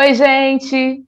Oi, 0.00 0.14
gente! 0.14 1.04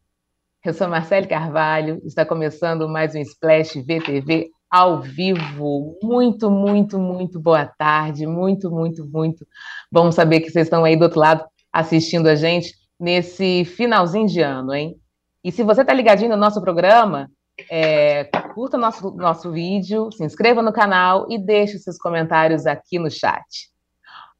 Eu 0.64 0.74
sou 0.74 0.88
Marcele 0.88 1.28
Carvalho, 1.28 2.02
está 2.04 2.26
começando 2.26 2.88
mais 2.88 3.14
um 3.14 3.20
Splash 3.20 3.74
VTV 3.76 4.50
ao 4.68 5.00
vivo. 5.00 5.96
Muito, 6.02 6.50
muito, 6.50 6.98
muito 6.98 7.38
boa 7.38 7.64
tarde, 7.66 8.26
muito, 8.26 8.68
muito, 8.68 9.06
muito 9.06 9.46
bom 9.92 10.10
saber 10.10 10.40
que 10.40 10.50
vocês 10.50 10.66
estão 10.66 10.84
aí 10.84 10.96
do 10.96 11.04
outro 11.04 11.20
lado 11.20 11.44
assistindo 11.72 12.26
a 12.26 12.34
gente 12.34 12.74
nesse 12.98 13.64
finalzinho 13.64 14.26
de 14.26 14.40
ano, 14.40 14.74
hein? 14.74 14.96
E 15.44 15.52
se 15.52 15.62
você 15.62 15.82
está 15.82 15.94
ligadinho 15.94 16.30
no 16.30 16.36
nosso 16.36 16.60
programa, 16.60 17.30
é, 17.70 18.24
curta 18.54 18.76
nosso, 18.76 19.12
nosso 19.12 19.52
vídeo, 19.52 20.10
se 20.10 20.24
inscreva 20.24 20.62
no 20.62 20.72
canal 20.72 21.30
e 21.30 21.38
deixe 21.38 21.78
seus 21.78 21.96
comentários 21.96 22.66
aqui 22.66 22.98
no 22.98 23.08
chat. 23.08 23.70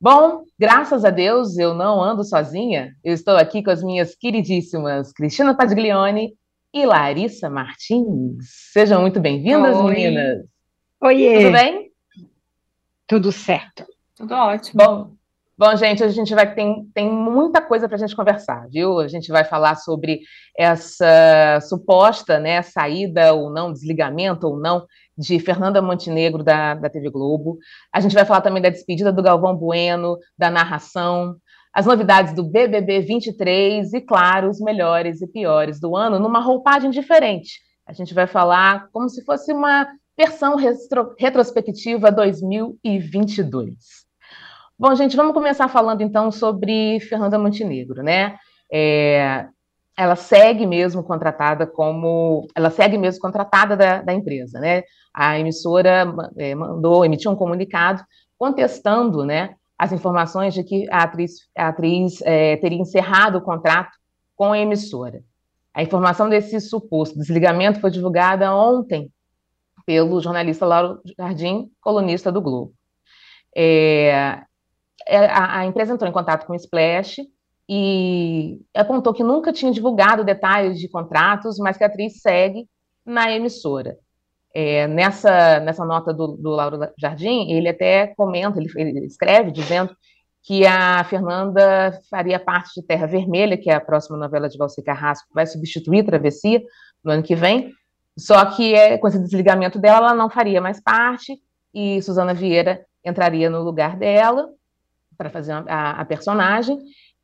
Bom, 0.02 0.45
graças 0.59 1.04
a 1.04 1.10
Deus 1.10 1.59
eu 1.59 1.74
não 1.74 2.02
ando 2.02 2.24
sozinha. 2.24 2.96
Eu 3.04 3.12
estou 3.12 3.36
aqui 3.36 3.62
com 3.62 3.70
as 3.70 3.82
minhas 3.82 4.14
queridíssimas 4.14 5.12
Cristina 5.12 5.54
Padiglione 5.54 6.32
e 6.73 6.86
Larissa 6.86 7.50
Martins. 7.50 8.46
Sejam 8.73 9.02
muito 9.02 9.20
bem-vindas, 9.20 9.76
meninas. 9.84 10.46
Oiê. 11.02 11.40
Tudo 11.40 11.52
bem? 11.52 11.90
Tudo 13.06 13.30
certo. 13.30 13.84
Tudo 14.16 14.32
ótimo. 14.32 14.82
Bom, 14.82 15.10
bom 15.59 15.76
gente, 15.76 16.02
hoje 16.02 16.12
a 16.12 16.24
gente 16.24 16.34
vai 16.34 16.54
tem, 16.54 16.90
tem 16.95 17.12
muita 17.12 17.60
coisa 17.60 17.87
para 17.87 17.96
a 17.96 18.01
gente 18.01 18.16
conversar, 18.16 18.68
viu? 18.70 19.01
A 19.01 19.09
gente 19.09 19.30
vai 19.30 19.45
falar 19.45 19.74
sobre 19.74 20.20
essa 20.56 21.59
suposta, 21.68 22.40
né, 22.40 22.62
saída 22.62 23.34
ou 23.34 23.51
não, 23.51 23.70
desligamento 23.70 24.46
ou 24.48 24.59
não 24.59 24.87
de 25.20 25.38
Fernanda 25.38 25.83
Montenegro, 25.83 26.42
da, 26.42 26.74
da 26.74 26.88
TV 26.88 27.10
Globo. 27.10 27.59
A 27.92 28.01
gente 28.01 28.15
vai 28.15 28.24
falar 28.24 28.40
também 28.40 28.63
da 28.63 28.71
despedida 28.71 29.13
do 29.13 29.23
Galvão 29.23 29.54
Bueno, 29.54 30.16
da 30.37 30.51
narração, 30.51 31.37
as 31.74 31.85
novidades 31.85 32.35
do 32.35 32.43
BBB 32.43 33.01
23 33.01 33.93
e, 33.93 34.01
claro, 34.01 34.48
os 34.48 34.59
melhores 34.60 35.21
e 35.21 35.26
piores 35.26 35.79
do 35.79 35.95
ano 35.95 36.18
numa 36.18 36.41
roupagem 36.41 36.91
diferente. 36.91 37.60
A 37.87 37.93
gente 37.93 38.15
vai 38.15 38.26
falar 38.26 38.88
como 38.93 39.10
se 39.10 39.23
fosse 39.24 39.52
uma 39.52 39.87
versão 40.16 40.57
retro, 40.57 41.15
retrospectiva 41.18 42.10
2022. 42.10 43.74
Bom, 44.79 44.95
gente, 44.95 45.16
vamos 45.16 45.35
começar 45.35 45.68
falando 45.68 46.01
então 46.01 46.32
sobre 46.32 46.98
Fernanda 47.01 47.38
Montenegro, 47.38 48.02
né? 48.02 48.37
É, 48.73 49.46
ela 50.01 50.16
segue 50.16 50.66
mesmo 50.66 51.04
contratada 51.04 51.66
como. 51.66 52.48
Ela 52.56 52.70
segue 52.70 52.96
mesmo 52.96 53.20
contratada 53.20 53.76
da, 53.76 54.01
da 54.01 54.15
empresa, 54.15 54.59
né? 54.59 54.82
A 55.12 55.38
emissora 55.38 56.07
é, 56.38 56.54
mandou, 56.54 57.04
emitiu 57.04 57.30
um 57.30 57.37
comunicado 57.37 58.02
contestando, 58.38 59.26
né, 59.26 59.54
as 59.76 59.92
informações 59.92 60.54
de 60.54 60.65
que 60.65 60.88
a 60.90 61.02
atriz, 61.02 61.32
a 61.54 61.68
atriz 61.68 62.23
é, 62.23 62.57
teria 62.57 62.79
encerrado 62.79 63.37
o 63.37 63.42
contrato 63.42 63.90
com 64.34 64.53
a 64.53 64.59
emissora. 64.59 65.22
A 65.75 65.82
informação 65.82 66.31
desse 66.31 66.59
suposto 66.62 67.19
desligamento 67.19 67.81
foi 67.81 67.91
divulgada 67.91 68.54
ontem 68.54 69.12
pelo 69.84 70.22
jornalista 70.22 70.64
Lauro 70.64 71.03
Jardim, 71.19 71.70
colunista 71.78 72.32
do 72.32 72.41
Globo. 72.41 72.72
É 73.54 74.41
a, 75.06 75.59
a, 75.59 75.66
empresa 75.66 75.92
entrou 75.92 76.09
em 76.09 76.12
contato 76.12 76.47
com 76.47 76.54
o 76.54 76.56
Splash 76.56 77.16
e 77.72 78.60
apontou 78.75 79.15
que 79.15 79.22
nunca 79.22 79.53
tinha 79.53 79.71
divulgado 79.71 80.25
detalhes 80.25 80.76
de 80.81 80.88
contratos, 80.88 81.56
mas 81.56 81.76
que 81.76 81.84
a 81.84 81.87
atriz 81.87 82.21
segue 82.21 82.69
na 83.06 83.31
emissora. 83.31 83.97
É, 84.53 84.88
nessa, 84.88 85.60
nessa 85.60 85.84
nota 85.84 86.12
do, 86.12 86.37
do 86.37 86.50
Lauro 86.50 86.81
Jardim, 86.98 87.53
ele 87.53 87.69
até 87.69 88.09
comenta, 88.16 88.59
ele, 88.59 88.69
ele, 88.75 89.06
escreve 89.06 89.53
dizendo 89.53 89.94
que 90.43 90.66
a 90.66 91.04
Fernanda 91.04 91.97
faria 92.10 92.41
parte 92.41 92.81
de 92.81 92.84
Terra 92.84 93.06
Vermelha, 93.06 93.56
que 93.56 93.70
é 93.70 93.75
a 93.75 93.81
próxima 93.81 94.19
novela 94.19 94.48
de 94.48 94.58
Valci 94.58 94.82
Carrasco, 94.82 95.28
vai 95.32 95.47
substituir 95.47 96.04
Travessia 96.04 96.60
no 97.04 97.12
ano 97.12 97.22
que 97.22 97.37
vem, 97.37 97.72
só 98.19 98.44
que 98.47 98.75
é, 98.75 98.98
com 98.98 99.06
esse 99.06 99.20
desligamento 99.20 99.78
dela, 99.78 100.08
ela 100.08 100.14
não 100.14 100.28
faria 100.28 100.60
mais 100.60 100.82
parte, 100.82 101.41
e 101.72 102.02
Suzana 102.02 102.34
Vieira 102.34 102.84
entraria 103.04 103.48
no 103.48 103.62
lugar 103.62 103.97
dela 103.97 104.48
para 105.16 105.31
fazer 105.31 105.52
a, 105.52 106.00
a 106.00 106.04
personagem, 106.04 106.76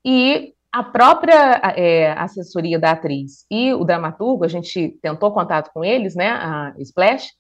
e 0.07 0.55
a 0.71 0.85
própria 0.85 1.61
é, 1.75 2.13
assessoria 2.13 2.79
da 2.79 2.93
atriz 2.93 3.45
e 3.51 3.75
o 3.75 3.85
dramaturgo, 3.85 4.45
a 4.45 4.49
gente 4.49 4.97
tentou 5.03 5.33
contato 5.33 5.73
com 5.73 5.85
eles, 5.85 6.15
né, 6.15 6.29
a 6.29 6.75
Splash, 6.79 7.33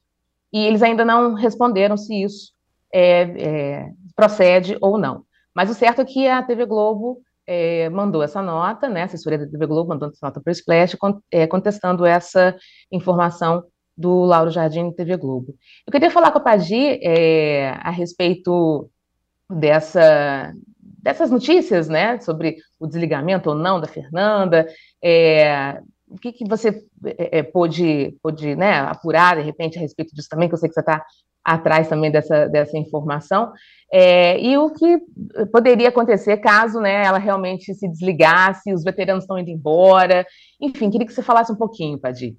e 0.53 0.67
eles 0.67 0.83
ainda 0.83 1.05
não 1.05 1.35
responderam 1.35 1.97
se 1.97 2.25
isso 2.25 2.53
é, 2.93 3.21
é, 3.23 3.91
procede 4.17 4.77
ou 4.81 4.99
não. 4.99 5.23
Mas 5.55 5.71
o 5.71 5.75
certo 5.75 6.01
é 6.01 6.05
que 6.05 6.27
a 6.27 6.43
TV 6.43 6.67
Globo 6.67 7.21
é, 7.47 7.89
mandou 7.91 8.23
essa 8.23 8.43
nota, 8.43 8.89
né, 8.89 9.03
a 9.03 9.05
assessoria 9.05 9.39
da 9.39 9.47
TV 9.47 9.65
Globo 9.67 9.91
mandou 9.91 10.09
essa 10.09 10.27
nota 10.27 10.41
para 10.41 10.51
o 10.51 10.53
Splash, 10.53 10.97
é, 11.31 11.47
contestando 11.47 12.05
essa 12.05 12.57
informação 12.91 13.63
do 13.97 14.25
Lauro 14.25 14.51
Jardim 14.51 14.91
TV 14.91 15.17
Globo. 15.17 15.55
Eu 15.87 15.93
queria 15.93 16.11
falar 16.11 16.33
com 16.33 16.39
a 16.39 16.43
Padi 16.43 16.99
é, 17.03 17.71
a 17.81 17.91
respeito 17.91 18.91
dessa, 19.49 20.53
dessas 21.07 21.31
notícias, 21.31 21.89
né, 21.89 22.19
sobre 22.19 22.57
o 22.81 22.87
desligamento 22.89 23.51
ou 23.51 23.55
não 23.55 23.81
da 23.81 23.87
Fernanda, 23.87 24.67
é, 25.01 25.81
o 26.09 26.19
que, 26.19 26.33
que 26.33 26.45
você 26.45 26.85
é, 27.05 27.39
é, 27.39 27.43
pôde, 27.45 28.17
pôde 28.21 28.57
né, 28.57 28.81
apurar, 28.81 29.37
de 29.37 29.43
repente, 29.43 29.79
a 29.79 29.81
respeito 29.81 30.13
disso 30.13 30.29
também, 30.29 30.49
que 30.49 30.55
eu 30.55 30.59
sei 30.59 30.69
que 30.69 30.75
você 30.75 30.81
está 30.81 31.05
atrás 31.45 31.89
também 31.89 32.11
dessa, 32.11 32.49
dessa 32.49 32.77
informação, 32.77 33.53
é, 33.93 34.37
e 34.41 34.59
o 34.59 34.69
que 34.71 34.99
poderia 35.53 35.91
acontecer 35.91 36.39
caso 36.39 36.81
né, 36.81 37.05
ela 37.05 37.19
realmente 37.19 37.73
se 37.73 37.87
desligasse, 37.87 38.75
os 38.75 38.83
veteranos 38.83 39.23
estão 39.23 39.39
indo 39.39 39.51
embora, 39.51 40.27
enfim, 40.61 40.91
queria 40.91 41.07
que 41.07 41.13
você 41.13 41.23
falasse 41.23 41.53
um 41.53 41.57
pouquinho, 41.57 42.01
Padir. 42.01 42.35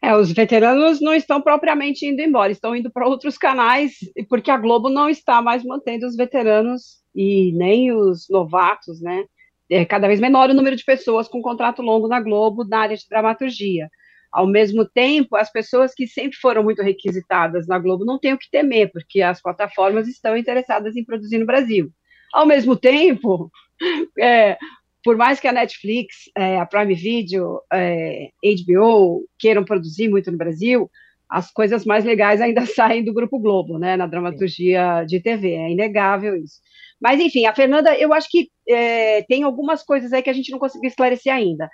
É, 0.00 0.16
os 0.16 0.32
veteranos 0.32 1.02
não 1.02 1.14
estão 1.14 1.42
propriamente 1.42 2.06
indo 2.06 2.22
embora, 2.22 2.50
estão 2.50 2.74
indo 2.74 2.90
para 2.90 3.06
outros 3.06 3.36
canais, 3.36 3.92
porque 4.30 4.50
a 4.50 4.56
Globo 4.56 4.88
não 4.88 5.10
está 5.10 5.42
mais 5.42 5.62
mantendo 5.62 6.06
os 6.06 6.16
veteranos 6.16 7.01
e 7.14 7.52
nem 7.52 7.92
os 7.92 8.28
novatos, 8.28 9.00
né? 9.00 9.24
É 9.70 9.84
cada 9.84 10.06
vez 10.06 10.20
menor 10.20 10.50
o 10.50 10.54
número 10.54 10.76
de 10.76 10.84
pessoas 10.84 11.28
com 11.28 11.40
contrato 11.40 11.82
longo 11.82 12.08
na 12.08 12.20
Globo 12.20 12.64
na 12.64 12.80
área 12.80 12.96
de 12.96 13.06
dramaturgia. 13.08 13.88
Ao 14.30 14.46
mesmo 14.46 14.86
tempo, 14.86 15.36
as 15.36 15.52
pessoas 15.52 15.94
que 15.94 16.06
sempre 16.06 16.38
foram 16.38 16.62
muito 16.62 16.82
requisitadas 16.82 17.66
na 17.66 17.78
Globo 17.78 18.04
não 18.04 18.18
têm 18.18 18.32
o 18.32 18.38
que 18.38 18.50
temer, 18.50 18.90
porque 18.90 19.20
as 19.20 19.42
plataformas 19.42 20.08
estão 20.08 20.36
interessadas 20.36 20.96
em 20.96 21.04
produzir 21.04 21.38
no 21.38 21.46
Brasil. 21.46 21.90
Ao 22.32 22.46
mesmo 22.46 22.74
tempo, 22.74 23.50
é, 24.18 24.56
por 25.04 25.16
mais 25.16 25.38
que 25.38 25.48
a 25.48 25.52
Netflix, 25.52 26.30
é, 26.36 26.58
a 26.58 26.64
Prime 26.64 26.94
Video, 26.94 27.60
é, 27.70 28.30
HBO 28.42 29.28
queiram 29.38 29.64
produzir 29.64 30.08
muito 30.08 30.30
no 30.30 30.38
Brasil, 30.38 30.90
as 31.28 31.50
coisas 31.50 31.84
mais 31.84 32.04
legais 32.04 32.40
ainda 32.40 32.64
saem 32.66 33.04
do 33.04 33.12
Grupo 33.12 33.38
Globo, 33.38 33.78
né, 33.78 33.96
na 33.96 34.06
dramaturgia 34.06 35.04
de 35.06 35.20
TV, 35.20 35.52
é 35.52 35.70
inegável 35.70 36.36
isso. 36.36 36.60
Mas, 37.02 37.20
enfim, 37.20 37.46
a 37.46 37.54
Fernanda, 37.54 37.96
eu 37.98 38.12
acho 38.14 38.28
que 38.30 38.48
é, 38.68 39.22
tem 39.22 39.42
algumas 39.42 39.82
coisas 39.82 40.12
aí 40.12 40.22
que 40.22 40.30
a 40.30 40.34
gente 40.34 40.52
não 40.52 40.58
conseguiu 40.58 40.88
esclarecer 40.88 41.32
ainda. 41.32 41.68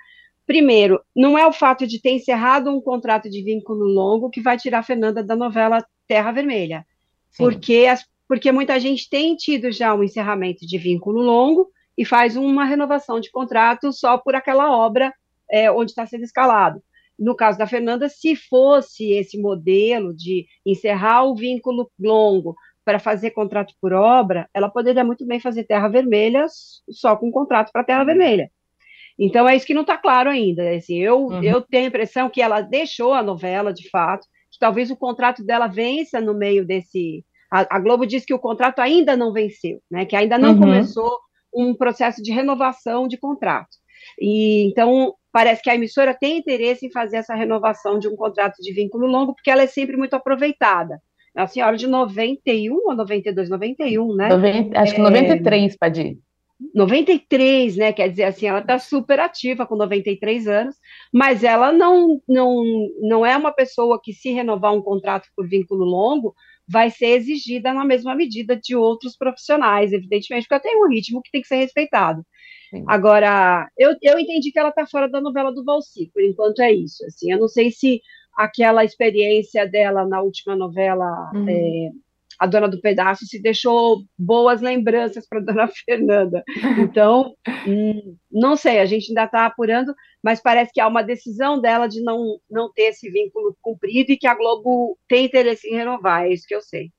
Primeiro, 0.47 1.00
não 1.15 1.39
é 1.39 1.47
o 1.47 1.53
fato 1.53 1.87
de 1.87 2.00
ter 2.00 2.12
encerrado 2.12 2.71
um 2.71 2.81
contrato 2.81 3.28
de 3.28 3.43
vínculo 3.43 3.84
longo 3.84 4.31
que 4.31 4.41
vai 4.41 4.56
tirar 4.56 4.78
a 4.78 4.83
Fernanda 4.83 5.22
da 5.22 5.37
novela 5.37 5.84
Terra 6.06 6.33
Vermelha, 6.33 6.87
porque, 7.37 7.87
as, 7.87 8.06
porque 8.27 8.50
muita 8.50 8.81
gente 8.81 9.11
tem 9.11 9.37
tido 9.37 9.71
já 9.71 9.94
um 9.94 10.03
encerramento 10.03 10.66
de 10.66 10.78
vínculo 10.78 11.21
longo, 11.21 11.71
e 11.99 12.05
faz 12.05 12.37
uma 12.37 12.65
renovação 12.65 13.19
de 13.19 13.28
contrato 13.28 13.93
só 13.93 14.16
por 14.16 14.37
aquela 14.37 14.71
obra 14.71 15.12
é, 15.50 15.69
onde 15.69 15.91
está 15.91 16.06
sendo 16.06 16.22
escalado. 16.22 16.81
No 17.19 17.34
caso 17.34 17.59
da 17.59 17.66
Fernanda, 17.66 18.09
se 18.09 18.37
fosse 18.37 19.10
esse 19.10 19.37
modelo 19.37 20.15
de 20.15 20.47
encerrar 20.65 21.25
o 21.25 21.34
vínculo 21.34 21.91
longo 21.98 22.54
para 22.89 22.99
fazer 22.99 23.33
contrato 23.33 23.75
por 23.83 23.93
obra, 23.93 24.49
ela 24.55 24.71
poderia 24.71 25.05
muito 25.05 25.27
bem 25.27 25.39
fazer 25.39 25.65
Terra 25.65 25.89
Vermelha 25.89 26.47
só 26.89 27.15
com 27.15 27.31
contrato 27.31 27.71
para 27.71 27.85
Terra 27.85 28.03
Vermelha. 28.03 28.51
Então 29.19 29.47
é 29.47 29.55
isso 29.55 29.67
que 29.67 29.75
não 29.75 29.83
está 29.83 29.99
claro 29.99 30.31
ainda. 30.31 30.75
Assim, 30.75 30.97
eu, 30.97 31.27
uhum. 31.27 31.45
eu 31.45 31.61
tenho 31.61 31.85
a 31.85 31.89
impressão 31.89 32.31
que 32.31 32.41
ela 32.41 32.63
deixou 32.63 33.13
a 33.13 33.23
novela, 33.23 33.75
de 33.75 33.91
fato, 33.91 34.27
que 34.51 34.59
talvez 34.59 34.91
o 34.91 34.97
contrato 34.97 35.45
dela 35.45 35.67
vença 35.67 36.19
no 36.19 36.33
meio 36.33 36.65
desse. 36.67 37.23
A, 37.53 37.77
a 37.77 37.79
Globo 37.79 38.07
diz 38.07 38.25
que 38.25 38.33
o 38.33 38.39
contrato 38.39 38.79
ainda 38.79 39.15
não 39.15 39.35
venceu, 39.35 39.83
né? 39.91 40.07
Que 40.07 40.17
ainda 40.17 40.39
não 40.39 40.53
uhum. 40.53 40.61
começou 40.61 41.15
um 41.55 41.75
processo 41.75 42.23
de 42.23 42.33
renovação 42.33 43.07
de 43.07 43.19
contrato. 43.19 43.77
E 44.19 44.67
então 44.67 45.13
parece 45.31 45.61
que 45.61 45.69
a 45.69 45.75
emissora 45.75 46.17
tem 46.19 46.39
interesse 46.39 46.87
em 46.87 46.91
fazer 46.91 47.19
essa 47.19 47.35
renovação 47.35 47.99
de 47.99 48.09
um 48.09 48.17
contrato 48.17 48.57
de 48.63 48.73
vínculo 48.73 49.07
longo, 49.07 49.35
porque 49.35 49.51
ela 49.51 49.65
é 49.65 49.67
sempre 49.67 49.95
muito 49.99 50.15
aproveitada. 50.15 51.03
A 51.39 51.47
senhora 51.47 51.77
de 51.77 51.87
91 51.87 52.75
ou 52.75 52.95
92, 52.95 53.49
91, 53.49 54.15
né? 54.15 54.29
90, 54.29 54.81
acho 54.81 54.95
que 54.95 55.01
93, 55.01 55.75
é, 55.75 55.77
Padir. 55.79 56.19
93, 56.75 57.77
né? 57.77 57.93
Quer 57.93 58.09
dizer, 58.11 58.25
assim, 58.25 58.47
ela 58.47 58.59
está 58.61 58.79
super 58.79 59.21
ativa 59.21 59.65
com 59.67 59.77
93 59.77 60.49
anos, 60.49 60.75
mas 61.13 61.45
ela 61.45 61.73
não, 61.73 62.21
não, 62.29 62.65
não 63.01 63.25
é 63.25 63.37
uma 63.37 63.53
pessoa 63.53 64.01
que, 64.03 64.13
se 64.13 64.33
renovar 64.33 64.75
um 64.75 64.83
contrato 64.83 65.29
por 65.37 65.49
vínculo 65.49 65.85
longo, 65.85 66.35
vai 66.69 66.91
ser 66.91 67.17
exigida 67.17 67.73
na 67.73 67.85
mesma 67.85 68.15
medida 68.15 68.55
de 68.55 68.77
outros 68.77 69.17
profissionais, 69.17 69.93
evidentemente, 69.93 70.47
porque 70.49 70.69
tem 70.69 70.77
um 70.77 70.89
ritmo 70.89 71.23
que 71.23 71.31
tem 71.31 71.41
que 71.41 71.49
ser 71.49 71.57
respeitado. 71.57 72.23
Sim. 72.71 72.85
Agora, 72.87 73.67
eu, 73.79 73.97
eu 74.03 74.19
entendi 74.19 74.53
que 74.53 74.59
ela 74.59 74.69
está 74.69 74.87
fora 74.87 75.09
da 75.09 75.21
novela 75.21 75.51
do 75.53 75.65
Valci, 75.65 76.11
por 76.13 76.23
enquanto 76.23 76.61
é 76.61 76.71
isso. 76.73 77.05
Assim, 77.07 77.33
eu 77.33 77.39
não 77.39 77.49
sei 77.49 77.71
se 77.71 78.03
aquela 78.39 78.85
experiência 78.85 79.67
dela 79.69 80.07
na 80.07 80.23
última 80.23 80.55
novela, 80.55 81.29
uhum. 81.35 81.49
é, 81.49 81.91
A 82.39 82.47
Dona 82.47 82.69
do 82.69 82.81
Pedaço, 82.81 83.27
se 83.27 83.43
deixou 83.43 84.05
boas 84.17 84.61
lembranças 84.61 85.27
para 85.29 85.41
Dona 85.43 85.67
Fernanda. 85.67 86.45
Então, 86.79 87.35
hum, 87.67 88.17
não 88.31 88.55
sei, 88.55 88.79
a 88.79 88.87
gente 88.87 89.11
ainda 89.11 89.25
está 89.25 89.45
apurando, 89.45 89.93
mas 90.23 90.41
parece 90.41 90.73
que 90.73 90.81
há 90.81 90.87
uma 90.87 91.03
decisão 91.03 91.61
dela 91.61 91.89
de 91.89 92.01
não, 92.01 92.39
não 92.49 92.73
ter 92.73 92.91
esse 92.91 93.11
vínculo 93.11 93.57
cumprido 93.61 94.13
e 94.13 94.17
que 94.17 94.29
a 94.29 94.37
Globo 94.37 94.97
tem 95.09 95.27
interesse 95.27 95.67
em 95.67 95.75
renovar, 95.75 96.25
é 96.25 96.33
isso 96.33 96.47
que 96.47 96.55
eu 96.55 96.63
sei. 96.63 96.93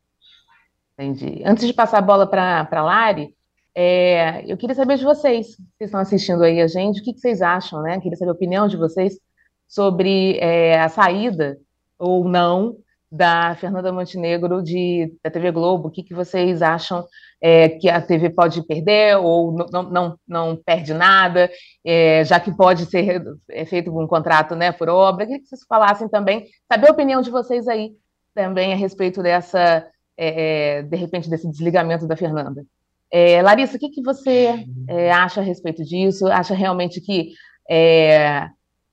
Entendi. 1.00 1.42
Antes 1.46 1.66
de 1.66 1.74
passar 1.74 2.00
a 2.00 2.02
bola 2.02 2.28
para 2.28 2.68
a 2.70 2.84
Lari, 2.84 3.34
é, 3.74 4.44
eu 4.46 4.58
queria 4.58 4.76
saber 4.76 4.98
de 4.98 5.06
vocês, 5.06 5.56
que 5.78 5.86
estão 5.86 6.02
assistindo 6.02 6.44
aí 6.44 6.60
a 6.60 6.68
gente, 6.68 7.00
o 7.00 7.04
que, 7.04 7.14
que 7.14 7.20
vocês 7.22 7.42
acham, 7.42 7.82
né? 7.82 7.98
Queria 8.02 8.18
saber 8.18 8.32
a 8.32 8.34
opinião 8.34 8.68
de 8.68 8.76
vocês 8.76 9.18
sobre 9.69 10.38
é, 10.39 10.80
a 10.80 10.89
saída 10.89 11.57
ou 11.98 12.27
não 12.27 12.75
da 13.12 13.56
Fernanda 13.56 13.92
Montenegro 13.92 14.62
de, 14.62 15.13
da 15.24 15.30
TV 15.30 15.51
Globo. 15.51 15.88
O 15.88 15.92
que, 15.92 16.04
que 16.04 16.13
vocês 16.13 16.62
acham 16.62 17.06
é, 17.42 17.69
que 17.69 17.88
a 17.89 18.01
TV 18.01 18.30
pode 18.31 18.66
perder 18.66 19.18
ou 19.18 19.51
não, 19.71 19.83
não, 19.83 20.19
não 20.27 20.56
perde 20.56 20.94
nada, 20.94 21.50
é, 21.86 22.24
já 22.25 22.39
que 22.39 22.51
pode 22.51 22.86
ser 22.88 23.24
é, 23.50 23.66
feito 23.66 23.98
um 23.98 24.07
contrato 24.07 24.56
né, 24.56 24.71
por 24.71 24.89
obra? 24.89 25.25
Queria 25.25 25.42
que 25.42 25.48
vocês 25.48 25.63
falassem 25.68 26.10
também, 26.10 26.48
saber 26.71 26.89
a 26.89 26.92
opinião 26.92 27.21
de 27.21 27.30
vocês 27.30 27.68
aí 27.68 27.92
também 28.33 28.74
a 28.74 28.75
respeito 28.75 29.21
dessa, 29.21 29.88
é, 30.18 30.77
é, 30.77 30.81
de 30.83 30.98
repente, 30.98 31.30
desse 31.30 31.50
desligamento 31.50 32.07
da 32.07 32.16
Fernanda. 32.16 32.66
É, 33.12 33.42
Larissa, 33.42 33.77
o 33.77 33.80
que, 33.80 33.89
que 33.89 34.04
você 34.04 34.66
acha 35.12 35.42
a 35.42 35.44
respeito 35.44 35.83
disso? 35.83 36.27
Acha 36.27 36.54
realmente 36.54 37.01
que 37.01 37.33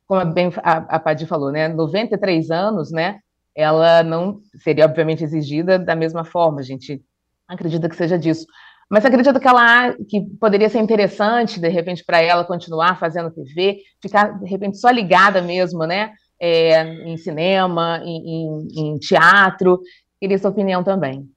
como 0.07 0.25
bem 0.25 0.53
a, 0.63 0.97
a 0.97 0.99
Padi 0.99 1.27
falou, 1.27 1.51
né, 1.51 1.69
93 1.69 2.51
anos, 2.51 2.91
né, 2.91 3.19
ela 3.55 4.03
não 4.03 4.41
seria 4.63 4.85
obviamente 4.85 5.25
exigida 5.25 5.79
da 5.79 5.97
mesma 5.97 6.25
forma, 6.25 6.61
a 6.61 6.65
gente 6.65 7.03
acredita 7.49 7.89
que 7.89 7.97
seja 7.97 8.19
disso. 8.19 8.47
Mas 8.89 9.05
acredito 9.05 9.41
que 9.41 9.49
ela 9.49 9.95
que 10.09 10.21
poderia 10.41 10.69
ser 10.69 10.79
interessante, 10.79 11.59
de 11.59 11.69
repente, 11.69 12.05
para 12.05 12.21
ela 12.21 12.45
continuar 12.45 12.99
fazendo 12.99 13.33
TV, 13.33 13.79
ficar, 14.01 14.39
de 14.39 14.49
repente, 14.49 14.79
só 14.79 14.91
ligada 14.91 15.43
mesmo, 15.43 15.85
né? 15.85 16.13
É, 16.39 16.83
em 16.83 17.17
cinema, 17.17 18.01
em, 18.05 18.17
em, 18.17 18.69
em, 18.77 18.99
teatro. 18.99 19.81
Queria 20.21 20.39
sua 20.39 20.51
opinião 20.51 20.85
também. 20.85 21.29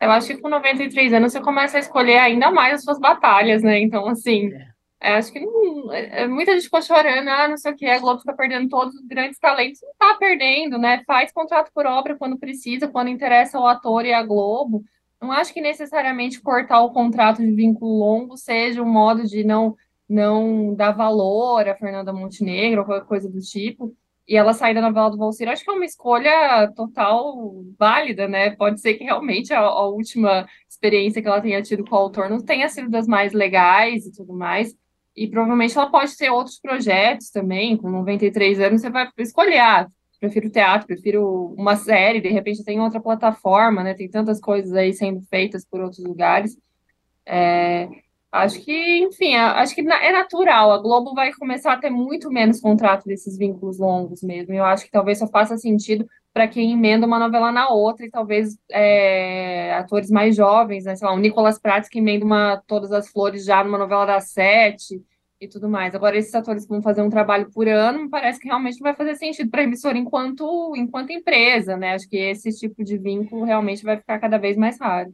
Eu 0.00 0.10
acho 0.10 0.28
que 0.28 0.38
com 0.38 0.48
93 0.48 1.12
anos 1.12 1.32
você 1.32 1.40
começa 1.40 1.76
a 1.76 1.80
escolher 1.80 2.18
ainda 2.18 2.50
mais 2.50 2.74
as 2.74 2.82
suas 2.82 2.98
batalhas, 2.98 3.62
né? 3.62 3.80
Então, 3.80 4.06
assim, 4.08 4.52
é. 4.52 4.66
É, 5.02 5.14
acho 5.14 5.32
que 5.32 5.40
não, 5.40 5.90
é, 5.92 6.22
é, 6.22 6.28
muita 6.28 6.52
gente 6.52 6.64
ficou 6.64 6.82
chorando, 6.82 7.26
ah, 7.28 7.48
não 7.48 7.56
sei 7.56 7.72
o 7.72 7.76
que, 7.76 7.86
a 7.86 7.98
Globo 7.98 8.18
está 8.18 8.34
perdendo 8.34 8.68
todos 8.68 8.94
os 8.94 9.06
grandes 9.06 9.38
talentos. 9.38 9.80
Não 9.82 9.90
está 9.92 10.14
perdendo, 10.18 10.76
né? 10.78 11.02
Faz 11.06 11.32
contrato 11.32 11.70
por 11.74 11.86
obra 11.86 12.16
quando 12.16 12.38
precisa, 12.38 12.86
quando 12.86 13.08
interessa 13.08 13.58
o 13.58 13.66
ator 13.66 14.04
e 14.04 14.12
a 14.12 14.22
Globo. 14.22 14.84
Não 15.20 15.32
acho 15.32 15.54
que 15.54 15.60
necessariamente 15.60 16.40
cortar 16.40 16.82
o 16.82 16.92
contrato 16.92 17.38
de 17.38 17.50
vínculo 17.50 17.98
longo 17.98 18.36
seja 18.36 18.82
um 18.82 18.88
modo 18.88 19.26
de 19.26 19.42
não, 19.42 19.74
não 20.08 20.74
dar 20.74 20.92
valor 20.92 21.66
a 21.66 21.74
Fernanda 21.76 22.12
Montenegro 22.12 22.80
ou 22.80 22.86
qualquer 22.86 23.06
coisa 23.06 23.28
do 23.30 23.40
tipo. 23.40 23.94
E 24.28 24.36
ela 24.36 24.52
sair 24.52 24.74
da 24.74 24.82
novela 24.82 25.10
do 25.10 25.16
Valsir, 25.16 25.48
acho 25.48 25.64
que 25.64 25.70
é 25.70 25.74
uma 25.74 25.84
escolha 25.84 26.70
total 26.76 27.64
válida, 27.78 28.28
né? 28.28 28.50
Pode 28.50 28.80
ser 28.80 28.94
que 28.94 29.04
realmente 29.04 29.52
a, 29.52 29.60
a 29.60 29.88
última 29.88 30.46
experiência 30.68 31.20
que 31.22 31.28
ela 31.28 31.40
tenha 31.40 31.62
tido 31.62 31.84
com 31.84 31.96
o 31.96 31.98
autor 31.98 32.28
não 32.30 32.40
tenha 32.40 32.68
sido 32.68 32.90
das 32.90 33.06
mais 33.08 33.32
legais 33.32 34.06
e 34.06 34.12
tudo 34.12 34.32
mais 34.34 34.78
e 35.20 35.28
provavelmente 35.28 35.76
ela 35.76 35.90
pode 35.90 36.16
ter 36.16 36.30
outros 36.30 36.58
projetos 36.58 37.28
também, 37.28 37.76
com 37.76 37.90
93 37.90 38.58
anos, 38.58 38.80
você 38.80 38.88
vai 38.88 39.06
escolher, 39.18 39.58
ah, 39.58 39.86
prefiro 40.18 40.48
teatro, 40.48 40.86
prefiro 40.86 41.54
uma 41.58 41.76
série, 41.76 42.22
de 42.22 42.30
repente 42.30 42.64
tem 42.64 42.80
outra 42.80 42.98
plataforma, 42.98 43.82
né, 43.82 43.92
tem 43.92 44.08
tantas 44.08 44.40
coisas 44.40 44.72
aí 44.72 44.94
sendo 44.94 45.20
feitas 45.28 45.62
por 45.62 45.82
outros 45.82 46.02
lugares, 46.02 46.56
é, 47.26 47.86
acho 48.32 48.62
que, 48.62 49.00
enfim, 49.00 49.34
acho 49.34 49.74
que 49.74 49.82
é 49.82 50.10
natural, 50.10 50.72
a 50.72 50.78
Globo 50.78 51.12
vai 51.12 51.34
começar 51.34 51.74
a 51.74 51.78
ter 51.78 51.90
muito 51.90 52.30
menos 52.30 52.58
contrato 52.58 53.04
desses 53.04 53.36
vínculos 53.36 53.78
longos 53.78 54.22
mesmo, 54.22 54.54
eu 54.54 54.64
acho 54.64 54.86
que 54.86 54.90
talvez 54.90 55.18
só 55.18 55.26
faça 55.26 55.58
sentido 55.58 56.08
para 56.32 56.48
quem 56.48 56.72
emenda 56.72 57.06
uma 57.06 57.18
novela 57.18 57.52
na 57.52 57.68
outra, 57.68 58.06
e 58.06 58.10
talvez 58.10 58.56
é, 58.70 59.74
atores 59.74 60.10
mais 60.10 60.34
jovens, 60.34 60.84
né? 60.84 60.94
Sei 60.94 61.06
lá, 61.06 61.12
o 61.12 61.18
Nicolas 61.18 61.58
Prates 61.58 61.90
que 61.90 61.98
emenda 61.98 62.24
uma, 62.24 62.62
Todas 62.68 62.92
as 62.92 63.08
Flores 63.08 63.44
já 63.44 63.64
numa 63.64 63.76
novela 63.76 64.06
da 64.06 64.20
Sete 64.20 65.02
e 65.40 65.48
tudo 65.48 65.68
mais. 65.68 65.94
Agora, 65.94 66.18
esses 66.18 66.34
atores 66.34 66.64
que 66.64 66.68
vão 66.68 66.82
fazer 66.82 67.00
um 67.00 67.08
trabalho 67.08 67.50
por 67.50 67.66
ano, 67.66 68.10
parece 68.10 68.38
que 68.38 68.46
realmente 68.46 68.78
não 68.78 68.84
vai 68.84 68.94
fazer 68.94 69.16
sentido 69.16 69.50
para 69.50 69.62
a 69.62 69.64
emissora 69.64 69.96
enquanto, 69.96 70.74
enquanto 70.76 71.10
empresa, 71.10 71.76
né? 71.76 71.94
Acho 71.94 72.08
que 72.08 72.16
esse 72.16 72.50
tipo 72.50 72.84
de 72.84 72.98
vínculo 72.98 73.44
realmente 73.44 73.82
vai 73.82 73.96
ficar 73.96 74.18
cada 74.18 74.36
vez 74.36 74.56
mais 74.56 74.78
raro. 74.78 75.12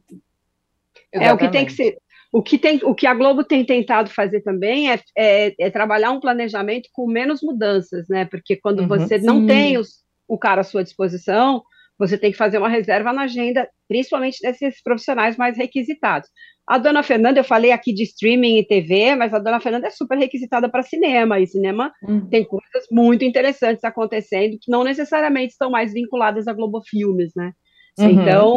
Exatamente. 1.12 1.30
É 1.30 1.32
o 1.32 1.38
que 1.38 1.48
tem 1.48 1.66
que 1.66 1.72
ser. 1.72 1.96
O 2.32 2.42
que, 2.42 2.58
tem, 2.58 2.80
o 2.82 2.94
que 2.94 3.06
a 3.06 3.14
Globo 3.14 3.44
tem 3.44 3.64
tentado 3.64 4.10
fazer 4.10 4.42
também 4.42 4.90
é, 4.90 5.00
é, 5.16 5.54
é 5.58 5.70
trabalhar 5.70 6.10
um 6.10 6.20
planejamento 6.20 6.88
com 6.92 7.06
menos 7.06 7.40
mudanças, 7.40 8.08
né? 8.08 8.24
Porque 8.24 8.56
quando 8.56 8.80
uhum, 8.80 8.88
você 8.88 9.20
sim. 9.20 9.24
não 9.24 9.46
tem 9.46 9.78
os, 9.78 10.04
o 10.26 10.36
cara 10.36 10.60
à 10.62 10.64
sua 10.64 10.82
disposição, 10.82 11.62
você 11.96 12.18
tem 12.18 12.32
que 12.32 12.36
fazer 12.36 12.58
uma 12.58 12.68
reserva 12.68 13.12
na 13.12 13.22
agenda, 13.22 13.66
principalmente 13.88 14.40
desses 14.42 14.82
profissionais 14.82 15.36
mais 15.36 15.56
requisitados. 15.56 16.28
A 16.66 16.78
dona 16.78 17.02
Fernanda, 17.02 17.38
eu 17.38 17.44
falei 17.44 17.70
aqui 17.70 17.92
de 17.92 18.02
streaming 18.02 18.58
e 18.58 18.66
TV, 18.66 19.14
mas 19.14 19.32
a 19.32 19.38
dona 19.38 19.60
Fernanda 19.60 19.86
é 19.86 19.90
super 19.90 20.18
requisitada 20.18 20.68
para 20.68 20.82
cinema, 20.82 21.38
e 21.38 21.46
cinema 21.46 21.92
uhum. 22.02 22.28
tem 22.28 22.44
coisas 22.44 22.86
muito 22.90 23.24
interessantes 23.24 23.84
acontecendo 23.84 24.58
que 24.60 24.70
não 24.70 24.82
necessariamente 24.82 25.52
estão 25.52 25.70
mais 25.70 25.92
vinculadas 25.92 26.48
a 26.48 26.52
Globo 26.52 26.82
Filmes, 26.84 27.32
né? 27.36 27.52
Uhum. 27.96 28.10
Então, 28.10 28.56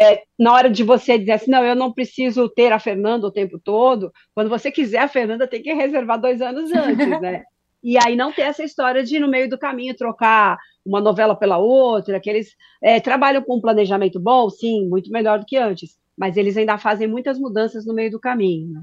é, 0.00 0.22
na 0.36 0.52
hora 0.52 0.68
de 0.68 0.82
você 0.82 1.16
dizer 1.16 1.32
assim, 1.32 1.50
não, 1.50 1.64
eu 1.64 1.76
não 1.76 1.92
preciso 1.92 2.48
ter 2.48 2.72
a 2.72 2.80
Fernanda 2.80 3.28
o 3.28 3.32
tempo 3.32 3.60
todo, 3.62 4.10
quando 4.34 4.50
você 4.50 4.72
quiser 4.72 4.98
a 4.98 5.08
Fernanda, 5.08 5.46
tem 5.46 5.62
que 5.62 5.72
reservar 5.72 6.20
dois 6.20 6.42
anos 6.42 6.72
antes, 6.72 7.20
né? 7.20 7.44
e 7.84 7.96
aí 7.98 8.16
não 8.16 8.32
ter 8.32 8.42
essa 8.42 8.64
história 8.64 9.04
de, 9.04 9.20
no 9.20 9.28
meio 9.28 9.48
do 9.48 9.58
caminho, 9.58 9.94
trocar 9.94 10.58
uma 10.84 11.00
novela 11.00 11.36
pela 11.36 11.58
outra, 11.58 12.18
que 12.18 12.28
eles 12.28 12.48
é, 12.82 12.98
trabalham 12.98 13.42
com 13.42 13.56
um 13.56 13.60
planejamento 13.60 14.18
bom, 14.18 14.50
sim, 14.50 14.88
muito 14.88 15.10
melhor 15.10 15.38
do 15.38 15.46
que 15.46 15.56
antes, 15.56 15.92
mas 16.16 16.36
eles 16.36 16.56
ainda 16.56 16.78
fazem 16.78 17.08
muitas 17.08 17.38
mudanças 17.38 17.84
no 17.84 17.94
meio 17.94 18.10
do 18.10 18.20
caminho. 18.20 18.72
Né? 18.72 18.82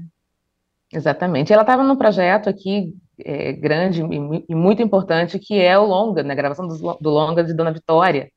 Exatamente. 0.92 1.52
Ela 1.52 1.62
estava 1.62 1.82
num 1.82 1.96
projeto 1.96 2.48
aqui 2.48 2.94
é, 3.24 3.52
grande 3.52 4.02
e, 4.02 4.44
e, 4.48 4.54
muito 4.54 4.82
importante, 4.82 5.38
que 5.38 5.58
é 5.60 5.78
o 5.78 5.86
Longa, 5.86 6.22
né, 6.22 6.32
a 6.32 6.36
gravação 6.36 6.66
do, 6.66 6.98
do 7.00 7.10
Longa 7.10 7.42
de 7.42 7.54
Dona 7.54 7.72
Vitória, 7.72 8.30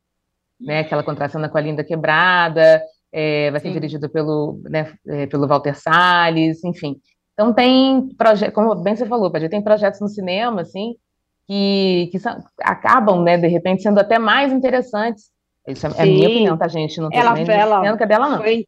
né, 0.59 0.79
aquela 0.79 1.03
contracena 1.03 1.49
com 1.49 1.57
a 1.57 1.61
Linda 1.61 1.83
Quebrada, 1.83 2.81
é, 3.11 3.51
vai 3.51 3.59
ser 3.59 3.71
dirigido 3.71 4.09
pelo, 4.09 4.61
né, 4.63 4.93
é, 5.07 5.25
pelo 5.27 5.47
Walter 5.47 5.75
Salles, 5.75 6.63
enfim. 6.63 6.97
Então 7.33 7.53
tem 7.53 8.09
projetos, 8.17 8.55
como 8.55 8.73
bem 8.75 8.95
você 8.95 9.05
falou, 9.05 9.29
Padia, 9.31 9.49
tem 9.49 9.61
projetos 9.61 9.99
no 9.99 10.07
cinema, 10.07 10.61
assim, 10.61 10.95
que, 11.47 12.09
que 12.11 12.19
são, 12.19 12.41
acabam, 12.61 13.21
né, 13.23 13.37
de 13.37 13.47
repente, 13.47 13.83
sendo 13.83 13.99
até 13.99 14.17
mais 14.17 14.53
interessantes. 14.53 15.29
Isso 15.67 15.87
é, 15.87 15.89
é 15.97 16.01
a 16.03 16.05
minha 16.05 16.29
opinião, 16.29 16.57
tá, 16.57 16.67
gente? 16.67 16.99
Não 16.99 17.09
tô 17.09 17.17
ela, 17.17 17.39
ela 17.39 17.97
que 17.97 18.03
é 18.03 18.07
dela, 18.07 18.29
não. 18.29 18.37
Foi, 18.37 18.65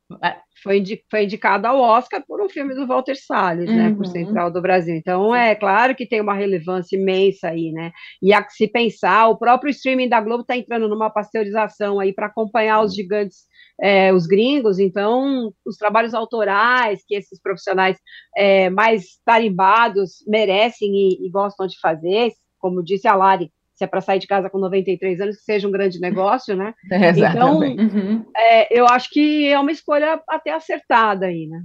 foi, 0.63 0.83
foi 1.09 1.23
indicada 1.25 1.69
ao 1.69 1.79
Oscar 1.79 2.23
por 2.27 2.41
um 2.41 2.49
filme 2.49 2.73
do 2.73 2.87
Walter 2.87 3.15
Salles, 3.15 3.69
uhum. 3.69 3.75
né, 3.75 3.89
por 3.91 4.05
uhum. 4.05 4.11
Central 4.11 4.51
do 4.51 4.61
Brasil. 4.61 4.95
Então, 4.95 5.35
é 5.35 5.53
claro 5.53 5.95
que 5.95 6.07
tem 6.07 6.19
uma 6.19 6.33
relevância 6.33 6.97
imensa 6.97 7.49
aí, 7.49 7.71
né? 7.71 7.91
E 8.21 8.33
a, 8.33 8.43
se 8.49 8.67
pensar, 8.67 9.27
o 9.27 9.37
próprio 9.37 9.69
streaming 9.69 10.09
da 10.09 10.19
Globo 10.19 10.41
está 10.41 10.57
entrando 10.57 10.87
numa 10.87 11.09
pasteurização 11.09 11.99
aí 11.99 12.13
para 12.13 12.27
acompanhar 12.27 12.81
os 12.81 12.95
gigantes 12.95 13.45
é, 13.79 14.11
os 14.11 14.25
gringos, 14.25 14.79
então 14.79 15.53
os 15.65 15.77
trabalhos 15.77 16.13
autorais 16.13 17.03
que 17.07 17.15
esses 17.15 17.39
profissionais 17.39 17.97
é, 18.35 18.69
mais 18.69 19.19
tarimbados 19.23 20.23
merecem 20.27 20.89
e, 20.93 21.27
e, 21.27 21.29
gostam 21.29 21.67
de 21.67 21.79
fazer, 21.79 22.31
como 22.57 22.83
disse 22.83 23.07
a 23.07 23.15
Lari, 23.15 23.51
se 23.77 23.83
é 23.83 23.87
para 23.87 24.01
sair 24.01 24.17
de 24.17 24.25
casa 24.25 24.49
com 24.49 24.57
93 24.57 25.21
anos, 25.21 25.37
que 25.37 25.43
seja 25.43 25.67
um 25.67 25.71
grande 25.71 25.99
negócio, 25.99 26.55
né? 26.55 26.73
É, 26.91 27.09
então, 27.11 27.59
uhum. 27.59 28.25
é, 28.35 28.79
eu 28.79 28.87
acho 28.87 29.09
que 29.11 29.47
é 29.47 29.59
uma 29.59 29.71
escolha 29.71 30.19
até 30.27 30.51
acertada 30.51 31.27
aí, 31.27 31.45
né? 31.47 31.61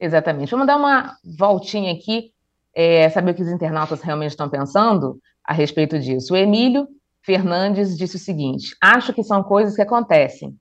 Exatamente. 0.00 0.50
Vamos 0.50 0.66
dar 0.66 0.76
uma 0.76 1.14
voltinha 1.38 1.92
aqui, 1.92 2.32
é, 2.74 3.08
saber 3.10 3.32
o 3.32 3.34
que 3.34 3.42
os 3.42 3.48
internautas 3.48 4.00
realmente 4.00 4.30
estão 4.30 4.48
pensando 4.48 5.20
a 5.44 5.52
respeito 5.52 5.98
disso. 5.98 6.32
O 6.32 6.36
Emílio 6.36 6.88
Fernandes 7.22 7.98
disse 7.98 8.16
o 8.16 8.18
seguinte: 8.18 8.74
acho 8.82 9.12
que 9.12 9.22
são 9.22 9.42
coisas 9.42 9.76
que 9.76 9.82
acontecem. 9.82 10.56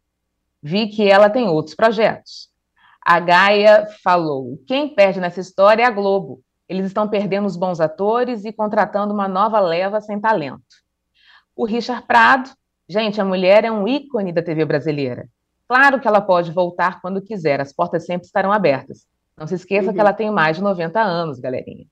Vi 0.61 0.87
que 0.87 1.09
ela 1.09 1.29
tem 1.29 1.47
outros 1.47 1.75
projetos. 1.75 2.49
A 3.01 3.19
Gaia 3.19 3.87
falou: 4.03 4.61
quem 4.67 4.93
perde 4.93 5.21
nessa 5.21 5.39
história 5.39 5.83
é 5.83 5.85
a 5.85 5.91
Globo. 5.91 6.41
Eles 6.67 6.87
estão 6.87 7.07
perdendo 7.07 7.45
os 7.45 7.57
bons 7.57 7.79
atores 7.79 8.45
e 8.45 8.53
contratando 8.53 9.13
uma 9.13 9.27
nova 9.27 9.59
leva 9.59 10.01
sem 10.01 10.19
talento. 10.19 10.63
O 11.55 11.65
Richard 11.65 12.05
Prado, 12.07 12.49
gente, 12.87 13.19
a 13.19 13.25
mulher 13.25 13.63
é 13.65 13.71
um 13.71 13.87
ícone 13.87 14.31
da 14.31 14.41
TV 14.41 14.65
brasileira. 14.65 15.27
Claro 15.67 15.99
que 15.99 16.07
ela 16.07 16.21
pode 16.21 16.51
voltar 16.51 17.01
quando 17.01 17.21
quiser, 17.21 17.61
as 17.61 17.73
portas 17.73 18.05
sempre 18.05 18.25
estarão 18.25 18.51
abertas. 18.51 19.05
Não 19.37 19.47
se 19.47 19.55
esqueça 19.55 19.87
uhum. 19.87 19.93
que 19.93 19.99
ela 19.99 20.13
tem 20.13 20.31
mais 20.31 20.57
de 20.57 20.63
90 20.63 21.01
anos, 21.01 21.39
galerinha. 21.39 21.85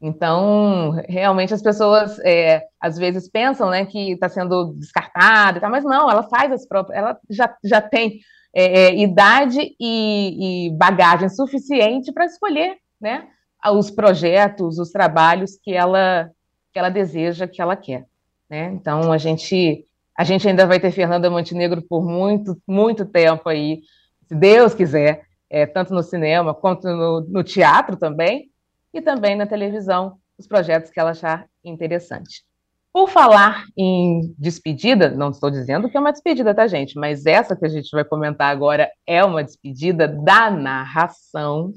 Então, 0.00 0.90
realmente 1.08 1.54
as 1.54 1.62
pessoas 1.62 2.18
é, 2.20 2.62
às 2.80 2.98
vezes 2.98 3.30
pensam 3.30 3.70
né, 3.70 3.86
que 3.86 4.12
está 4.12 4.28
sendo 4.28 4.74
descartada, 4.74 5.58
tá, 5.58 5.68
mas 5.68 5.84
não, 5.84 6.10
ela 6.10 6.22
faz 6.24 6.52
as 6.52 6.66
próprias, 6.66 6.98
ela 6.98 7.18
já, 7.30 7.56
já 7.64 7.80
tem 7.80 8.20
é, 8.54 8.64
é, 8.64 8.96
idade 8.98 9.74
e, 9.80 10.66
e, 10.68 10.76
bagagem 10.76 11.28
suficiente 11.30 12.12
para 12.12 12.26
escolher 12.26 12.76
né, 13.00 13.26
os 13.72 13.90
projetos, 13.90 14.78
os 14.78 14.90
trabalhos 14.90 15.58
que 15.62 15.72
ela, 15.72 16.30
que 16.72 16.78
ela 16.78 16.88
deseja, 16.88 17.46
que 17.46 17.60
ela 17.60 17.76
quer. 17.76 18.06
Né? 18.48 18.72
Então, 18.72 19.12
a 19.12 19.18
gente, 19.18 19.84
a 20.16 20.24
gente 20.24 20.48
ainda 20.48 20.66
vai 20.66 20.78
ter 20.78 20.90
Fernanda 20.90 21.30
Montenegro 21.30 21.82
por 21.82 22.04
muito, 22.04 22.60
muito 22.66 23.04
tempo 23.04 23.48
aí, 23.48 23.82
se 24.28 24.34
Deus 24.34 24.74
quiser, 24.74 25.22
é, 25.48 25.66
tanto 25.66 25.94
no 25.94 26.02
cinema 26.02 26.52
quanto 26.54 26.88
no, 26.88 27.20
no 27.20 27.44
teatro 27.44 27.96
também, 27.96 28.50
e 28.92 29.00
também 29.00 29.36
na 29.36 29.46
televisão 29.46 30.18
os 30.38 30.46
projetos 30.46 30.90
que 30.90 30.98
ela 30.98 31.10
achar 31.10 31.46
interessante. 31.64 32.44
Por 32.92 33.10
falar 33.10 33.64
em 33.76 34.34
despedida, 34.38 35.10
não 35.10 35.30
estou 35.30 35.50
dizendo 35.50 35.88
que 35.90 35.96
é 35.96 36.00
uma 36.00 36.12
despedida, 36.12 36.54
tá, 36.54 36.66
gente? 36.66 36.98
Mas 36.98 37.26
essa 37.26 37.54
que 37.54 37.66
a 37.66 37.68
gente 37.68 37.90
vai 37.90 38.04
comentar 38.04 38.50
agora 38.50 38.90
é 39.06 39.22
uma 39.22 39.44
despedida 39.44 40.08
da 40.08 40.50
narração. 40.50 41.74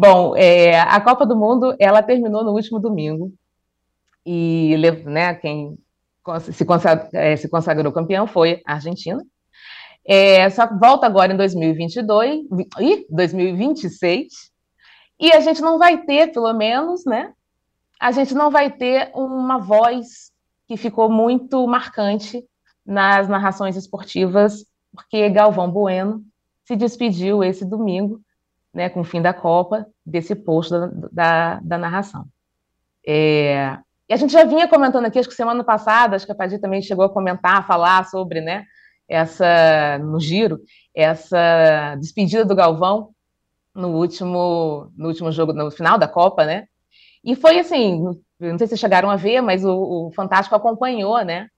Bom, 0.00 0.36
é, 0.36 0.78
a 0.78 1.00
Copa 1.00 1.26
do 1.26 1.34
Mundo 1.34 1.74
ela 1.76 2.04
terminou 2.04 2.44
no 2.44 2.52
último 2.52 2.78
domingo 2.78 3.32
e 4.24 4.76
né, 5.04 5.34
quem 5.34 5.76
se 6.52 6.64
consagrou, 6.64 7.08
é, 7.12 7.34
se 7.36 7.48
consagrou 7.48 7.92
campeão 7.92 8.24
foi 8.24 8.62
a 8.64 8.74
Argentina. 8.74 9.20
É, 10.06 10.48
só 10.50 10.68
volta 10.78 11.04
agora 11.04 11.32
em 11.32 11.36
2022 11.36 12.46
e 12.78 13.06
2026 13.10 14.26
e 15.18 15.32
a 15.32 15.40
gente 15.40 15.60
não 15.60 15.80
vai 15.80 16.00
ter, 16.04 16.30
pelo 16.30 16.52
menos, 16.52 17.04
né? 17.04 17.32
A 17.98 18.12
gente 18.12 18.34
não 18.34 18.52
vai 18.52 18.70
ter 18.70 19.10
uma 19.16 19.58
voz 19.58 20.30
que 20.68 20.76
ficou 20.76 21.10
muito 21.10 21.66
marcante 21.66 22.44
nas 22.86 23.28
narrações 23.28 23.74
esportivas, 23.74 24.64
porque 24.94 25.28
Galvão 25.28 25.68
Bueno 25.68 26.22
se 26.64 26.76
despediu 26.76 27.42
esse 27.42 27.64
domingo, 27.64 28.22
né, 28.72 28.88
com 28.88 29.00
o 29.00 29.04
fim 29.04 29.20
da 29.20 29.32
Copa, 29.32 29.86
desse 30.04 30.34
posto 30.34 30.78
da, 30.78 30.90
da, 31.12 31.60
da 31.62 31.78
narração. 31.78 32.26
É, 33.06 33.78
e 34.08 34.14
a 34.14 34.16
gente 34.16 34.32
já 34.32 34.44
vinha 34.44 34.68
comentando 34.68 35.06
aqui, 35.06 35.18
acho 35.18 35.28
que 35.28 35.34
semana 35.34 35.62
passada, 35.64 36.16
acho 36.16 36.26
que 36.26 36.32
a 36.32 36.34
Padir 36.34 36.60
também 36.60 36.82
chegou 36.82 37.04
a 37.04 37.10
comentar, 37.10 37.58
a 37.58 37.62
falar 37.62 38.04
sobre, 38.06 38.40
né, 38.40 38.64
essa, 39.08 39.98
no 39.98 40.20
giro, 40.20 40.60
essa 40.94 41.96
despedida 41.98 42.44
do 42.44 42.54
Galvão, 42.54 43.10
no 43.74 43.88
último, 43.96 44.90
no 44.96 45.08
último 45.08 45.30
jogo, 45.32 45.52
no 45.52 45.70
final 45.70 45.98
da 45.98 46.08
Copa, 46.08 46.44
né? 46.44 46.66
E 47.24 47.36
foi 47.36 47.58
assim, 47.58 48.02
não 48.40 48.58
sei 48.58 48.66
se 48.66 48.76
chegaram 48.76 49.08
a 49.08 49.16
ver, 49.16 49.40
mas 49.40 49.64
o, 49.64 50.06
o 50.06 50.12
Fantástico 50.14 50.56
acompanhou, 50.56 51.24
né? 51.24 51.48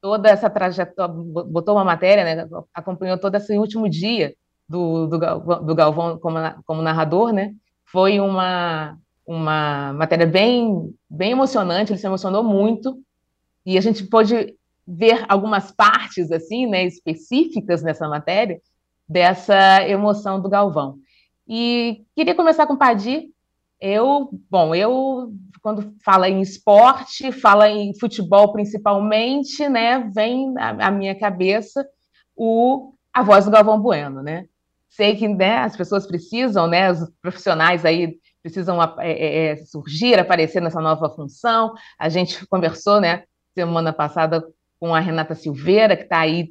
Toda 0.00 0.28
essa 0.28 0.48
trajetória, 0.48 1.14
botou 1.14 1.74
uma 1.74 1.84
matéria, 1.84 2.24
né? 2.24 2.48
Acompanhou 2.72 3.18
todo 3.18 3.34
esse 3.34 3.56
último 3.58 3.88
dia 3.88 4.34
do, 4.68 5.06
do, 5.06 5.18
do 5.18 5.74
Galvão 5.74 6.18
como, 6.18 6.38
como 6.64 6.82
narrador, 6.82 7.32
né? 7.32 7.54
Foi 7.84 8.20
uma, 8.20 8.98
uma 9.26 9.92
matéria 9.92 10.26
bem, 10.26 10.94
bem 11.08 11.32
emocionante, 11.32 11.92
ele 11.92 11.98
se 11.98 12.06
emocionou 12.06 12.42
muito, 12.42 12.98
e 13.64 13.76
a 13.76 13.80
gente 13.80 14.04
pôde 14.04 14.54
ver 14.86 15.24
algumas 15.28 15.72
partes, 15.72 16.30
assim, 16.30 16.66
né, 16.66 16.84
específicas 16.84 17.82
nessa 17.82 18.08
matéria, 18.08 18.60
dessa 19.08 19.82
emoção 19.88 20.40
do 20.40 20.48
Galvão. 20.48 20.98
E 21.48 22.04
queria 22.14 22.34
começar 22.34 22.66
com 22.66 22.74
o 22.74 22.78
Padir. 22.78 23.30
Eu, 23.80 24.30
bom, 24.48 24.74
eu 24.74 25.32
quando 25.60 25.92
fala 26.04 26.28
em 26.28 26.40
esporte, 26.40 27.32
fala 27.32 27.68
em 27.68 27.92
futebol 27.98 28.52
principalmente, 28.52 29.68
né, 29.68 30.08
vem 30.14 30.54
à 30.56 30.90
minha 30.92 31.18
cabeça 31.18 31.84
o 32.36 32.92
a 33.12 33.22
voz 33.22 33.46
do 33.46 33.50
Galvão 33.50 33.80
Bueno, 33.80 34.22
né? 34.22 34.46
Sei 34.96 35.14
que 35.14 35.28
né, 35.28 35.58
as 35.58 35.76
pessoas 35.76 36.06
precisam, 36.06 36.66
né, 36.66 36.90
os 36.90 37.06
profissionais 37.20 37.84
aí 37.84 38.18
precisam 38.42 38.82
é, 38.82 39.12
é, 39.12 39.46
é, 39.48 39.56
surgir, 39.56 40.18
aparecer 40.18 40.62
nessa 40.62 40.80
nova 40.80 41.10
função. 41.10 41.74
A 41.98 42.08
gente 42.08 42.46
conversou, 42.46 42.98
né, 42.98 43.24
semana 43.54 43.92
passada 43.92 44.42
com 44.80 44.94
a 44.94 45.00
Renata 45.00 45.34
Silveira, 45.34 45.96
que 45.96 46.04
está 46.04 46.20
aí 46.20 46.50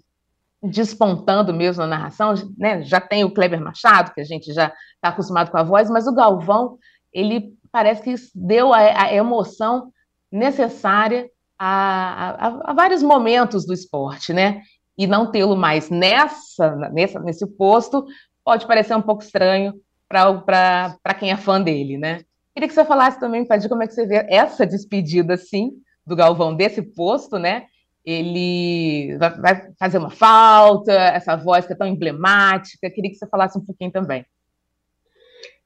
despontando 0.61 1.53
mesmo 1.53 1.81
na 1.81 1.87
narração, 1.87 2.35
né? 2.55 2.83
Já 2.83 3.01
tem 3.01 3.23
o 3.23 3.31
Kleber 3.31 3.61
Machado, 3.61 4.13
que 4.13 4.21
a 4.21 4.25
gente 4.25 4.53
já 4.53 4.67
está 4.95 5.09
acostumado 5.09 5.49
com 5.49 5.57
a 5.57 5.63
voz, 5.63 5.89
mas 5.89 6.07
o 6.07 6.13
Galvão, 6.13 6.77
ele 7.11 7.51
parece 7.71 8.03
que 8.03 8.15
deu 8.33 8.73
a, 8.73 8.77
a 8.77 9.13
emoção 9.13 9.91
necessária 10.31 11.29
a, 11.57 12.47
a, 12.47 12.71
a, 12.71 12.73
vários 12.73 13.01
momentos 13.01 13.65
do 13.65 13.73
esporte, 13.73 14.33
né? 14.33 14.61
E 14.97 15.07
não 15.07 15.31
tê-lo 15.31 15.55
mais 15.55 15.89
nessa, 15.89 16.75
nessa, 16.91 17.19
nesse 17.19 17.47
posto 17.47 18.05
pode 18.45 18.65
parecer 18.65 18.95
um 18.95 19.01
pouco 19.01 19.23
estranho 19.23 19.73
para 20.07 21.13
quem 21.19 21.31
é 21.31 21.35
fã 21.35 21.61
dele, 21.61 21.97
né? 21.97 22.23
Queria 22.53 22.69
que 22.69 22.73
você 22.73 22.85
falasse 22.85 23.19
também, 23.19 23.45
Padir, 23.45 23.67
como 23.67 23.83
é 23.83 23.87
que 23.87 23.93
você 23.93 24.05
vê 24.05 24.25
essa 24.29 24.65
despedida, 24.65 25.33
assim, 25.33 25.71
do 26.05 26.15
Galvão 26.15 26.55
desse 26.55 26.81
posto, 26.81 27.37
né? 27.37 27.65
ele 28.05 29.17
vai 29.17 29.73
fazer 29.79 29.97
uma 29.97 30.11
falta, 30.11 30.93
essa 30.93 31.35
voz 31.35 31.65
que 31.65 31.73
é 31.73 31.75
tão 31.75 31.87
emblemática. 31.87 32.89
Queria 32.89 33.09
que 33.09 33.17
você 33.17 33.27
falasse 33.27 33.57
um 33.57 33.65
pouquinho 33.65 33.91
também. 33.91 34.23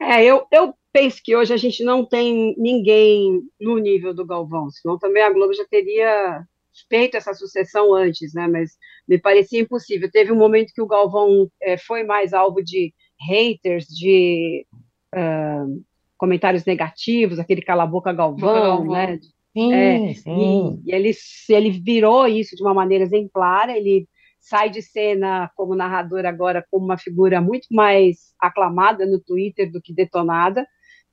É, 0.01 0.23
eu, 0.23 0.47
eu 0.49 0.73
penso 0.93 1.19
que 1.21 1.35
hoje 1.35 1.53
a 1.53 1.57
gente 1.57 1.83
não 1.83 2.05
tem 2.05 2.55
ninguém 2.57 3.41
no 3.59 3.77
nível 3.77 4.13
do 4.13 4.25
Galvão, 4.25 4.71
senão 4.71 4.97
também 4.97 5.21
a 5.21 5.29
Globo 5.29 5.53
já 5.53 5.65
teria 5.65 6.43
feito 6.87 7.17
essa 7.17 7.33
sucessão 7.33 7.93
antes, 7.93 8.33
né? 8.33 8.47
Mas 8.47 8.77
me 9.09 9.17
parecia 9.17 9.59
impossível. 9.59 10.09
Teve 10.11 10.31
um 10.31 10.37
momento 10.37 10.71
que 10.71 10.81
o 10.81 10.87
Galvão 10.87 11.49
é, 11.63 11.77
foi 11.77 12.03
mais 12.03 12.31
alvo 12.31 12.63
de 12.63 12.93
haters, 13.27 13.87
de 13.87 14.67
uh, 15.15 15.83
comentários 16.15 16.63
negativos, 16.63 17.39
aquele 17.39 17.63
cala-boca 17.63 18.13
Galvão, 18.13 18.53
Galvão, 18.53 18.93
né? 18.93 19.19
Sim, 19.51 19.73
é, 19.73 20.13
sim. 20.13 20.79
E, 20.85 20.91
e 20.91 20.95
ele, 20.95 21.11
ele 21.49 21.71
virou 21.71 22.27
isso 22.27 22.55
de 22.55 22.61
uma 22.61 22.73
maneira 22.73 23.03
exemplar, 23.03 23.67
ele 23.75 24.07
sai 24.39 24.69
de 24.69 24.81
cena 24.81 25.49
como 25.55 25.75
narrador 25.75 26.25
agora 26.25 26.63
como 26.69 26.85
uma 26.85 26.97
figura 26.97 27.41
muito 27.41 27.67
mais 27.71 28.33
aclamada 28.39 29.07
no 29.07 29.19
Twitter 29.19 29.71
do 29.71 29.81
que 29.81 29.91
detonada. 29.91 30.67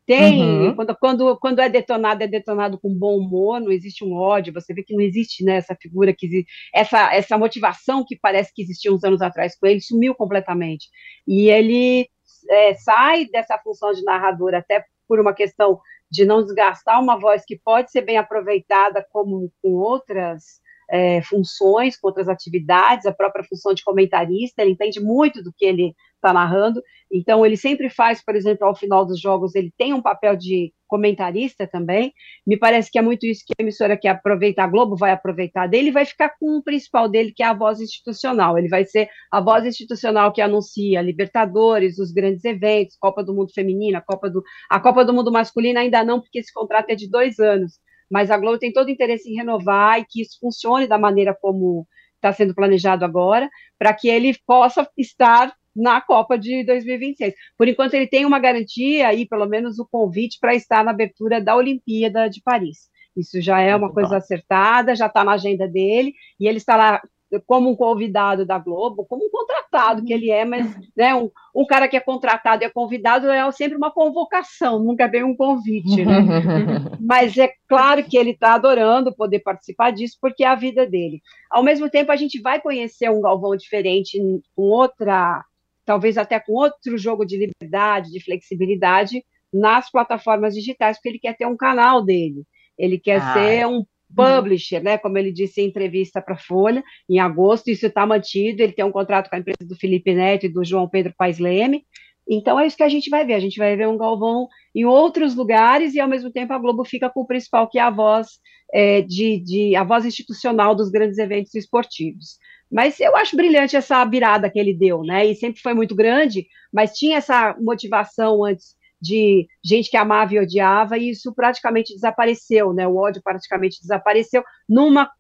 Tem, 0.07 0.41
uhum. 0.41 0.77
quando, 0.77 0.97
quando, 0.97 1.37
quando 1.39 1.59
é 1.59 1.69
detonado, 1.69 2.23
é 2.23 2.29
detonado 2.29 2.79
com 2.79 2.95
bom 2.95 3.19
humor, 3.19 3.61
não 3.61 3.73
existe 3.73 4.05
um 4.05 4.15
ódio, 4.15 4.53
você 4.53 4.73
vê 4.73 4.85
que 4.85 4.95
não 4.95 5.01
existe 5.01 5.43
né, 5.45 5.57
essa 5.57 5.75
figura, 5.75 6.15
que 6.17 6.45
essa, 6.73 7.13
essa 7.13 7.37
motivação 7.37 8.05
que 8.07 8.17
parece 8.17 8.53
que 8.55 8.63
existia 8.63 8.93
uns 8.93 9.03
anos 9.03 9.21
atrás 9.21 9.59
com 9.59 9.67
ele, 9.67 9.81
sumiu 9.81 10.15
completamente. 10.15 10.89
E 11.27 11.51
ele 11.51 12.09
é, 12.49 12.75
sai 12.75 13.27
dessa 13.27 13.59
função 13.59 13.93
de 13.93 14.05
narrador 14.05 14.55
até 14.55 14.85
por 15.09 15.19
uma 15.19 15.35
questão 15.35 15.81
de 16.09 16.25
não 16.25 16.43
desgastar 16.43 17.03
uma 17.03 17.19
voz 17.19 17.45
que 17.45 17.59
pode 17.59 17.91
ser 17.91 18.03
bem 18.03 18.17
aproveitada 18.17 19.05
como 19.11 19.51
com 19.61 19.73
outras 19.73 20.61
é, 20.89 21.21
funções, 21.23 21.99
com 21.99 22.07
outras 22.07 22.29
atividades, 22.29 23.07
a 23.07 23.13
própria 23.13 23.45
função 23.45 23.75
de 23.75 23.83
comentarista, 23.83 24.63
ele 24.63 24.73
entende 24.73 25.01
muito 25.01 25.43
do 25.43 25.53
que 25.53 25.65
ele 25.65 25.95
está 26.27 26.33
narrando, 26.33 26.83
então 27.11 27.47
ele 27.47 27.57
sempre 27.57 27.89
faz, 27.89 28.25
por 28.25 28.35
exemplo, 28.35 28.67
ao 28.67 28.75
final 28.75 29.07
dos 29.07 29.21
jogos, 29.21 29.55
ele 29.55 29.73
tem 29.77 29.93
um 29.93 30.03
papel 30.03 30.37
de 30.37 30.73
comentarista 30.89 31.67
também, 31.67 32.13
me 32.47 32.57
parece 32.57 32.91
que 32.91 32.99
é 32.99 33.03
muito 33.03 33.27
isso 33.27 33.43
que 33.47 33.53
a 33.59 33.63
emissora 33.63 33.97
que 33.97 34.09
aproveita, 34.09 34.63
a 34.63 34.67
Globo 34.67 34.97
vai 34.97 35.13
aproveitar 35.13 35.67
dele, 35.67 35.91
vai 35.91 36.05
ficar 36.05 36.33
com 36.39 36.59
o 36.59 36.63
principal 36.63 37.09
dele, 37.09 37.33
que 37.35 37.43
é 37.43 37.47
a 37.47 37.55
voz 37.55 37.81
institucional, 37.81 38.59
ele 38.59 38.69
vai 38.69 38.85
ser 38.85 39.09
a 39.31 39.41
voz 39.41 39.65
institucional 39.65 40.33
que 40.33 40.41
anuncia 40.41 41.03
Libertadores, 41.03 41.99
os 41.99 42.13
grandes 42.13 42.45
eventos, 42.45 42.97
Copa 42.99 43.23
do 43.23 43.35
Mundo 43.35 43.53
Feminina, 43.53 44.01
Copa 44.01 44.29
do, 44.29 44.43
a 44.71 44.81
Copa 44.81 45.05
do 45.05 45.13
Mundo 45.13 45.33
Masculina 45.33 45.81
ainda 45.81 46.05
não, 46.05 46.21
porque 46.21 46.41
esse 46.41 46.53
contrato 46.53 46.91
é 46.91 46.95
de 46.95 47.09
dois 47.09 47.39
anos, 47.39 47.79
mas 48.11 48.31
a 48.31 48.39
Globo 48.39 48.59
tem 48.59 48.73
todo 48.73 48.89
o 48.89 48.91
interesse 48.91 49.31
em 49.31 49.37
renovar 49.37 50.01
e 50.01 50.07
que 50.09 50.23
isso 50.23 50.39
funcione 50.41 50.87
da 50.87 50.99
maneira 50.99 51.37
como 51.41 51.87
está 52.17 52.33
sendo 52.33 52.55
planejado 52.55 53.05
agora, 53.05 53.49
para 53.79 53.93
que 53.95 54.09
ele 54.09 54.37
possa 54.47 54.89
estar 54.97 55.53
na 55.77 56.01
Copa 56.01 56.39
de 56.39 56.65
2026. 56.65 57.35
Por 57.57 57.69
enquanto, 57.69 57.95
ele 57.95 58.07
tem 58.07 58.25
uma 58.25 58.39
garantia 58.39 59.13
e 59.15 59.27
pelo 59.27 59.47
menos 59.47 59.79
o 59.79 59.87
convite 59.87 60.39
para 60.41 60.55
estar 60.55 60.83
na 60.83 60.91
abertura 60.91 61.41
da 61.41 61.55
Olimpíada 61.55 62.29
de 62.29 62.41
Paris. 62.43 62.89
Isso 63.17 63.41
já 63.41 63.61
é 63.61 63.75
uma 63.75 63.93
coisa 63.93 64.19
acertada, 64.19 64.95
já 64.95 65.07
está 65.07 65.25
na 65.25 65.33
agenda 65.33 65.67
dele, 65.67 66.13
e 66.39 66.47
ele 66.47 66.59
está 66.59 66.77
lá 66.77 67.01
como 67.47 67.71
um 67.71 67.77
convidado 67.77 68.47
da 68.47 68.59
Globo, 68.59 69.05
como 69.05 69.27
um 69.27 69.31
contratado 69.31 70.05
que 70.05 70.13
ele 70.13 70.31
é, 70.31 70.45
mas 70.45 70.77
né, 70.97 71.15
um, 71.15 71.31
um 71.55 71.67
cara 71.67 71.89
que 71.89 71.97
é 71.97 72.01
contratado 72.01 72.63
e 72.63 72.67
é 72.67 72.71
convidado 72.71 73.29
é 73.29 73.51
sempre 73.53 73.77
uma 73.77 73.91
convocação, 73.91 74.79
nunca 74.79 75.09
vem 75.09 75.25
um 75.25 75.37
convite, 75.37 76.05
né? 76.05 76.15
mas 77.01 77.37
é 77.37 77.53
claro 77.69 78.05
que 78.05 78.17
ele 78.17 78.31
está 78.31 78.55
adorando 78.55 79.15
poder 79.15 79.41
participar 79.41 79.91
disso, 79.91 80.17
porque 80.21 80.45
é 80.45 80.49
a 80.49 80.55
vida 80.55 80.87
dele. 80.87 81.21
Ao 81.51 81.63
mesmo 81.63 81.91
tempo, 81.91 82.13
a 82.13 82.17
gente 82.17 82.41
vai 82.41 82.61
conhecer 82.61 83.11
um 83.11 83.21
Galvão 83.21 83.57
diferente, 83.57 84.19
com 84.55 84.63
outra 84.63 85.45
talvez 85.87 86.19
até 86.19 86.39
com 86.41 86.53
outro 86.53 86.99
jogo 86.99 87.25
de 87.25 87.39
liberdade, 87.39 88.11
de 88.11 88.23
flexibilidade 88.23 89.25
nas 89.53 89.91
plataformas 89.91 90.55
digitais, 90.55 90.97
porque 90.97 91.09
ele 91.09 91.19
quer 91.19 91.37
ter 91.37 91.47
um 91.47 91.57
canal 91.57 92.05
dele, 92.05 92.45
ele 92.77 92.99
quer 92.99 93.23
ah, 93.23 93.33
ser 93.33 93.67
um 93.67 93.85
publisher, 94.15 94.83
né? 94.83 94.99
Como 94.99 95.17
ele 95.17 95.33
disse 95.33 95.61
em 95.61 95.67
entrevista 95.67 96.21
para 96.21 96.35
a 96.35 96.39
Folha, 96.39 96.83
em 97.09 97.19
agosto, 97.19 97.69
isso 97.69 97.87
está 97.87 98.07
mantido. 98.07 98.63
Ele 98.63 98.73
tem 98.73 98.85
um 98.85 98.93
contrato 98.93 99.29
com 99.29 99.37
a 99.37 99.39
empresa 99.39 99.67
do 99.67 99.77
Felipe 99.77 100.15
Neto 100.15 100.47
e 100.47 100.49
do 100.49 100.65
João 100.65 100.89
Pedro 100.89 101.15
Paes 101.17 101.39
Leme. 101.39 101.85
Então 102.29 102.59
é 102.59 102.67
isso 102.67 102.77
que 102.77 102.83
a 102.83 102.89
gente 102.89 103.09
vai 103.09 103.25
ver. 103.25 103.35
A 103.35 103.41
gente 103.41 103.59
vai 103.59 103.77
ver 103.77 103.89
um 103.89 103.97
Galvão 103.97 104.49
em 104.75 104.85
outros 104.85 105.35
lugares 105.35 105.95
e 105.95 106.01
ao 106.01 106.09
mesmo 106.09 106.31
tempo 106.31 106.53
a 106.53 106.59
Globo 106.59 106.85
fica 106.85 107.09
com 107.09 107.21
o 107.21 107.27
principal, 107.27 107.69
que 107.69 107.79
é 107.79 107.83
a 107.83 107.91
voz 107.91 108.29
é, 108.73 109.01
de, 109.01 109.39
de 109.41 109.77
a 109.77 109.85
voz 109.85 110.05
institucional 110.05 110.75
dos 110.75 110.91
grandes 110.91 111.19
eventos 111.19 111.55
esportivos. 111.55 112.39
Mas 112.71 112.99
eu 112.99 113.17
acho 113.17 113.37
brilhante 113.37 113.77
essa 113.77 114.05
virada 114.05 114.51
que 114.51 114.59
ele 114.59 114.75
deu, 114.75 115.03
né? 115.03 115.25
E 115.27 115.35
sempre 115.35 115.61
foi 115.61 115.73
muito 115.73 115.95
grande, 115.95 116.47
mas 116.73 116.93
tinha 116.93 117.19
essa 117.19 117.57
motivação 117.61 118.45
antes 118.45 118.75
de 119.01 119.47
gente 119.65 119.91
que 119.91 119.97
amava 119.97 120.35
e 120.35 120.41
odiava, 120.41 120.99
e 120.99 121.11
isso 121.11 121.33
praticamente 121.35 121.95
desapareceu, 121.95 122.73
né? 122.73 122.87
O 122.89 122.97
ódio 122.97 123.23
praticamente 123.23 123.81
desapareceu 123.81 124.43
numa 124.69 125.11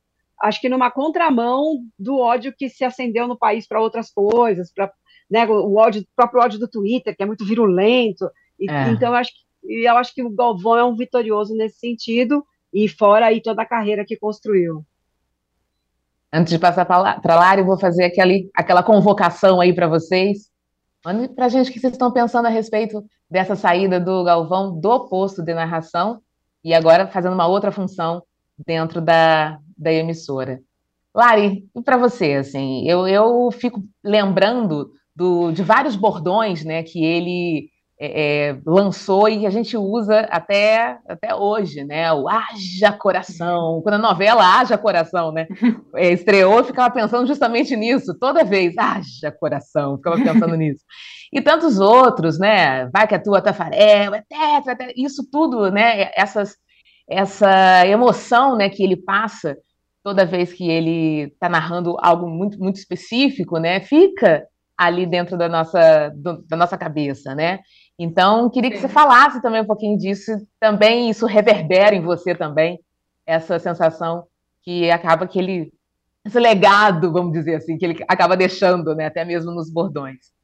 acho 0.40 0.60
que 0.60 0.68
numa 0.68 0.90
contramão 0.90 1.78
do 1.98 2.18
ódio 2.18 2.52
que 2.54 2.68
se 2.68 2.84
acendeu 2.84 3.26
no 3.26 3.38
país 3.38 3.66
para 3.66 3.80
outras 3.80 4.10
coisas, 4.10 4.70
para 4.72 4.92
né, 5.30 5.46
o 5.46 5.74
ódio, 5.76 6.02
o 6.02 6.06
próprio 6.14 6.42
ódio 6.42 6.58
do 6.58 6.68
Twitter, 6.68 7.16
que 7.16 7.22
é 7.22 7.26
muito 7.26 7.44
virulento. 7.44 8.30
E, 8.58 8.70
é. 8.70 8.90
Então, 8.90 9.08
eu 9.08 9.14
acho, 9.14 9.30
que, 9.32 9.86
eu 9.86 9.96
acho 9.96 10.14
que 10.14 10.22
o 10.22 10.30
Galvão 10.30 10.76
é 10.76 10.84
um 10.84 10.94
vitorioso 10.94 11.54
nesse 11.54 11.78
sentido, 11.78 12.44
e 12.72 12.88
fora 12.88 13.26
aí 13.26 13.40
toda 13.40 13.62
a 13.62 13.66
carreira 13.66 14.04
que 14.04 14.16
construiu. 14.16 14.84
Antes 16.36 16.52
de 16.52 16.58
passar 16.58 16.84
para 16.84 17.34
Lara, 17.34 17.62
eu 17.62 17.64
vou 17.64 17.78
fazer 17.78 18.04
aquele, 18.04 18.50
aquela 18.54 18.82
convocação 18.82 19.58
aí 19.58 19.72
para 19.72 19.88
vocês. 19.88 20.50
Mande 21.02 21.28
para 21.28 21.46
a 21.46 21.48
gente 21.48 21.70
o 21.70 21.72
que 21.72 21.80
vocês 21.80 21.94
estão 21.94 22.12
pensando 22.12 22.44
a 22.44 22.50
respeito 22.50 23.02
dessa 23.30 23.56
saída 23.56 23.98
do 23.98 24.22
Galvão 24.22 24.78
do 24.78 25.08
posto 25.08 25.42
de 25.42 25.54
narração 25.54 26.20
e 26.62 26.74
agora 26.74 27.06
fazendo 27.06 27.32
uma 27.32 27.46
outra 27.46 27.72
função 27.72 28.22
dentro 28.66 29.00
da, 29.00 29.58
da 29.78 29.90
emissora. 29.90 30.60
Lari, 31.14 31.70
e 31.74 31.80
para 31.80 31.96
você, 31.96 32.34
assim, 32.34 32.86
eu, 32.86 33.08
eu 33.08 33.50
fico 33.50 33.82
lembrando 34.04 34.90
do, 35.14 35.50
de 35.52 35.62
vários 35.62 35.96
bordões 35.96 36.62
né, 36.66 36.82
que 36.82 37.02
ele 37.02 37.70
é, 37.98 38.48
é, 38.50 38.58
lançou 38.66 39.26
e 39.28 39.46
a 39.46 39.50
gente 39.50 39.76
usa 39.76 40.20
até, 40.30 40.98
até 41.08 41.34
hoje, 41.34 41.82
né? 41.82 42.12
O 42.12 42.28
Haja 42.28 42.92
Coração. 42.92 43.80
Quando 43.82 43.94
a 43.94 43.98
novela 43.98 44.44
Haja 44.44 44.76
Coração, 44.76 45.32
né? 45.32 45.46
É, 45.94 46.12
estreou, 46.12 46.58
eu 46.58 46.64
ficava 46.64 46.92
pensando 46.92 47.26
justamente 47.26 47.74
nisso, 47.74 48.14
toda 48.18 48.44
vez, 48.44 48.76
Haja 48.76 49.32
Coração, 49.32 49.96
ficava 49.96 50.16
pensando 50.16 50.54
nisso. 50.54 50.84
E 51.32 51.40
tantos 51.40 51.78
outros, 51.78 52.38
né? 52.38 52.86
Vai 52.92 53.06
que 53.06 53.14
a 53.14 53.22
tua 53.22 53.40
Tafarel, 53.40 54.14
é 54.14 54.22
tetra, 54.28 54.76
tetra, 54.76 54.92
isso 54.94 55.26
tudo, 55.30 55.70
né? 55.70 56.10
Essas, 56.14 56.54
essa 57.08 57.86
emoção 57.86 58.56
né, 58.56 58.68
que 58.68 58.82
ele 58.82 58.96
passa 58.96 59.56
toda 60.02 60.26
vez 60.26 60.52
que 60.52 60.68
ele 60.68 61.32
está 61.32 61.48
narrando 61.48 61.96
algo 61.98 62.28
muito, 62.28 62.58
muito 62.58 62.76
específico, 62.76 63.58
né? 63.58 63.80
Fica 63.80 64.46
ali 64.76 65.06
dentro 65.06 65.36
da 65.36 65.48
nossa, 65.48 66.10
do, 66.10 66.42
da 66.46 66.56
nossa 66.56 66.76
cabeça, 66.76 67.34
né? 67.34 67.60
Então, 67.98 68.50
queria 68.50 68.70
que 68.70 68.78
você 68.78 68.88
falasse 68.88 69.40
também 69.40 69.62
um 69.62 69.66
pouquinho 69.66 69.96
disso, 69.96 70.32
também 70.60 71.08
isso 71.08 71.24
reverbera 71.24 71.94
em 71.94 72.02
você 72.02 72.34
também, 72.34 72.78
essa 73.24 73.58
sensação 73.58 74.26
que 74.62 74.90
acaba 74.90 75.26
que 75.26 75.38
ele, 75.38 75.72
esse 76.24 76.38
legado, 76.38 77.10
vamos 77.10 77.32
dizer 77.32 77.56
assim, 77.56 77.78
que 77.78 77.84
ele 77.86 78.04
acaba 78.06 78.36
deixando, 78.36 78.94
né, 78.94 79.06
até 79.06 79.24
mesmo 79.24 79.50
nos 79.50 79.70
bordões. 79.70 80.34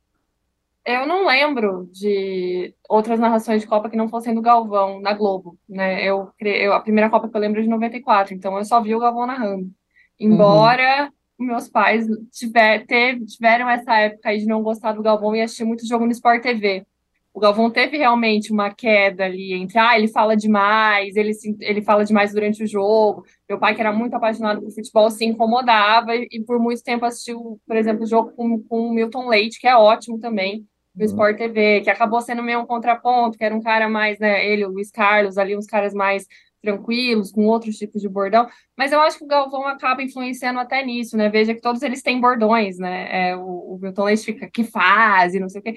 Eu 0.84 1.06
não 1.06 1.26
lembro 1.26 1.88
de 1.92 2.74
outras 2.88 3.20
narrações 3.20 3.60
de 3.60 3.68
Copa 3.68 3.88
que 3.88 3.96
não 3.96 4.08
fossem 4.08 4.34
do 4.34 4.40
Galvão, 4.40 5.00
na 5.00 5.12
Globo, 5.12 5.58
né, 5.68 6.02
eu, 6.02 6.30
eu 6.40 6.72
a 6.72 6.80
primeira 6.80 7.10
Copa 7.10 7.28
que 7.28 7.36
eu 7.36 7.40
lembro 7.40 7.60
é 7.60 7.62
de 7.62 7.68
94, 7.68 8.32
então 8.32 8.56
eu 8.56 8.64
só 8.64 8.80
vi 8.80 8.94
o 8.94 9.00
Galvão 9.00 9.26
narrando, 9.26 9.70
embora... 10.18 11.04
Uhum 11.04 11.22
meus 11.38 11.68
pais 11.68 12.06
tiver, 12.30 12.86
teve, 12.86 13.26
tiveram 13.26 13.68
essa 13.68 13.98
época 13.98 14.28
aí 14.28 14.38
de 14.38 14.46
não 14.46 14.62
gostar 14.62 14.92
do 14.92 15.02
Galvão 15.02 15.34
e 15.34 15.40
assistir 15.40 15.64
muito 15.64 15.84
jogo 15.84 16.04
no 16.04 16.12
Sport 16.12 16.40
TV 16.40 16.86
o 17.34 17.40
Galvão 17.40 17.70
teve 17.70 17.96
realmente 17.96 18.52
uma 18.52 18.72
queda 18.74 19.24
ali 19.24 19.54
entre, 19.54 19.78
ah, 19.78 19.96
ele 19.96 20.08
fala 20.08 20.36
demais, 20.36 21.16
ele, 21.16 21.32
ele 21.60 21.82
fala 21.82 22.04
demais 22.04 22.32
durante 22.32 22.62
o 22.62 22.66
jogo. 22.66 23.24
Meu 23.48 23.58
pai, 23.58 23.74
que 23.74 23.80
era 23.80 23.92
muito 23.92 24.14
apaixonado 24.14 24.60
por 24.60 24.70
futebol, 24.70 25.10
se 25.10 25.24
incomodava 25.24 26.14
e, 26.14 26.28
e 26.30 26.40
por 26.44 26.58
muito 26.58 26.82
tempo 26.82 27.06
assistiu, 27.06 27.58
por 27.66 27.76
exemplo, 27.76 28.04
o 28.04 28.06
jogo 28.06 28.32
com, 28.32 28.62
com 28.64 28.88
o 28.88 28.92
Milton 28.94 29.28
Leite, 29.28 29.58
que 29.58 29.66
é 29.66 29.74
ótimo 29.74 30.18
também, 30.18 30.66
do 30.94 31.00
uhum. 31.00 31.06
Sport 31.06 31.38
TV, 31.38 31.80
que 31.80 31.88
acabou 31.88 32.20
sendo 32.20 32.42
meio 32.42 32.60
um 32.60 32.66
contraponto, 32.66 33.38
que 33.38 33.44
era 33.44 33.54
um 33.54 33.62
cara 33.62 33.88
mais, 33.88 34.18
né, 34.18 34.46
ele, 34.46 34.66
o 34.66 34.70
Luiz 34.70 34.90
Carlos, 34.90 35.38
ali, 35.38 35.56
uns 35.56 35.66
caras 35.66 35.94
mais 35.94 36.26
tranquilos, 36.60 37.32
com 37.32 37.46
outros 37.46 37.76
tipos 37.76 38.00
de 38.00 38.08
bordão, 38.08 38.46
mas 38.78 38.92
eu 38.92 39.00
acho 39.00 39.18
que 39.18 39.24
o 39.24 39.26
Galvão 39.26 39.66
acaba 39.66 40.00
influenciando 40.00 40.60
até 40.60 40.84
nisso, 40.84 41.16
né? 41.16 41.28
Veja 41.28 41.54
que 41.54 41.60
todos 41.60 41.82
eles 41.82 42.02
têm 42.02 42.20
bordões, 42.20 42.78
né? 42.78 43.30
É, 43.30 43.36
o, 43.36 43.40
o 43.74 43.78
Milton 43.82 44.04
Leite 44.04 44.24
fica 44.24 44.48
que 44.48 44.62
faz, 44.62 45.34
e 45.34 45.40
não 45.40 45.48
sei 45.48 45.60
o 45.60 45.64
quê 45.64 45.74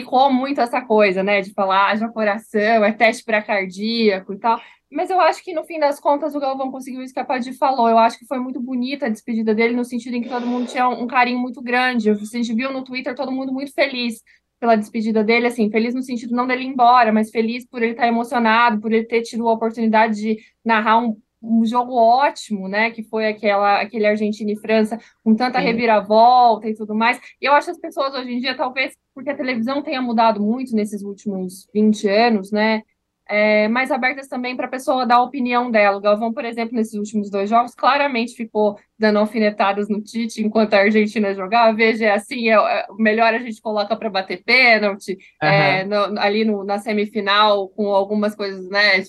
ficou 0.00 0.32
muito 0.32 0.60
essa 0.60 0.80
coisa, 0.80 1.22
né, 1.22 1.40
de 1.40 1.52
falar, 1.52 1.90
haja 1.90 2.08
coração, 2.08 2.84
é 2.84 2.92
teste 2.92 3.24
para 3.24 3.42
cardíaco 3.42 4.32
e 4.32 4.38
tal. 4.38 4.60
Mas 4.90 5.10
eu 5.10 5.20
acho 5.20 5.42
que 5.42 5.52
no 5.52 5.64
fim 5.64 5.78
das 5.78 5.98
contas 5.98 6.34
o 6.34 6.40
Galvão 6.40 6.70
conseguiu 6.70 7.02
escapar 7.02 7.40
de 7.40 7.52
falou. 7.52 7.88
Eu 7.88 7.98
acho 7.98 8.18
que 8.18 8.26
foi 8.26 8.38
muito 8.38 8.60
bonita 8.60 9.06
a 9.06 9.08
despedida 9.08 9.52
dele, 9.54 9.74
no 9.74 9.84
sentido 9.84 10.14
em 10.14 10.22
que 10.22 10.28
todo 10.28 10.46
mundo 10.46 10.68
tinha 10.68 10.88
um 10.88 11.06
carinho 11.06 11.38
muito 11.38 11.60
grande. 11.60 12.10
A 12.10 12.14
gente 12.14 12.54
viu 12.54 12.72
no 12.72 12.84
Twitter 12.84 13.14
todo 13.14 13.32
mundo 13.32 13.52
muito 13.52 13.72
feliz 13.72 14.22
pela 14.60 14.76
despedida 14.76 15.24
dele, 15.24 15.48
assim, 15.48 15.70
feliz 15.70 15.94
no 15.94 16.02
sentido 16.02 16.34
não 16.34 16.46
dele 16.46 16.62
ir 16.62 16.68
embora, 16.68 17.12
mas 17.12 17.30
feliz 17.30 17.66
por 17.66 17.82
ele 17.82 17.92
estar 17.92 18.06
emocionado, 18.06 18.80
por 18.80 18.92
ele 18.92 19.04
ter 19.04 19.22
tido 19.22 19.48
a 19.48 19.52
oportunidade 19.52 20.14
de 20.14 20.38
narrar 20.64 20.98
um 20.98 21.16
um 21.44 21.64
jogo 21.64 21.94
ótimo, 21.94 22.68
né? 22.68 22.90
Que 22.90 23.02
foi 23.02 23.26
aquela, 23.28 23.80
aquele 23.80 24.06
Argentina 24.06 24.50
e 24.50 24.56
França, 24.56 24.98
com 25.22 25.34
tanta 25.34 25.58
Sim. 25.58 25.66
reviravolta 25.66 26.68
e 26.68 26.74
tudo 26.74 26.94
mais. 26.94 27.20
E 27.40 27.46
eu 27.46 27.52
acho 27.52 27.66
que 27.66 27.72
as 27.72 27.78
pessoas 27.78 28.14
hoje 28.14 28.32
em 28.32 28.40
dia, 28.40 28.56
talvez 28.56 28.94
porque 29.14 29.30
a 29.30 29.36
televisão 29.36 29.82
tenha 29.82 30.02
mudado 30.02 30.40
muito 30.40 30.74
nesses 30.74 31.02
últimos 31.02 31.68
20 31.72 32.08
anos, 32.08 32.50
né? 32.50 32.82
É, 33.26 33.68
mais 33.68 33.90
abertas 33.90 34.28
também 34.28 34.54
para 34.54 34.66
a 34.66 34.70
pessoa 34.70 35.06
dar 35.06 35.16
a 35.16 35.22
opinião 35.22 35.70
dela. 35.70 35.96
O 35.96 36.00
Galvão, 36.00 36.32
por 36.32 36.44
exemplo, 36.44 36.74
nesses 36.74 36.94
últimos 36.94 37.30
dois 37.30 37.48
jogos, 37.48 37.74
claramente 37.74 38.34
ficou 38.34 38.78
dando 38.98 39.18
alfinetadas 39.18 39.88
no 39.88 40.02
Tite 40.02 40.42
enquanto 40.42 40.74
a 40.74 40.80
Argentina 40.80 41.34
jogava. 41.34 41.74
Veja, 41.74 42.06
é 42.06 42.10
assim, 42.12 42.50
é, 42.50 42.54
é 42.54 42.86
melhor 42.98 43.32
a 43.32 43.38
gente 43.38 43.60
coloca 43.62 43.96
para 43.96 44.10
bater 44.10 44.42
pênalti, 44.44 45.12
uhum. 45.42 45.48
é, 45.48 45.84
no, 45.84 46.18
ali 46.20 46.44
no, 46.44 46.64
na 46.64 46.78
semifinal, 46.78 47.68
com 47.70 47.88
algumas 47.88 48.34
coisas, 48.34 48.68
né, 48.68 49.02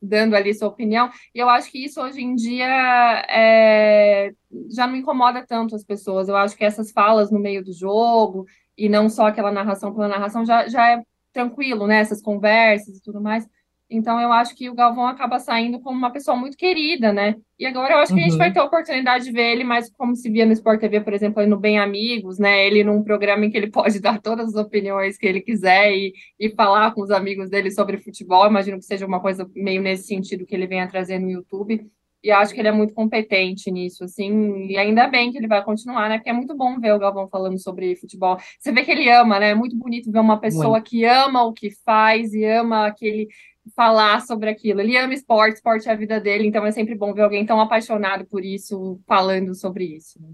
dando 0.00 0.36
ali 0.36 0.52
sua 0.52 0.68
opinião. 0.68 1.10
E 1.34 1.38
eu 1.38 1.48
acho 1.48 1.70
que 1.70 1.82
isso 1.82 2.02
hoje 2.02 2.22
em 2.22 2.34
dia 2.34 3.24
é, 3.30 4.32
já 4.70 4.86
não 4.86 4.96
incomoda 4.96 5.44
tanto 5.46 5.74
as 5.74 5.84
pessoas. 5.84 6.28
Eu 6.28 6.36
acho 6.36 6.56
que 6.56 6.64
essas 6.64 6.92
falas 6.92 7.30
no 7.30 7.38
meio 7.38 7.64
do 7.64 7.72
jogo, 7.72 8.44
e 8.76 8.88
não 8.88 9.08
só 9.08 9.26
aquela 9.26 9.50
narração 9.50 9.92
pela 9.92 10.06
narração, 10.06 10.44
já, 10.44 10.68
já 10.68 10.92
é 10.92 11.02
tranquilo, 11.32 11.86
né? 11.86 12.00
Essas 12.00 12.22
conversas 12.22 12.96
e 12.96 13.02
tudo 13.02 13.20
mais. 13.20 13.46
Então, 13.90 14.20
eu 14.20 14.30
acho 14.30 14.54
que 14.54 14.68
o 14.68 14.74
Galvão 14.74 15.06
acaba 15.06 15.38
saindo 15.38 15.80
como 15.80 15.96
uma 15.96 16.12
pessoa 16.12 16.36
muito 16.36 16.58
querida, 16.58 17.10
né? 17.10 17.36
E 17.58 17.64
agora 17.64 17.94
eu 17.94 17.98
acho 17.98 18.12
que 18.12 18.20
a 18.20 18.22
gente 18.22 18.36
vai 18.36 18.48
uhum. 18.48 18.52
ter 18.52 18.60
a 18.60 18.64
oportunidade 18.64 19.24
de 19.24 19.32
ver 19.32 19.52
ele 19.52 19.64
mais 19.64 19.90
como 19.90 20.14
se 20.14 20.30
via 20.30 20.44
no 20.44 20.52
Sport 20.52 20.78
TV, 20.78 21.00
por 21.00 21.14
exemplo, 21.14 21.44
no 21.46 21.58
Bem 21.58 21.78
Amigos, 21.78 22.38
né? 22.38 22.66
Ele 22.66 22.84
num 22.84 23.02
programa 23.02 23.46
em 23.46 23.50
que 23.50 23.56
ele 23.56 23.70
pode 23.72 23.98
dar 23.98 24.20
todas 24.20 24.48
as 24.48 24.54
opiniões 24.54 25.16
que 25.16 25.26
ele 25.26 25.40
quiser 25.40 25.90
e, 25.92 26.12
e 26.38 26.50
falar 26.50 26.92
com 26.92 27.00
os 27.00 27.10
amigos 27.10 27.48
dele 27.48 27.70
sobre 27.70 27.96
futebol. 27.96 28.46
Imagino 28.46 28.76
que 28.78 28.84
seja 28.84 29.06
uma 29.06 29.20
coisa 29.20 29.50
meio 29.54 29.80
nesse 29.80 30.06
sentido 30.06 30.44
que 30.44 30.54
ele 30.54 30.66
venha 30.66 30.86
trazer 30.86 31.18
no 31.18 31.30
YouTube. 31.30 31.90
E 32.22 32.30
acho 32.32 32.52
que 32.52 32.60
ele 32.60 32.68
é 32.68 32.72
muito 32.72 32.94
competente 32.94 33.70
nisso, 33.70 34.02
assim, 34.02 34.66
e 34.66 34.76
ainda 34.76 35.06
bem 35.06 35.30
que 35.30 35.38
ele 35.38 35.46
vai 35.46 35.62
continuar, 35.64 36.08
né? 36.08 36.18
Porque 36.18 36.30
é 36.30 36.32
muito 36.32 36.54
bom 36.56 36.80
ver 36.80 36.92
o 36.92 36.98
Galvão 36.98 37.28
falando 37.28 37.58
sobre 37.58 37.94
futebol. 37.94 38.36
Você 38.58 38.72
vê 38.72 38.84
que 38.84 38.90
ele 38.90 39.08
ama, 39.08 39.38
né? 39.38 39.50
É 39.50 39.54
muito 39.54 39.76
bonito 39.76 40.10
ver 40.10 40.18
uma 40.18 40.40
pessoa 40.40 40.70
muito. 40.70 40.90
que 40.90 41.04
ama 41.04 41.44
o 41.44 41.52
que 41.52 41.70
faz 41.84 42.34
e 42.34 42.44
ama 42.44 42.86
aquele 42.86 43.28
falar 43.76 44.20
sobre 44.22 44.50
aquilo. 44.50 44.80
Ele 44.80 44.96
ama 44.96 45.14
esporte, 45.14 45.56
esporte 45.56 45.88
é 45.88 45.92
a 45.92 45.96
vida 45.96 46.20
dele, 46.20 46.46
então 46.46 46.66
é 46.66 46.72
sempre 46.72 46.94
bom 46.94 47.12
ver 47.12 47.22
alguém 47.22 47.46
tão 47.46 47.60
apaixonado 47.60 48.24
por 48.26 48.44
isso 48.44 48.98
falando 49.06 49.54
sobre 49.54 49.84
isso. 49.84 50.20
Né? 50.20 50.28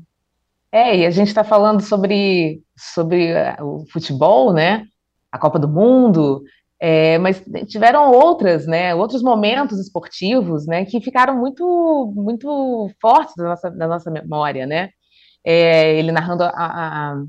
É, 0.72 0.96
e 0.98 1.06
a 1.06 1.10
gente 1.10 1.28
está 1.28 1.44
falando 1.44 1.80
sobre, 1.80 2.62
sobre 2.76 3.26
eh, 3.28 3.56
o 3.60 3.84
futebol, 3.92 4.52
né? 4.52 4.86
A 5.30 5.38
Copa 5.38 5.58
do 5.58 5.68
Mundo, 5.68 6.42
é, 6.86 7.16
mas 7.16 7.42
tiveram 7.66 8.12
outras, 8.12 8.66
né, 8.66 8.94
outros 8.94 9.22
momentos 9.22 9.80
esportivos, 9.80 10.66
né, 10.66 10.84
que 10.84 11.00
ficaram 11.00 11.34
muito, 11.34 12.12
muito 12.14 12.90
fortes 13.00 13.34
da 13.36 13.44
nossa, 13.44 13.70
da 13.70 13.88
nossa 13.88 14.10
memória, 14.10 14.66
né? 14.66 14.90
É, 15.42 15.96
ele 15.96 16.12
narrando 16.12 16.42
a, 16.44 16.50
a, 16.54 17.22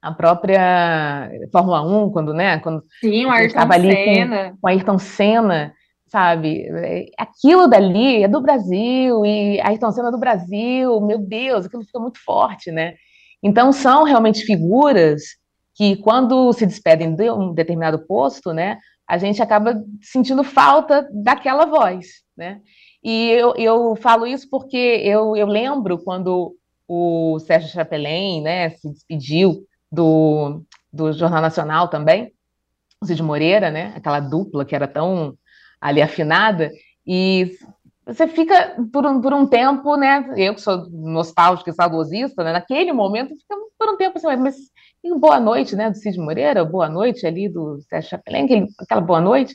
a, 0.00 0.12
própria 0.14 1.30
Fórmula 1.52 1.82
1, 1.82 2.10
quando, 2.10 2.32
né, 2.32 2.58
quando 2.60 2.82
Sim, 2.98 3.26
o 3.26 3.30
Ayrton 3.30 3.70
ali 3.70 3.92
Senna. 3.92 4.50
Com, 4.52 4.56
com 4.62 4.68
Ayrton 4.68 4.98
Senna, 4.98 5.74
sabe? 6.06 6.66
É, 6.66 7.04
aquilo 7.18 7.66
dali 7.66 8.22
é 8.22 8.28
do 8.28 8.40
Brasil 8.40 9.26
e 9.26 9.60
Ayrton 9.60 9.92
Senna 9.92 10.08
é 10.08 10.12
do 10.12 10.18
Brasil, 10.18 11.02
meu 11.02 11.18
Deus, 11.18 11.66
aquilo 11.66 11.84
fica 11.84 12.00
muito 12.00 12.18
forte, 12.24 12.70
né? 12.70 12.94
Então 13.42 13.72
são 13.72 14.04
realmente 14.04 14.42
figuras 14.46 15.20
que 15.76 15.96
quando 15.96 16.52
se 16.54 16.64
despedem 16.66 17.14
de 17.14 17.30
um 17.30 17.52
determinado 17.52 17.98
posto, 18.06 18.52
né, 18.52 18.78
a 19.06 19.18
gente 19.18 19.42
acaba 19.42 19.84
sentindo 20.00 20.42
falta 20.42 21.06
daquela 21.12 21.66
voz, 21.66 22.06
né? 22.36 22.60
E 23.04 23.30
eu, 23.30 23.54
eu 23.56 23.94
falo 23.96 24.26
isso 24.26 24.48
porque 24.50 24.76
eu, 24.76 25.36
eu 25.36 25.46
lembro 25.46 25.98
quando 25.98 26.56
o 26.88 27.38
Sérgio 27.40 27.70
Chapelain, 27.70 28.40
né, 28.42 28.70
se 28.70 28.90
despediu 28.90 29.64
do, 29.92 30.62
do 30.92 31.12
Jornal 31.12 31.42
Nacional 31.42 31.88
também, 31.88 32.32
o 33.00 33.06
Cid 33.06 33.22
Moreira, 33.22 33.70
né, 33.70 33.92
aquela 33.94 34.18
dupla 34.18 34.64
que 34.64 34.74
era 34.74 34.88
tão 34.88 35.36
ali 35.80 36.00
afinada, 36.00 36.70
e 37.06 37.52
você 38.06 38.26
fica 38.26 38.76
por 38.92 39.04
um, 39.04 39.20
por 39.20 39.32
um 39.34 39.46
tempo, 39.46 39.96
né? 39.96 40.32
Eu 40.36 40.54
que 40.54 40.60
sou 40.60 40.88
nostálgica 40.90 41.70
e 41.70 41.74
saudosista, 41.74 42.44
né? 42.44 42.52
Naquele 42.52 42.92
momento, 42.92 43.34
fica 43.36 43.56
por 43.76 43.92
um 43.92 43.96
tempo 43.96 44.16
assim, 44.16 44.40
mas 44.40 44.56
boa 45.14 45.38
noite, 45.38 45.76
né? 45.76 45.90
Do 45.90 45.96
Cid 45.96 46.18
Moreira, 46.18 46.64
boa 46.64 46.88
noite 46.88 47.26
ali 47.26 47.48
do 47.48 47.80
Sérgio 47.88 48.10
Chapelin, 48.10 48.66
aquela 48.78 49.00
boa 49.00 49.20
noite. 49.20 49.54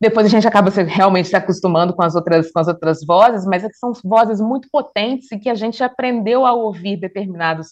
Depois 0.00 0.26
a 0.26 0.28
gente 0.28 0.46
acaba 0.46 0.70
realmente 0.70 1.28
se 1.28 1.36
acostumando 1.36 1.94
com 1.94 2.02
as 2.02 2.14
outras 2.14 2.50
com 2.50 2.60
as 2.60 2.68
outras 2.68 3.04
vozes, 3.06 3.46
mas 3.46 3.64
é 3.64 3.68
são 3.70 3.92
vozes 4.04 4.40
muito 4.40 4.68
potentes 4.70 5.30
e 5.32 5.38
que 5.38 5.48
a 5.48 5.54
gente 5.54 5.82
aprendeu 5.82 6.44
a 6.44 6.52
ouvir 6.52 6.96
determinados 6.96 7.68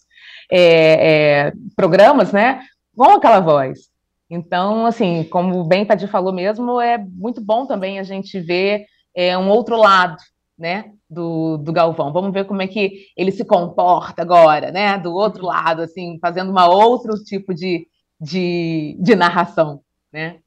é, 0.51 1.47
é, 1.47 1.53
programas, 1.75 2.31
né? 2.31 2.61
Com 2.95 3.11
aquela 3.11 3.39
voz. 3.39 3.93
Então, 4.29 4.85
assim, 4.85 5.23
como 5.25 5.59
o 5.59 5.63
Ben 5.63 5.85
Padir 5.85 6.07
falou 6.07 6.33
mesmo, 6.33 6.81
é 6.81 6.97
muito 6.97 7.39
bom 7.39 7.67
também 7.67 7.99
a 7.99 8.03
gente 8.03 8.39
ver 8.39 8.85
é, 9.15 9.37
um 9.37 9.49
outro 9.49 9.77
lado, 9.77 10.17
né, 10.57 10.85
do, 11.13 11.57
do 11.57 11.71
Galvão. 11.71 12.11
Vamos 12.11 12.33
ver 12.33 12.45
como 12.45 12.61
é 12.61 12.67
que 12.67 13.07
ele 13.15 13.31
se 13.31 13.45
comporta 13.45 14.21
agora, 14.21 14.71
né, 14.71 14.97
do 14.97 15.13
outro 15.13 15.45
lado, 15.45 15.81
assim, 15.81 16.17
fazendo 16.19 16.51
uma 16.51 16.67
outro 16.67 17.13
tipo 17.23 17.53
de, 17.53 17.87
de, 18.19 18.97
de 18.99 19.15
narração, 19.15 19.81
né? 20.11 20.39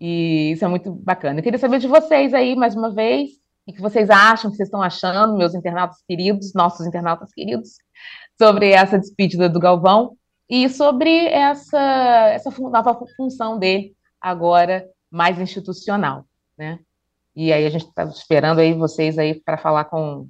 E 0.00 0.52
isso 0.52 0.64
é 0.64 0.68
muito 0.68 0.92
bacana. 0.92 1.40
Eu 1.40 1.42
queria 1.42 1.58
saber 1.58 1.78
de 1.78 1.88
vocês 1.88 2.32
aí, 2.32 2.54
mais 2.54 2.76
uma 2.76 2.90
vez, 2.90 3.30
o 3.66 3.72
que 3.72 3.80
vocês 3.80 4.08
acham, 4.08 4.48
o 4.48 4.50
que 4.50 4.56
vocês 4.56 4.68
estão 4.68 4.82
achando, 4.82 5.36
meus 5.36 5.54
internautas 5.54 5.98
queridos, 6.06 6.54
nossos 6.54 6.86
internautas 6.86 7.32
queridos, 7.32 7.70
sobre 8.38 8.70
essa 8.70 8.98
despedida 8.98 9.48
do 9.48 9.60
Galvão 9.60 10.16
e 10.48 10.68
sobre 10.68 11.26
essa, 11.26 12.30
essa 12.30 12.50
nova 12.58 12.98
função 13.16 13.58
dele 13.58 13.94
agora 14.20 14.88
mais 15.10 15.38
institucional, 15.38 16.24
né? 16.56 16.78
E 17.38 17.52
aí 17.52 17.64
a 17.64 17.70
gente 17.70 17.86
está 17.86 18.02
esperando 18.02 18.58
aí 18.58 18.74
vocês 18.74 19.16
aí 19.16 19.40
para 19.40 19.56
falar 19.56 19.84
com 19.84 20.28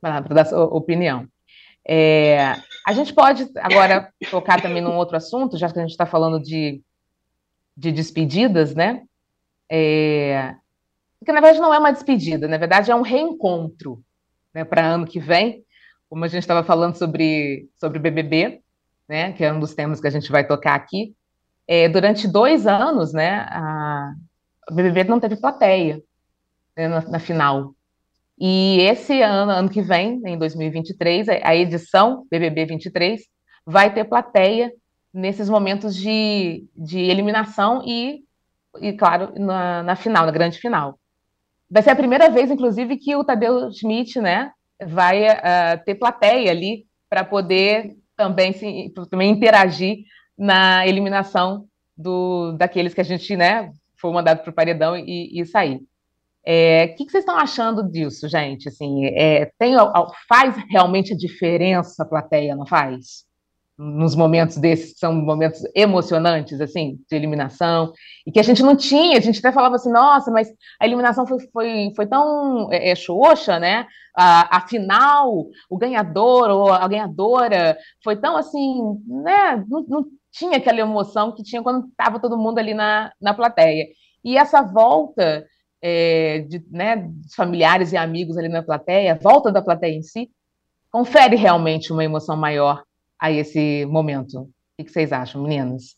para 0.00 0.20
dar 0.20 0.44
sua 0.44 0.66
opinião. 0.66 1.26
É, 1.84 2.54
a 2.86 2.92
gente 2.92 3.12
pode 3.12 3.50
agora 3.56 4.12
tocar 4.30 4.62
também 4.62 4.80
num 4.80 4.96
outro 4.96 5.16
assunto, 5.16 5.58
já 5.58 5.68
que 5.68 5.76
a 5.80 5.82
gente 5.82 5.90
está 5.90 6.06
falando 6.06 6.40
de, 6.40 6.80
de 7.76 7.90
despedidas, 7.90 8.72
né? 8.72 9.02
É, 9.68 10.54
porque 11.18 11.32
na 11.32 11.40
verdade 11.40 11.60
não 11.60 11.74
é 11.74 11.78
uma 11.80 11.90
despedida, 11.90 12.46
na 12.46 12.56
verdade 12.56 12.92
é 12.92 12.94
um 12.94 13.02
reencontro 13.02 14.00
né, 14.54 14.62
para 14.64 14.86
ano 14.86 15.08
que 15.08 15.18
vem, 15.18 15.64
como 16.08 16.24
a 16.24 16.28
gente 16.28 16.42
estava 16.42 16.62
falando 16.62 16.94
sobre, 16.94 17.68
sobre 17.74 17.98
BBB, 17.98 18.62
né, 19.08 19.32
que 19.32 19.42
é 19.42 19.52
um 19.52 19.58
dos 19.58 19.74
temas 19.74 20.00
que 20.00 20.06
a 20.06 20.10
gente 20.10 20.30
vai 20.30 20.46
tocar 20.46 20.76
aqui. 20.76 21.16
É, 21.66 21.88
durante 21.88 22.28
dois 22.28 22.64
anos, 22.64 23.12
né, 23.12 23.44
a, 23.50 24.12
a 24.68 24.72
BBB 24.72 25.02
não 25.02 25.18
teve 25.18 25.34
plateia 25.34 26.00
né, 26.78 26.86
na, 26.86 27.00
na, 27.02 27.18
final. 27.18 27.74
E 28.38 28.78
esse 28.82 29.20
ano, 29.20 29.50
ano 29.50 29.68
que 29.68 29.82
vem, 29.82 30.22
em 30.24 30.38
2023, 30.38 31.28
a 31.28 31.56
edição 31.56 32.24
BBB 32.30 32.66
23 32.66 33.20
vai 33.66 33.92
ter 33.92 34.04
plateia 34.04 34.72
nesses 35.12 35.48
momentos 35.48 35.96
de, 35.96 36.64
de 36.76 37.00
eliminação 37.00 37.82
e, 37.84 38.20
e 38.80 38.92
claro, 38.92 39.32
na, 39.36 39.82
na 39.82 39.96
final, 39.96 40.24
na 40.24 40.30
grande 40.30 40.58
final. 40.58 40.98
Vai 41.68 41.82
ser 41.82 41.90
a 41.90 41.96
primeira 41.96 42.30
vez, 42.30 42.48
inclusive, 42.50 42.96
que 42.96 43.16
o 43.16 43.24
Tadeu 43.24 43.72
Schmidt, 43.72 44.20
né, 44.20 44.52
vai 44.86 45.28
uh, 45.28 45.84
ter 45.84 45.96
plateia 45.96 46.52
ali 46.52 46.86
para 47.10 47.24
poder 47.24 47.96
também 48.16 48.52
se 48.52 48.92
também 49.10 49.30
interagir 49.30 49.98
na 50.36 50.86
eliminação 50.86 51.66
do 51.96 52.52
daqueles 52.52 52.94
que 52.94 53.00
a 53.00 53.04
gente, 53.04 53.36
né, 53.36 53.72
foi 53.96 54.12
mandado 54.12 54.42
para 54.42 54.50
o 54.50 54.54
paredão 54.54 54.96
e, 54.96 55.40
e 55.40 55.44
sair. 55.44 55.80
É, 56.50 56.86
o 56.86 56.96
que, 56.96 57.04
que, 57.04 57.10
vocês 57.10 57.24
estão 57.24 57.36
achando 57.36 57.82
disso, 57.82 58.26
gente? 58.26 58.70
Assim, 58.70 59.04
é, 59.04 59.52
tem, 59.58 59.74
faz 60.26 60.56
realmente 60.70 61.12
a 61.12 61.16
diferença 61.16 62.02
a 62.02 62.06
plateia, 62.06 62.56
não 62.56 62.64
faz? 62.64 63.26
Nos 63.76 64.16
momentos 64.16 64.56
desses, 64.56 64.94
que 64.94 64.98
são 64.98 65.12
momentos 65.12 65.60
emocionantes, 65.74 66.58
assim, 66.58 66.98
de 67.06 67.14
eliminação, 67.14 67.92
e 68.26 68.32
que 68.32 68.40
a 68.40 68.42
gente 68.42 68.62
não 68.62 68.74
tinha, 68.74 69.18
a 69.18 69.20
gente 69.20 69.40
até 69.40 69.52
falava 69.52 69.74
assim, 69.74 69.92
nossa, 69.92 70.30
mas 70.30 70.48
a 70.80 70.86
eliminação 70.86 71.26
foi, 71.26 71.38
foi, 71.52 71.92
foi 71.94 72.06
tão 72.06 72.72
é, 72.72 72.92
é 72.92 72.94
xoxa, 72.94 73.58
né? 73.60 73.86
A, 74.16 74.56
a, 74.56 74.66
final, 74.66 75.48
o 75.68 75.76
ganhador 75.76 76.48
ou 76.48 76.72
a 76.72 76.88
ganhadora 76.88 77.76
foi 78.02 78.16
tão 78.16 78.38
assim, 78.38 78.98
né? 79.06 79.62
Não, 79.68 79.84
não 79.86 80.06
tinha 80.32 80.56
aquela 80.56 80.80
emoção 80.80 81.30
que 81.30 81.42
tinha 81.42 81.62
quando 81.62 81.88
estava 81.88 82.18
todo 82.18 82.38
mundo 82.38 82.58
ali 82.58 82.72
na, 82.72 83.12
na 83.20 83.34
plateia. 83.34 83.86
E 84.24 84.38
essa 84.38 84.62
volta 84.62 85.44
é, 85.80 86.40
de, 86.40 86.64
né, 86.70 87.10
familiares 87.34 87.92
e 87.92 87.96
amigos 87.96 88.36
ali 88.36 88.48
na 88.48 88.62
plateia, 88.62 89.18
volta 89.20 89.52
da 89.52 89.62
plateia 89.62 89.94
em 89.94 90.02
si, 90.02 90.30
confere 90.90 91.36
realmente 91.36 91.92
uma 91.92 92.04
emoção 92.04 92.36
maior 92.36 92.82
a 93.18 93.30
esse 93.30 93.84
momento. 93.86 94.42
O 94.78 94.84
que 94.84 94.90
vocês 94.90 95.12
acham, 95.12 95.42
meninas? 95.42 95.96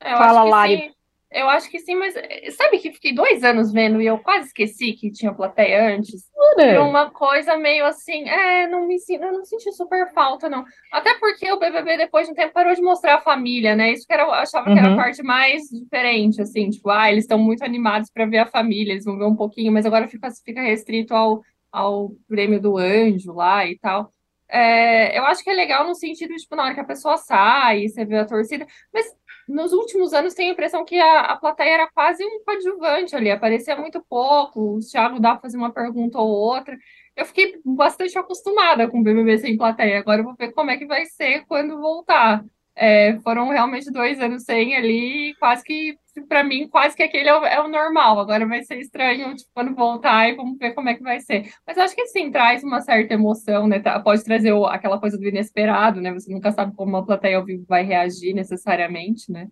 Eu 0.00 0.16
Fala, 0.16 0.42
Lari. 0.44 0.78
Sim. 0.78 1.01
Eu 1.34 1.48
acho 1.48 1.70
que 1.70 1.78
sim, 1.78 1.94
mas 1.94 2.14
eh, 2.16 2.50
sabe 2.50 2.78
que 2.78 2.92
fiquei 2.92 3.14
dois 3.14 3.42
anos 3.42 3.72
vendo 3.72 4.00
e 4.00 4.06
eu 4.06 4.18
quase 4.18 4.48
esqueci 4.48 4.92
que 4.92 5.10
tinha 5.10 5.32
plateia 5.32 5.94
antes? 5.94 6.30
É 6.58 6.80
uma 6.80 7.10
coisa 7.10 7.56
meio 7.56 7.86
assim, 7.86 8.28
é, 8.28 8.66
não 8.66 8.86
me 8.86 8.96
eu 9.08 9.32
não 9.32 9.44
senti 9.44 9.72
super 9.72 10.12
falta, 10.12 10.48
não. 10.48 10.64
Até 10.92 11.14
porque 11.18 11.50
o 11.50 11.58
BBB, 11.58 11.96
depois 11.96 12.26
de 12.26 12.32
um 12.32 12.34
tempo, 12.34 12.52
parou 12.52 12.74
de 12.74 12.82
mostrar 12.82 13.16
a 13.16 13.20
família, 13.20 13.74
né? 13.74 13.92
Isso 13.92 14.06
que 14.06 14.12
era, 14.12 14.24
eu 14.24 14.32
achava 14.32 14.68
uhum. 14.68 14.74
que 14.74 14.78
era 14.78 14.88
a 14.88 14.90
uhum. 14.92 14.96
parte 14.96 15.22
mais 15.22 15.62
diferente, 15.64 16.42
assim, 16.42 16.68
tipo, 16.70 16.90
ah, 16.90 17.10
eles 17.10 17.24
estão 17.24 17.38
muito 17.38 17.64
animados 17.64 18.10
para 18.10 18.26
ver 18.26 18.38
a 18.38 18.46
família, 18.46 18.92
eles 18.92 19.04
vão 19.04 19.18
ver 19.18 19.24
um 19.24 19.36
pouquinho, 19.36 19.72
mas 19.72 19.86
agora 19.86 20.08
fica, 20.08 20.28
fica 20.44 20.60
restrito 20.60 21.14
ao, 21.14 21.42
ao 21.70 22.10
prêmio 22.28 22.60
do 22.60 22.76
anjo 22.76 23.32
lá 23.32 23.66
e 23.66 23.78
tal. 23.78 24.12
É, 24.54 25.18
eu 25.18 25.24
acho 25.24 25.42
que 25.42 25.48
é 25.48 25.54
legal 25.54 25.86
no 25.86 25.94
sentido, 25.94 26.34
tipo, 26.36 26.54
na 26.54 26.64
hora 26.64 26.74
que 26.74 26.80
a 26.80 26.84
pessoa 26.84 27.16
sai, 27.16 27.88
você 27.88 28.04
vê 28.04 28.18
a 28.18 28.26
torcida, 28.26 28.66
mas 28.92 29.06
nos 29.48 29.72
últimos 29.72 30.12
anos 30.12 30.34
tenho 30.34 30.50
a 30.50 30.52
impressão 30.52 30.84
que 30.84 30.98
a, 30.98 31.20
a 31.32 31.36
plateia 31.36 31.74
era 31.74 31.90
quase 31.90 32.24
um 32.24 32.44
coadjuvante 32.44 33.16
ali, 33.16 33.30
aparecia 33.30 33.76
muito 33.76 34.04
pouco, 34.08 34.76
o 34.76 34.78
Thiago 34.80 35.20
dá 35.20 35.32
para 35.32 35.42
fazer 35.42 35.56
uma 35.56 35.72
pergunta 35.72 36.18
ou 36.18 36.28
outra. 36.28 36.76
Eu 37.16 37.26
fiquei 37.26 37.60
bastante 37.64 38.16
acostumada 38.18 38.88
com 38.88 39.00
o 39.00 39.02
BBB 39.02 39.38
sem 39.38 39.56
plateia, 39.56 39.98
agora 39.98 40.20
eu 40.20 40.24
vou 40.24 40.34
ver 40.34 40.52
como 40.52 40.70
é 40.70 40.76
que 40.76 40.86
vai 40.86 41.04
ser 41.06 41.44
quando 41.46 41.80
voltar. 41.80 42.44
É, 42.74 43.18
foram 43.20 43.48
realmente 43.50 43.90
dois 43.90 44.18
anos 44.20 44.44
sem 44.44 44.74
ali, 44.76 45.34
quase 45.38 45.62
que, 45.62 45.98
para 46.28 46.44
mim, 46.44 46.68
quase 46.68 46.94
que 46.94 47.02
aquele 47.02 47.28
é 47.28 47.38
o, 47.38 47.44
é 47.44 47.60
o, 47.60 47.68
normal. 47.68 48.20
Agora 48.20 48.46
vai 48.46 48.62
ser 48.62 48.78
estranho, 48.78 49.34
tipo, 49.34 49.50
quando 49.54 49.74
voltar 49.74 50.28
e 50.28 50.34
vamos 50.34 50.58
ver 50.58 50.72
como 50.72 50.88
é 50.88 50.94
que 50.94 51.02
vai 51.02 51.20
ser. 51.20 51.50
Mas 51.66 51.78
acho 51.78 51.94
que 51.94 52.06
sim, 52.08 52.30
traz 52.30 52.62
uma 52.62 52.80
certa 52.80 53.14
emoção, 53.14 53.66
né? 53.66 53.80
Tá, 53.80 53.98
pode 54.00 54.22
trazer 54.24 54.52
o, 54.52 54.66
aquela 54.66 54.98
coisa 54.98 55.16
do 55.16 55.26
inesperado, 55.26 56.00
né? 56.00 56.12
Você 56.12 56.32
nunca 56.32 56.52
sabe 56.52 56.74
como 56.74 56.90
uma 56.90 57.04
plateia 57.04 57.38
ao 57.38 57.44
vivo 57.44 57.64
vai 57.68 57.84
reagir 57.84 58.34
necessariamente, 58.34 59.30
né? 59.30 59.48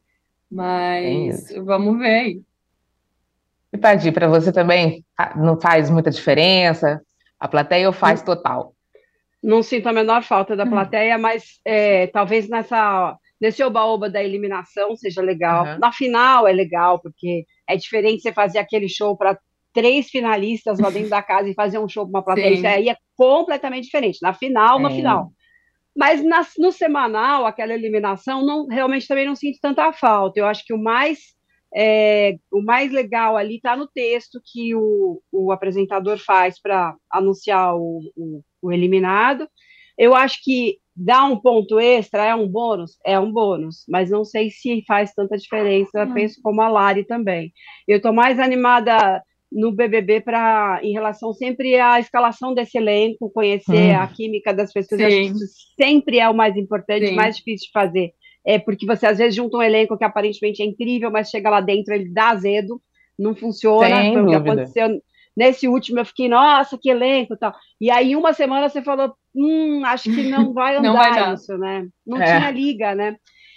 Mas 0.50 1.50
é 1.50 1.60
vamos 1.60 1.98
ver 1.98 2.14
aí. 2.14 2.42
E 3.72 3.78
Padir, 3.78 4.12
para 4.12 4.28
você 4.28 4.52
também 4.52 5.04
não 5.36 5.60
faz 5.60 5.88
muita 5.88 6.10
diferença? 6.10 7.00
A 7.38 7.48
plateia 7.48 7.86
ou 7.86 7.92
faz 7.92 8.22
total? 8.22 8.74
não 9.42 9.62
sinto 9.62 9.88
a 9.88 9.92
menor 9.92 10.22
falta 10.22 10.54
da 10.54 10.64
hum. 10.64 10.70
plateia, 10.70 11.16
mas 11.18 11.60
é, 11.64 12.06
talvez 12.08 12.48
nessa 12.48 13.16
nesse 13.40 13.62
oba-oba 13.62 14.10
da 14.10 14.22
eliminação 14.22 14.94
seja 14.94 15.22
legal. 15.22 15.64
Uhum. 15.64 15.78
Na 15.78 15.92
final 15.92 16.46
é 16.46 16.52
legal, 16.52 17.00
porque 17.00 17.44
é 17.68 17.76
diferente 17.76 18.22
você 18.22 18.32
fazer 18.32 18.58
aquele 18.58 18.88
show 18.88 19.16
para 19.16 19.38
três 19.72 20.08
finalistas 20.08 20.78
lá 20.78 20.90
dentro 20.90 21.10
da 21.10 21.22
casa 21.22 21.48
e 21.48 21.54
fazer 21.54 21.78
um 21.78 21.88
show 21.88 22.04
com 22.04 22.10
uma 22.10 22.24
plateia. 22.24 22.56
Sim. 22.56 22.66
Aí 22.66 22.88
é 22.88 22.96
completamente 23.16 23.84
diferente. 23.84 24.18
Na 24.20 24.34
final, 24.34 24.78
é. 24.78 24.82
na 24.82 24.90
final. 24.90 25.32
Mas 25.96 26.22
na, 26.24 26.46
no 26.58 26.70
semanal, 26.70 27.46
aquela 27.46 27.74
eliminação, 27.74 28.44
não, 28.44 28.66
realmente 28.66 29.06
também 29.06 29.26
não 29.26 29.34
sinto 29.34 29.58
tanta 29.60 29.92
falta. 29.92 30.38
Eu 30.38 30.46
acho 30.46 30.64
que 30.64 30.72
o 30.72 30.78
mais 30.78 31.18
é, 31.74 32.36
o 32.50 32.60
mais 32.60 32.90
legal 32.90 33.36
ali 33.36 33.56
está 33.56 33.76
no 33.76 33.86
texto 33.86 34.40
que 34.44 34.74
o, 34.74 35.22
o 35.30 35.52
apresentador 35.52 36.18
faz 36.18 36.60
para 36.60 36.96
anunciar 37.10 37.76
o, 37.76 38.00
o, 38.16 38.42
o, 38.60 38.72
eliminado. 38.72 39.48
Eu 39.96 40.14
acho 40.14 40.42
que 40.42 40.78
dar 41.02 41.24
um 41.24 41.36
ponto 41.36 41.80
extra 41.80 42.24
é 42.24 42.34
um 42.34 42.46
bônus? 42.46 42.98
É 43.04 43.18
um 43.18 43.32
bônus, 43.32 43.84
mas 43.88 44.10
não 44.10 44.24
sei 44.24 44.50
se 44.50 44.84
faz 44.86 45.14
tanta 45.14 45.36
diferença. 45.36 46.04
Hum. 46.04 46.12
Penso 46.12 46.40
como 46.42 46.60
a 46.60 46.68
Lari 46.68 47.04
também. 47.04 47.52
Eu 47.88 47.96
estou 47.96 48.12
mais 48.12 48.38
animada 48.38 49.22
no 49.50 49.72
BBB 49.72 50.20
para 50.20 50.78
em 50.82 50.92
relação 50.92 51.32
sempre 51.32 51.74
à 51.76 51.98
escalação 51.98 52.54
desse 52.54 52.78
elenco, 52.78 53.30
conhecer 53.30 53.96
hum. 53.96 54.00
a 54.00 54.06
química 54.06 54.52
das 54.52 54.72
pessoas. 54.72 55.00
Acho 55.00 55.16
que 55.16 55.22
isso 55.22 55.46
sempre 55.76 56.18
é 56.18 56.28
o 56.28 56.34
mais 56.34 56.56
importante, 56.56 57.08
Sim. 57.08 57.14
mais 57.14 57.36
difícil 57.36 57.66
de 57.66 57.72
fazer 57.72 58.12
é 58.44 58.58
porque 58.58 58.86
você 58.86 59.06
às 59.06 59.18
vezes 59.18 59.34
junta 59.34 59.58
um 59.58 59.62
elenco 59.62 59.96
que 59.98 60.04
aparentemente 60.04 60.62
é 60.62 60.66
incrível, 60.66 61.10
mas 61.10 61.28
chega 61.28 61.50
lá 61.50 61.60
dentro, 61.60 61.94
ele 61.94 62.08
dá 62.08 62.30
azedo, 62.30 62.80
não 63.18 63.34
funciona. 63.34 63.96
Sem 63.96 64.12
foi 64.14 64.22
o 64.22 64.26
que 64.26 64.32
dúvida. 64.32 64.52
aconteceu 64.52 65.02
nesse 65.40 65.66
último, 65.66 65.98
eu 65.98 66.04
fiquei, 66.04 66.28
nossa, 66.28 66.76
que 66.76 66.90
elenco 66.90 67.32
e 67.32 67.36
tal. 67.38 67.54
E 67.80 67.90
aí, 67.90 68.14
uma 68.14 68.34
semana 68.34 68.68
você 68.68 68.82
falou, 68.82 69.14
hum, 69.34 69.82
acho 69.86 70.04
que 70.14 70.22
não 70.24 70.52
vai 70.52 70.76
andar 70.76 70.88
Não 70.88 70.94
vai 70.94 71.34
isso, 71.34 71.56
né? 71.56 71.88
Não 72.06 72.20
É. 72.20 72.24
tinha 72.26 72.50
liga, 72.50 72.94
né? 72.94 73.16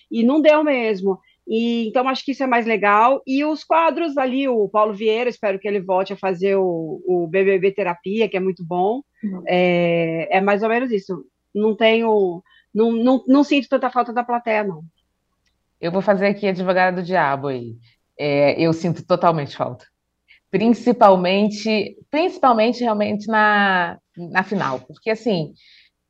E 0.10 0.24
não 0.24 0.42
deu 0.42 0.64
mesmo. 0.64 1.20
E, 1.46 1.90
então, 1.90 2.08
acho 2.08 2.24
que 2.24 2.32
isso 2.32 2.42
é 2.42 2.48
mais 2.48 2.66
legal. 2.66 3.22
E 3.28 3.44
os 3.44 3.66
quadros 3.66 4.18
ali, 4.18 4.48
o 4.48 4.70
Paulo 4.70 4.94
Vieira, 4.94 5.30
espero 5.30 5.60
que 5.60 5.68
ele 5.68 5.82
volte 5.82 6.14
a 6.14 6.18
fazer 6.18 6.56
o, 6.56 7.02
o 7.06 7.28
BBB 7.28 7.72
Terapia, 7.74 8.30
que 8.30 8.38
é 8.38 8.40
muito 8.40 8.64
bom. 8.66 9.02
Uhum. 9.22 9.44
É, 9.46 10.38
é 10.38 10.40
mais 10.40 10.64
ou 10.64 10.70
menos 10.70 10.90
isso. 10.90 11.26
Não 11.54 11.76
tenho. 11.76 12.42
Não, 12.74 12.94
não, 12.94 13.24
não 13.28 13.44
sinto 13.44 13.68
tanta 13.68 13.90
falta 13.90 14.14
da 14.14 14.24
plateia, 14.24 14.64
não. 14.64 14.84
Eu 15.82 15.92
vou 15.92 16.02
fazer 16.02 16.28
aqui 16.28 16.48
advogada 16.48 17.02
do 17.02 17.06
diabo 17.06 17.48
aí. 17.48 17.76
É, 18.18 18.60
eu 18.60 18.72
sinto 18.72 19.06
totalmente 19.06 19.58
falta. 19.58 19.86
Principalmente, 20.54 21.98
principalmente 22.12 22.82
realmente 22.84 23.26
na, 23.26 23.98
na 24.16 24.44
final. 24.44 24.82
Porque 24.82 25.10
assim, 25.10 25.52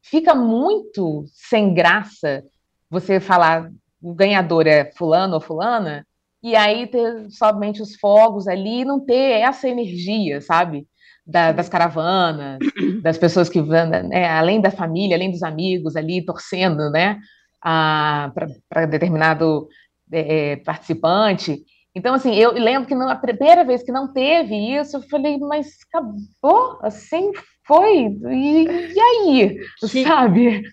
fica 0.01 0.35
muito 0.35 1.23
sem 1.31 1.73
graça 1.73 2.43
você 2.89 3.21
falar 3.21 3.71
o 4.01 4.13
ganhador 4.13 4.67
é 4.67 4.91
fulano 4.97 5.35
ou 5.35 5.39
fulana, 5.39 6.05
e 6.43 6.57
aí 6.57 6.87
ter 6.87 7.31
somente 7.31 7.81
os 7.81 7.95
fogos 7.95 8.45
ali 8.45 8.81
e 8.81 8.85
não 8.85 8.99
ter 8.99 9.39
essa 9.39 9.69
energia, 9.69 10.41
sabe? 10.41 10.85
Da- 11.25 11.53
das 11.53 11.69
caravanas, 11.69 12.59
das 13.01 13.17
pessoas 13.17 13.47
que 13.47 13.61
vão, 13.61 13.87
né, 13.87 14.27
além 14.27 14.59
da 14.59 14.69
família, 14.71 15.15
além 15.15 15.31
dos 15.31 15.41
amigos 15.41 15.95
ali 15.95 16.21
torcendo, 16.25 16.89
né? 16.91 17.17
Para 17.61 18.85
determinado 18.87 19.69
é, 20.11 20.57
participante. 20.57 21.63
Então, 21.95 22.15
assim, 22.15 22.33
eu 22.33 22.51
lembro 22.53 22.87
que 22.87 22.95
na 22.95 23.15
primeira 23.15 23.63
vez 23.63 23.83
que 23.83 23.91
não 23.91 24.11
teve 24.11 24.55
isso, 24.75 24.97
eu 24.97 25.01
falei, 25.03 25.37
mas 25.37 25.67
acabou? 25.87 26.79
Assim 26.81 27.31
foi? 27.65 28.07
E, 28.31 28.65
e 28.93 28.99
aí? 28.99 29.57
Que- 29.91 30.03
Sabe? 30.03 30.63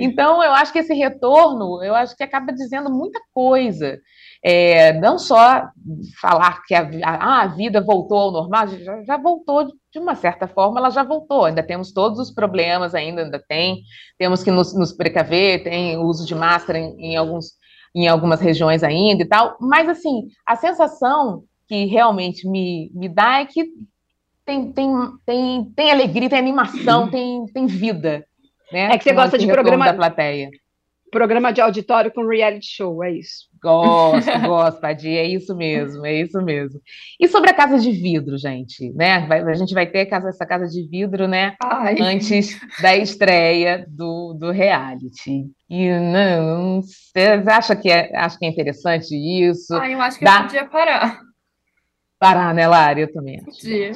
Então, 0.00 0.42
eu 0.42 0.52
acho 0.52 0.72
que 0.72 0.78
esse 0.80 0.92
retorno, 0.94 1.82
eu 1.82 1.94
acho 1.94 2.16
que 2.16 2.22
acaba 2.24 2.52
dizendo 2.52 2.90
muita 2.90 3.20
coisa. 3.32 3.98
É, 4.42 4.92
não 5.00 5.18
só 5.18 5.68
falar 6.20 6.62
que 6.66 6.74
a, 6.74 6.86
a, 7.04 7.42
a 7.42 7.46
vida 7.46 7.80
voltou 7.80 8.18
ao 8.18 8.32
normal, 8.32 8.68
já, 8.68 9.02
já 9.02 9.16
voltou 9.16 9.66
de 9.92 9.98
uma 9.98 10.14
certa 10.14 10.46
forma, 10.46 10.78
ela 10.80 10.90
já 10.90 11.02
voltou. 11.02 11.44
Ainda 11.44 11.62
temos 11.62 11.92
todos 11.92 12.18
os 12.18 12.30
problemas, 12.32 12.94
ainda, 12.94 13.22
ainda 13.22 13.42
tem. 13.48 13.82
Temos 14.18 14.42
que 14.42 14.50
nos, 14.50 14.74
nos 14.76 14.92
precaver, 14.92 15.62
tem 15.62 15.96
o 15.96 16.02
uso 16.04 16.26
de 16.26 16.34
máscara 16.34 16.78
em, 16.78 17.12
em 17.12 17.16
alguns, 17.16 17.52
em 17.94 18.08
algumas 18.08 18.40
regiões 18.40 18.82
ainda 18.82 19.22
e 19.22 19.26
tal. 19.26 19.56
Mas, 19.60 19.88
assim, 19.88 20.28
a 20.46 20.56
sensação 20.56 21.44
que 21.68 21.84
realmente 21.86 22.48
me, 22.48 22.90
me 22.94 23.08
dá 23.08 23.40
é 23.40 23.46
que 23.46 23.66
tem, 24.44 24.72
tem, 24.72 24.90
tem, 25.24 25.64
tem 25.76 25.90
alegria, 25.90 26.28
tem 26.28 26.38
animação, 26.38 27.08
tem, 27.10 27.46
tem 27.46 27.66
vida. 27.66 28.26
Né? 28.72 28.92
É 28.92 28.98
que 28.98 29.04
você 29.04 29.12
gosta 29.12 29.38
de 29.38 29.46
programa- 29.46 29.86
da 29.86 29.94
plateia. 29.94 30.50
Programa 31.14 31.52
de 31.52 31.60
auditório 31.60 32.10
com 32.12 32.26
reality 32.26 32.66
show, 32.66 33.04
é 33.04 33.12
isso. 33.12 33.44
Gosto, 33.62 34.28
gosto, 34.44 34.80
Padir, 34.80 35.16
é 35.16 35.24
isso 35.28 35.54
mesmo, 35.56 36.04
é 36.04 36.12
isso 36.20 36.42
mesmo. 36.42 36.80
E 37.20 37.28
sobre 37.28 37.50
a 37.50 37.54
casa 37.54 37.78
de 37.78 37.92
vidro, 37.92 38.36
gente, 38.36 38.92
né? 38.94 39.24
Vai- 39.28 39.40
a 39.42 39.54
gente 39.54 39.72
vai 39.72 39.86
ter 39.86 40.06
casa- 40.06 40.30
essa 40.30 40.44
casa 40.44 40.66
de 40.66 40.82
vidro, 40.88 41.28
né? 41.28 41.54
Ai, 41.62 41.94
Antes 42.00 42.58
da 42.82 42.96
estreia 42.96 43.86
do, 43.88 44.34
do 44.34 44.50
reality. 44.50 45.46
E 45.70 45.88
não, 45.98 46.82
vocês 46.82 47.46
acham 47.46 47.76
que 47.76 47.88
é, 47.90 48.10
acham 48.16 48.38
que 48.40 48.46
é 48.46 48.48
interessante 48.48 49.14
isso? 49.14 49.72
ai, 49.76 49.94
eu 49.94 50.00
acho 50.00 50.18
que 50.18 50.24
Dá. 50.24 50.38
eu 50.38 50.42
podia 50.42 50.64
parar. 50.66 51.20
Parar, 52.18 52.52
né, 52.54 52.66
Lara? 52.66 52.98
Eu 53.00 53.12
também 53.12 53.36
acho. 53.36 53.44
Podia. 53.46 53.92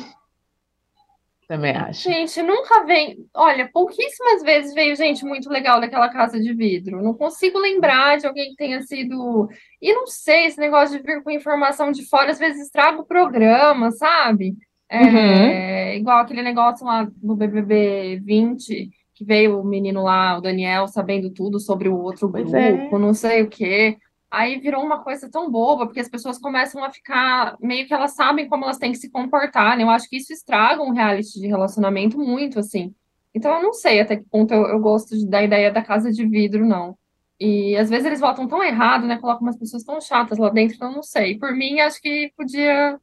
Também 1.49 1.75
acho. 1.75 2.03
Gente, 2.03 2.43
nunca 2.43 2.85
vem. 2.85 3.17
Olha, 3.35 3.71
pouquíssimas 3.73 4.43
vezes 4.43 4.75
veio 4.75 4.95
gente 4.95 5.25
muito 5.25 5.49
legal 5.49 5.81
daquela 5.81 6.11
casa 6.11 6.39
de 6.39 6.53
vidro. 6.53 7.03
Não 7.03 7.15
consigo 7.15 7.59
lembrar 7.59 8.19
de 8.19 8.27
alguém 8.27 8.51
que 8.51 8.57
tenha 8.57 8.83
sido. 8.83 9.49
E 9.81 9.95
não 9.95 10.07
sei, 10.07 10.45
esse 10.45 10.61
negócio 10.61 10.99
de 10.99 11.03
vir 11.03 11.23
com 11.23 11.31
informação 11.31 11.91
de 11.91 12.07
fora 12.07 12.31
às 12.33 12.39
vezes 12.39 12.67
estraga 12.67 13.01
o 13.01 13.07
programa, 13.07 13.91
sabe? 13.93 14.55
É, 14.91 15.01
Uhum. 15.01 15.95
igual 15.99 16.19
aquele 16.19 16.43
negócio 16.43 16.85
lá 16.87 17.09
no 17.23 17.35
BBB 17.35 18.21
20, 18.23 18.91
que 19.15 19.25
veio 19.25 19.59
o 19.59 19.65
menino 19.65 20.03
lá, 20.03 20.37
o 20.37 20.43
Daniel, 20.43 20.87
sabendo 20.87 21.31
tudo 21.31 21.59
sobre 21.59 21.89
o 21.89 21.97
outro 21.99 22.31
Pois 22.31 22.45
grupo, 22.51 22.97
é. 22.97 22.99
não 22.99 23.15
sei 23.15 23.43
o 23.43 23.49
quê. 23.49 23.97
Aí 24.31 24.59
virou 24.61 24.85
uma 24.85 25.03
coisa 25.03 25.31
tão 25.31 25.51
boba, 25.51 25.87
porque 25.87 26.01
as 26.01 26.09
pessoas 26.09 26.39
começam 26.39 26.85
a 26.85 26.93
ficar 26.93 27.57
meio 27.61 27.87
que 27.87 27.95
elas 27.95 28.15
sabem 28.15 28.47
como 28.49 28.65
elas 28.65 28.77
têm 28.79 28.93
que 28.93 28.99
se 28.99 29.11
comportar, 29.11 29.77
né? 29.77 29.83
Eu 29.85 29.91
acho 29.91 30.09
que 30.09 30.17
isso 30.19 30.33
estraga 30.33 30.83
um 30.83 30.93
reality 30.93 31.41
de 31.41 31.47
relacionamento 31.47 32.19
muito, 32.19 32.59
assim. 32.59 32.95
Então 33.35 33.55
eu 33.57 33.63
não 33.63 33.73
sei 33.73 34.01
até 34.01 34.17
que 34.17 34.25
ponto 34.31 34.53
eu, 34.53 34.67
eu 34.69 34.81
gosto 34.81 35.17
de- 35.17 35.27
da 35.27 35.43
ideia 35.43 35.71
da 35.73 35.83
casa 35.83 36.11
de 36.13 36.27
vidro, 36.27 36.67
não. 36.67 36.97
E 37.41 37.77
às 37.77 37.89
vezes 37.89 38.05
eles 38.05 38.21
votam 38.21 38.47
tão 38.49 38.63
errado, 38.63 39.07
né? 39.07 39.17
Colocam 39.19 39.43
umas 39.47 39.57
pessoas 39.59 39.83
tão 39.85 40.01
chatas 40.01 40.37
lá 40.39 40.51
dentro, 40.51 40.77
então 40.77 40.91
eu 40.91 40.97
não 40.97 41.03
sei. 41.03 41.39
Por 41.39 41.53
mim, 41.55 41.81
acho 41.81 42.01
que 42.01 42.31
podia. 42.37 42.99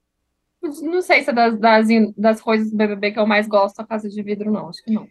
Não 0.81 1.01
sei 1.01 1.21
se 1.23 1.29
é 1.29 1.33
das, 1.33 1.57
das, 1.59 1.87
das 2.17 2.41
coisas 2.41 2.69
do 2.71 2.77
BBB 2.77 3.11
que 3.11 3.19
eu 3.19 3.25
mais 3.27 3.47
gosto, 3.47 3.79
a 3.79 3.85
casa 3.85 4.09
de 4.09 4.21
vidro, 4.21 4.51
não. 4.51 4.69
Acho 4.69 4.83
que 4.83 4.91
não. 4.91 5.07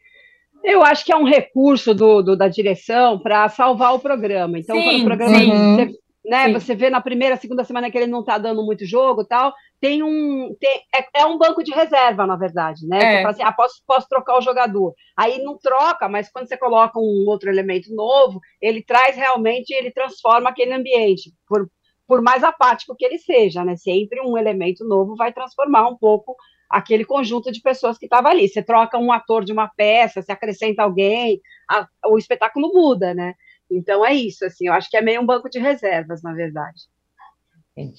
Eu 0.63 0.83
acho 0.83 1.05
que 1.05 1.13
é 1.13 1.17
um 1.17 1.25
recurso 1.25 1.95
do, 1.95 2.23
do- 2.23 2.37
da 2.37 2.49
direção 2.49 3.19
para 3.19 3.49
salvar 3.49 3.95
o 3.95 4.01
programa. 4.01 4.59
Então, 4.59 4.83
quando 4.83 4.97
Sim, 4.97 5.03
o 5.03 5.05
programa 5.05 5.39
sim. 5.39 5.97
Você, 6.25 6.29
né, 6.31 6.47
Sim. 6.47 6.53
você 6.55 6.75
vê 6.75 6.91
na 6.91 7.01
primeira, 7.01 7.37
segunda 7.37 7.65
semana 7.65 7.91
que 7.91 7.99
ele 7.99 8.07
não 8.07 8.21
está 8.21 8.39
dando 8.39 8.65
muito 8.65 8.85
jogo 8.87 9.23
e 9.23 9.27
tal, 9.27 9.53
tem 9.81 10.03
um. 10.03 10.55
tem- 10.59 10.83
é, 10.95 11.21
é 11.23 11.27
um 11.27 11.37
banco 11.37 11.63
de 11.63 11.73
reserva, 11.73 12.27
na 12.27 12.37
verdade, 12.37 12.87
né? 12.87 12.99
É. 12.99 13.01
Você 13.01 13.17
fala 13.23 13.31
assim, 13.31 13.43
ah, 13.43 13.53
posso, 13.53 13.83
posso 13.87 14.09
trocar 14.09 14.39
o 14.39 14.43
jogador. 14.43 14.95
Aí 15.17 15.43
não 15.43 15.59
troca, 15.59 16.09
mas 16.09 16.31
quando 16.31 16.49
você 16.49 16.57
coloca 16.57 16.99
um 16.99 17.25
outro 17.29 17.51
elemento 17.51 17.95
novo, 17.95 18.41
ele 18.61 18.83
traz 18.83 19.17
realmente, 19.17 19.71
ele 19.73 19.91
transforma 19.91 20.51
aquele 20.51 20.73
ambiente, 20.73 21.31
por, 21.47 21.69
por 22.07 22.23
mais 22.23 22.43
apático 22.43 22.97
que 22.97 23.05
ele 23.05 23.19
seja, 23.19 23.65
né? 23.65 23.77
Sempre 23.77 24.21
um 24.23 24.39
elemento 24.39 24.85
novo 24.87 25.15
vai 25.17 25.33
transformar 25.33 25.87
um 25.89 25.97
pouco 25.97 26.35
aquele 26.71 27.05
conjunto 27.05 27.53
de 27.53 27.61
pessoas 27.61 27.99
que 27.99 28.07
estava 28.07 28.29
ali. 28.31 28.49
Você 28.49 28.63
troca 28.63 28.99
um 28.99 29.13
ator 29.13 29.45
de 29.45 29.53
uma 29.53 29.69
peça, 29.69 30.23
se 30.23 30.33
acrescenta 30.33 30.83
alguém, 30.83 31.41
a- 31.71 31.87
o 32.07 32.17
espetáculo 32.19 32.73
muda, 32.73 33.13
né? 33.15 33.35
Então 33.71 34.05
é 34.05 34.15
isso, 34.15 34.45
assim, 34.45 34.69
eu 34.69 34.73
acho 34.73 34.91
que 34.91 34.97
é 34.97 35.03
meio 35.03 35.21
um 35.21 35.27
banco 35.27 35.49
de 35.49 35.59
reservas, 35.59 36.23
na 36.23 36.33
verdade. 36.33 36.83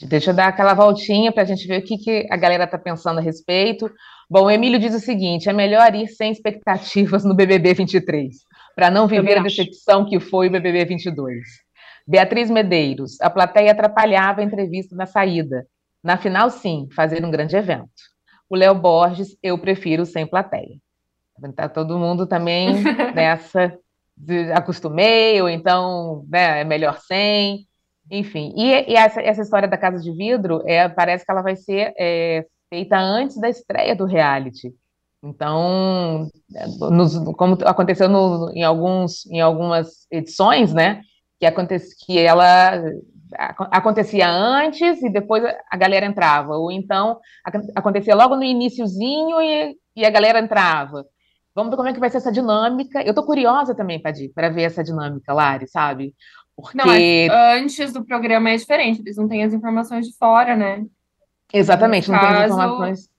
Deixa 0.08 0.32
eu 0.32 0.36
dar 0.36 0.48
aquela 0.48 0.74
voltinha 0.74 1.34
para 1.34 1.44
a 1.44 1.46
gente 1.46 1.68
ver 1.68 1.80
o 1.80 1.84
que, 1.84 1.98
que 1.98 2.28
a 2.32 2.38
galera 2.38 2.64
está 2.64 2.78
pensando 2.78 3.20
a 3.20 3.22
respeito. 3.22 3.92
Bom, 4.30 4.46
o 4.46 4.52
Emílio 4.52 4.80
diz 4.80 4.96
o 4.96 5.00
seguinte: 5.00 5.50
é 5.50 5.54
melhor 5.54 5.94
ir 5.94 6.08
sem 6.08 6.32
expectativas 6.32 7.26
no 7.26 7.36
BBB 7.36 7.74
23, 7.74 8.38
para 8.74 8.90
não 8.90 9.06
viver 9.06 9.38
a 9.38 9.44
decepção 9.44 10.06
que 10.06 10.18
foi 10.18 10.48
o 10.48 10.52
BBB 10.52 10.86
22. 10.86 11.42
Beatriz 12.08 12.50
Medeiros, 12.50 13.20
a 13.20 13.30
plateia 13.30 13.72
atrapalhava 13.72 14.40
a 14.40 14.44
entrevista 14.44 14.96
na 14.96 15.06
saída. 15.06 15.68
Na 16.02 16.18
final, 16.18 16.50
sim, 16.50 16.88
fazer 16.96 17.26
um 17.26 17.32
grande 17.32 17.58
evento. 17.58 17.90
O 18.50 18.56
Léo 18.56 18.76
Borges, 18.76 19.36
eu 19.42 19.58
prefiro 19.58 20.06
sem 20.06 20.26
plateia. 20.26 20.78
Tá 21.56 21.68
todo 21.68 22.00
mundo 22.00 22.26
também 22.26 22.76
nessa, 23.14 23.78
acostumei, 24.56 25.42
ou 25.42 25.50
então 25.50 26.26
né, 26.30 26.62
é 26.62 26.64
melhor 26.64 27.00
sem. 27.00 27.66
Enfim, 28.10 28.54
e, 28.56 28.92
e 28.92 28.96
essa, 28.96 29.20
essa 29.22 29.42
história 29.42 29.68
da 29.68 29.78
Casa 29.78 30.00
de 30.02 30.12
Vidro 30.16 30.62
é, 30.68 30.88
parece 30.88 31.26
que 31.26 31.32
ela 31.32 31.42
vai 31.42 31.56
ser 31.56 31.92
é, 32.00 32.46
feita 32.70 32.98
antes 32.98 33.38
da 33.40 33.50
estreia 33.50 33.96
do 33.96 34.06
reality. 34.06 34.72
Então, 35.24 36.30
é, 36.56 36.68
nos- 36.92 37.18
como 37.36 37.58
aconteceu 37.66 38.08
no- 38.08 38.52
em, 38.54 38.64
alguns, 38.64 39.26
em 39.28 39.42
algumas 39.42 40.06
edições, 40.12 40.72
né? 40.74 41.02
Que, 41.40 41.46
aconte, 41.48 41.80
que 42.06 42.20
ela 42.20 42.76
ac- 43.38 43.68
acontecia 43.72 44.30
antes 44.30 45.02
e 45.02 45.10
depois 45.10 45.44
a 45.72 45.78
galera 45.78 46.06
entrava, 46.06 46.56
ou 46.56 46.72
então 46.72 47.20
ac- 47.44 47.72
acontecia 47.76 48.16
logo 48.16 48.36
no 48.36 48.44
iniciozinho 48.44 49.42
e, 49.42 49.76
e 49.96 50.06
a 50.06 50.10
galera 50.10 50.40
entrava. 50.40 51.04
Vamos 51.56 51.72
ver 51.72 51.78
como 51.78 51.88
é 51.88 51.94
que 51.94 52.00
vai 52.00 52.10
ser 52.10 52.18
essa 52.18 52.32
dinâmica. 52.32 53.02
Eu 53.02 53.14
tô 53.14 53.24
curiosa 53.24 53.74
também, 53.74 54.02
Padir, 54.02 54.32
para 54.36 54.50
ver 54.50 54.64
essa 54.64 54.84
dinâmica, 54.84 55.34
Lari, 55.34 55.68
sabe? 55.68 56.14
Porque 56.56 56.78
Não, 56.78 56.86
antes 57.58 57.94
do 57.94 58.04
programa 58.06 58.50
é 58.50 58.58
diferente, 58.58 59.02
eles 59.02 59.16
não 59.18 59.28
têm 59.28 59.44
as 59.44 59.54
informações 59.54 60.06
de 60.08 60.18
fora, 60.18 60.56
né? 60.56 60.84
Exatamente, 61.54 62.10
não 62.12 62.20
tem 62.20 62.28
as 62.28 62.36
caso- 62.36 62.54
informações. 62.54 63.10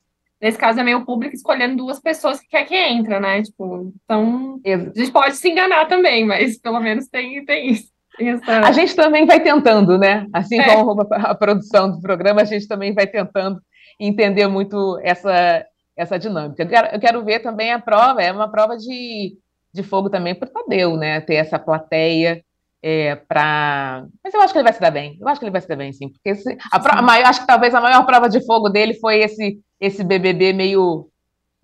Nesse 0.41 0.59
caso 0.59 0.79
é 0.81 0.83
meio 0.83 1.05
público 1.07 1.35
escolhendo 1.35 1.77
duas 1.77 1.99
pessoas 1.99 2.39
que 2.41 2.47
quer 2.49 2.65
que 2.67 2.75
entra, 2.75 3.19
né? 3.19 3.43
Tipo, 3.43 3.93
então 4.05 4.61
Ex- 4.63 4.93
a 4.95 4.99
gente 4.99 5.11
pode 5.13 5.35
se 5.37 5.49
enganar 5.49 5.87
também, 5.87 6.27
mas 6.27 6.59
pelo 6.59 6.79
menos 6.79 7.09
tem, 7.09 7.43
tem 7.47 7.71
isso. 7.73 7.89
Tem 8.19 8.29
essa... 8.31 8.61
A 8.61 8.73
gente 8.73 8.95
também 8.95 9.25
vai 9.27 9.41
tentando, 9.41 9.97
né? 9.99 10.27
Assim 10.33 10.59
É. 10.61 10.75
como 10.75 11.01
a 11.11 11.35
produção 11.35 11.91
do 11.91 12.01
programa, 12.01 12.43
a 12.43 12.45
gente 12.45 12.69
também 12.69 12.93
vai 12.95 13.07
tentando 13.07 13.61
entender 13.99 14.47
muito 14.47 14.99
essa, 15.03 15.65
essa 15.97 16.19
dinâmica. 16.19 16.63
Eu 16.63 16.69
quero, 16.69 16.89
eu 16.89 17.01
quero 17.01 17.25
ver 17.25 17.41
também 17.41 17.73
a 17.73 17.81
prova, 17.81 18.23
é 18.23 18.31
uma 18.31 18.51
prova 18.51 18.77
de, 18.77 19.37
de 19.73 19.83
fogo 19.83 20.11
também 20.11 20.35
para 20.35 20.49
o 20.49 20.53
Tadeu, 20.53 20.97
né? 20.97 21.21
Ter 21.21 21.35
essa 21.35 21.59
plateia 21.59 22.45
é, 22.83 23.17
para. 23.17 24.07
Mas 24.23 24.35
eu 24.35 24.41
acho 24.41 24.53
que 24.53 24.59
ele 24.59 24.65
vai 24.65 24.73
se 24.73 24.81
dar 24.81 24.91
bem. 24.91 25.17
Eu 25.21 25.29
acho 25.29 25.41
que 25.41 25.45
ele 25.47 25.53
vai 25.53 25.61
se 25.61 25.69
dar 25.69 25.77
bem, 25.77 25.93
sim. 25.93 26.09
Porque 26.09 26.31
esse, 26.31 26.59
a, 26.71 26.99
a 26.99 27.03
maior, 27.03 27.27
acho 27.27 27.41
que 27.41 27.47
talvez 27.47 27.75
a 27.75 27.81
maior 27.81 28.05
prova 28.05 28.29
de 28.29 28.45
fogo 28.45 28.69
dele 28.69 28.95
foi 28.95 29.21
esse, 29.21 29.59
esse 29.81 30.05
BBB 30.05 30.53
meio 30.53 31.09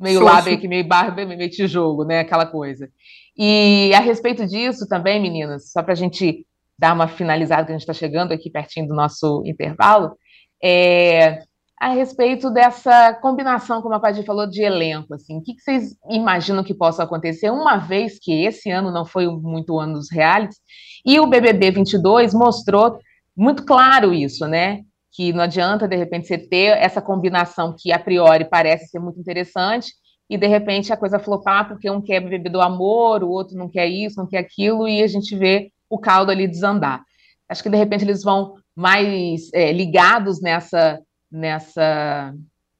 meio 0.01 0.21
lábio 0.21 0.55
aqui, 0.55 0.67
meio 0.67 0.85
barba, 0.85 1.25
meio 1.25 1.49
tijolo, 1.49 2.05
né? 2.05 2.21
Aquela 2.21 2.45
coisa. 2.45 2.91
E 3.37 3.93
a 3.95 4.01
respeito 4.01 4.45
disso 4.47 4.89
também, 4.89 5.21
meninas, 5.21 5.71
só 5.71 5.81
para 5.81 5.93
a 5.93 5.97
gente 5.97 6.45
dar 6.77 6.93
uma 6.93 7.07
finalizada, 7.07 7.67
que 7.67 7.71
a 7.71 7.75
gente 7.75 7.83
está 7.83 7.93
chegando 7.93 8.33
aqui 8.33 8.51
pertinho 8.51 8.89
do 8.89 8.95
nosso 8.95 9.43
intervalo, 9.47 10.17
é, 10.63 11.43
a 11.83 11.89
respeito 11.89 12.49
dessa 12.49 13.13
combinação, 13.15 13.83
como 13.83 13.93
a 13.93 13.99
Padir 13.99 14.25
falou, 14.25 14.47
de 14.47 14.63
elenco. 14.63 15.15
Assim, 15.15 15.39
o 15.39 15.43
que, 15.43 15.53
vocês 15.59 15.97
imaginam 16.09 16.63
que 16.63 16.73
possa 16.73 17.03
acontecer, 17.03 17.51
uma 17.51 17.77
vez 17.77 18.21
que 18.21 18.45
esse 18.45 18.71
ano 18.71 18.93
não 18.93 19.05
foi 19.05 19.27
muito 19.27 19.75
o 19.75 19.81
ano 19.81 19.95
dos 19.95 20.09
realities, 20.09 20.61
e 21.05 21.19
o 21.19 21.27
BBB 21.27 21.73
22 21.73 22.35
mostrou 22.35 23.01
muito 23.37 23.65
claro 23.65 24.15
isso, 24.15 24.47
né? 24.47 24.83
Que 25.11 25.33
não 25.33 25.43
adianta, 25.43 25.89
de 25.89 25.97
repente, 25.97 26.29
você 26.29 26.39
ter 26.39 26.79
essa 26.79 27.03
combinação 27.03 27.75
que, 27.77 27.91
a 27.91 27.99
priori, 27.99 28.45
parece 28.45 28.87
ser 28.87 29.01
muito 29.01 29.19
interessante, 29.19 29.93
e, 30.31 30.39
de 30.39 30.47
repente, 30.47 30.93
a 30.93 30.97
coisa 30.97 31.19
flopar 31.19 31.67
porque 31.67 31.91
um 31.91 32.01
quer 32.01 32.21
BBB 32.21 32.49
do 32.49 32.61
amor, 32.61 33.25
o 33.25 33.29
outro 33.29 33.59
não 33.59 33.69
quer 33.69 33.89
isso, 33.89 34.21
não 34.21 34.29
quer 34.29 34.39
aquilo, 34.39 34.87
e 34.87 35.03
a 35.03 35.09
gente 35.09 35.35
vê 35.35 35.73
o 35.91 35.99
caldo 35.99 36.31
ali 36.31 36.47
desandar. 36.47 37.03
Acho 37.49 37.61
que, 37.61 37.69
de 37.69 37.77
repente, 37.77 38.05
eles 38.05 38.23
vão 38.23 38.55
mais 38.73 39.53
é, 39.53 39.73
ligados 39.73 40.41
nessa 40.41 41.01
nessa, 41.33 42.35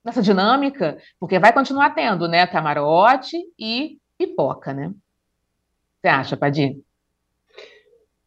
nessa 0.05 0.21
dinâmica, 0.21 0.99
porque 1.19 1.39
vai 1.39 1.53
continuar 1.53 1.91
tendo, 1.95 2.29
né, 2.29 2.47
camarote 2.47 3.39
e 3.59 3.99
pipoca, 4.19 4.75
né? 4.75 4.93
Você 6.01 6.09
acha, 6.09 6.37
Padir? 6.37 6.77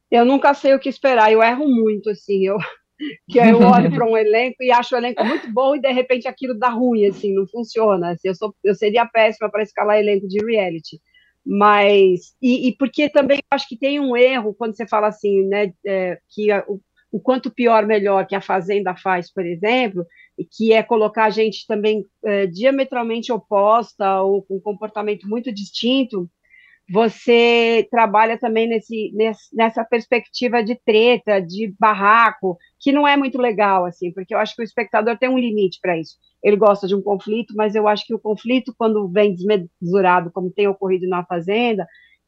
Eu 0.10 0.26
nunca 0.26 0.54
sei 0.54 0.74
o 0.74 0.80
que 0.80 0.90
esperar, 0.90 1.32
eu 1.32 1.44
erro 1.44 1.68
muito, 1.68 2.10
assim, 2.10 2.46
eu 2.46 2.58
que 3.30 3.38
eu 3.38 3.60
olho 3.60 3.92
para 3.92 4.06
um 4.06 4.16
elenco 4.18 4.64
e 4.64 4.72
acho 4.72 4.96
o 4.96 4.98
elenco 4.98 5.24
muito 5.24 5.52
bom 5.52 5.76
e 5.76 5.82
de 5.82 5.92
repente 5.92 6.28
aquilo 6.28 6.58
dá 6.58 6.70
ruim, 6.70 7.06
assim, 7.06 7.34
não 7.34 7.46
funciona. 7.48 8.12
Assim, 8.12 8.30
eu, 8.30 8.36
sou, 8.36 8.56
eu 8.64 8.74
seria 8.74 9.06
péssima 9.06 9.50
para 9.50 9.64
escalar 9.64 9.98
elenco 9.98 10.28
de 10.28 10.44
reality. 10.44 11.02
Mas, 11.46 12.36
e, 12.42 12.70
e, 12.70 12.76
porque 12.76 13.08
também 13.08 13.40
acho 13.52 13.68
que 13.68 13.78
tem 13.78 14.00
um 14.00 14.18
erro 14.18 14.56
quando 14.56 14.76
você 14.76 14.88
fala 14.88 15.08
assim, 15.08 15.46
né, 15.48 15.72
é, 15.86 16.18
que 16.30 16.50
a, 16.50 16.64
o, 16.68 16.82
o 17.16 17.20
quanto 17.22 17.50
pior, 17.50 17.86
melhor 17.86 18.28
que 18.28 18.36
a 18.36 18.42
Fazenda 18.42 18.94
faz, 18.94 19.32
por 19.32 19.46
exemplo, 19.46 20.06
que 20.52 20.74
é 20.74 20.84
colocar 20.84 21.24
a 21.24 21.30
gente 21.30 21.66
também 21.66 22.06
é, 22.26 22.46
diametralmente 22.46 23.32
oposta 23.32 24.22
ou 24.22 24.44
com 24.44 24.58
um 24.58 24.60
comportamento 24.60 25.26
muito 25.26 25.50
distinto, 25.50 26.30
você 26.92 27.88
trabalha 27.90 28.38
também 28.38 28.68
nesse, 28.68 29.14
nessa 29.54 29.86
perspectiva 29.86 30.62
de 30.62 30.76
treta, 30.76 31.40
de 31.40 31.74
barraco, 31.80 32.58
que 32.82 32.92
não 32.92 33.08
é 33.08 33.16
muito 33.16 33.38
legal, 33.38 33.86
assim, 33.86 34.12
porque 34.12 34.36
eu 34.36 34.38
acho 34.38 34.54
que 34.54 34.62
o 34.62 34.66
espectador 34.66 35.18
tem 35.18 35.30
um 35.30 35.40
limite 35.40 35.80
para 35.82 35.98
isso. 35.98 36.18
Ele 36.44 36.58
gosta 36.58 36.86
de 36.86 36.96
um 36.96 37.02
conflito, 37.02 37.56
mas 37.56 37.76
eu 37.76 37.88
acho 37.88 38.06
que 38.06 38.14
o 38.14 38.20
conflito, 38.20 38.76
quando 38.78 39.08
vem 39.08 39.34
desmesurado, 39.34 40.30
como 40.34 40.52
tem 40.52 40.68
ocorrido 40.68 41.08
na 41.08 41.24
Fazenda, 41.24 41.88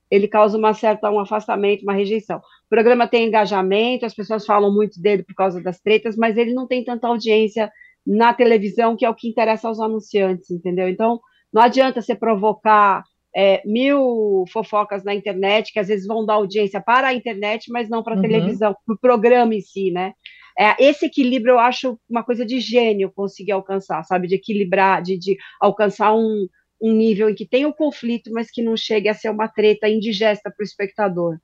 ele 0.09 0.27
causa 0.27 0.57
uma 0.57 0.73
certa 0.73 1.11
um 1.11 1.19
afastamento, 1.19 1.83
uma 1.83 1.93
rejeição. 1.93 2.37
O 2.37 2.69
programa 2.69 3.07
tem 3.07 3.27
engajamento, 3.27 4.05
as 4.05 4.13
pessoas 4.13 4.45
falam 4.45 4.73
muito 4.73 5.01
dele 5.01 5.23
por 5.23 5.35
causa 5.35 5.61
das 5.61 5.79
tretas, 5.79 6.15
mas 6.15 6.37
ele 6.37 6.53
não 6.53 6.67
tem 6.67 6.83
tanta 6.83 7.07
audiência 7.07 7.71
na 8.05 8.33
televisão, 8.33 8.95
que 8.95 9.05
é 9.05 9.09
o 9.09 9.15
que 9.15 9.27
interessa 9.27 9.67
aos 9.67 9.79
anunciantes, 9.79 10.49
entendeu? 10.49 10.87
Então, 10.87 11.19
não 11.51 11.61
adianta 11.61 12.01
você 12.01 12.15
provocar 12.15 13.03
é, 13.35 13.61
mil 13.65 14.45
fofocas 14.51 15.03
na 15.03 15.13
internet, 15.13 15.71
que 15.73 15.79
às 15.79 15.89
vezes 15.89 16.07
vão 16.07 16.25
dar 16.25 16.35
audiência 16.35 16.81
para 16.81 17.07
a 17.09 17.13
internet, 17.13 17.69
mas 17.71 17.89
não 17.89 18.01
para 18.01 18.13
a 18.13 18.15
uhum. 18.15 18.21
televisão, 18.21 18.75
para 18.85 18.95
o 18.95 18.99
programa 18.99 19.53
em 19.53 19.61
si, 19.61 19.91
né? 19.91 20.13
É, 20.59 20.75
esse 20.83 21.05
equilíbrio 21.05 21.51
eu 21.53 21.59
acho 21.59 21.99
uma 22.09 22.23
coisa 22.23 22.43
de 22.43 22.59
gênio 22.59 23.11
conseguir 23.13 23.51
alcançar, 23.51 24.03
sabe? 24.03 24.27
De 24.27 24.35
equilibrar, 24.35 25.03
de, 25.03 25.17
de 25.17 25.37
alcançar 25.61 26.15
um, 26.15 26.47
um 26.81 26.93
nível 26.93 27.29
em 27.29 27.35
que 27.35 27.45
tem 27.45 27.65
o 27.65 27.73
conflito, 27.73 28.31
mas 28.31 28.51
que 28.51 28.61
não 28.61 28.77
chegue 28.77 29.09
a 29.09 29.13
ser 29.13 29.29
uma 29.29 29.47
treta 29.47 29.89
indigesta 29.89 30.51
para 30.51 30.63
o 30.63 30.65
espectador. 30.65 31.37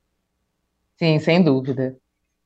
Sim, 0.96 1.18
sem 1.18 1.42
dúvida. 1.42 1.96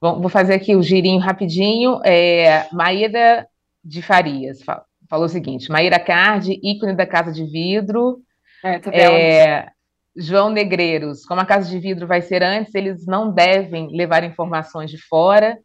Bom, 0.01 0.21
vou 0.21 0.31
fazer 0.31 0.55
aqui 0.55 0.75
o 0.75 0.83
girinho 0.83 1.21
rapidinho. 1.21 2.01
É, 2.05 2.69
Maíra 2.73 3.47
de 3.85 4.01
Farias 4.01 4.61
falou 5.09 5.27
o 5.27 5.29
seguinte: 5.29 5.71
Maíra 5.71 5.99
Cardi, 5.99 6.59
ícone 6.63 6.95
da 6.95 7.07
Casa 7.07 7.33
de 7.33 7.45
Vidro. 7.45 8.23
É, 8.65 8.81
é, 9.01 9.69
João 10.17 10.51
Negreiros, 10.51 11.25
como 11.25 11.41
a 11.41 11.47
Casa 11.47 11.69
de 11.69 11.79
Vidro 11.79 12.07
vai 12.07 12.23
ser 12.23 12.43
antes, 12.43 12.75
eles 12.75 13.07
não 13.07 13.31
devem 13.31 13.89
levar 13.95 14.25
informações 14.25 14.91
de 14.91 14.99
fora. 14.99 15.59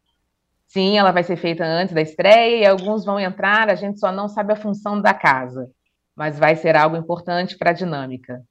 Sim, 0.67 0.97
ela 0.97 1.11
vai 1.11 1.23
ser 1.23 1.37
feita 1.37 1.63
antes 1.63 1.93
da 1.93 2.01
estreia 2.01 2.57
e 2.57 2.65
alguns 2.65 3.05
vão 3.05 3.19
entrar, 3.19 3.69
a 3.69 3.75
gente 3.75 3.99
só 3.99 4.11
não 4.11 4.27
sabe 4.27 4.53
a 4.53 4.55
função 4.55 4.99
da 4.99 5.13
casa 5.13 5.69
mas 6.15 6.37
vai 6.37 6.55
ser 6.55 6.75
algo 6.75 6.95
importante 6.95 7.57
para 7.57 7.71
a 7.71 7.73
dinâmica. 7.73 8.41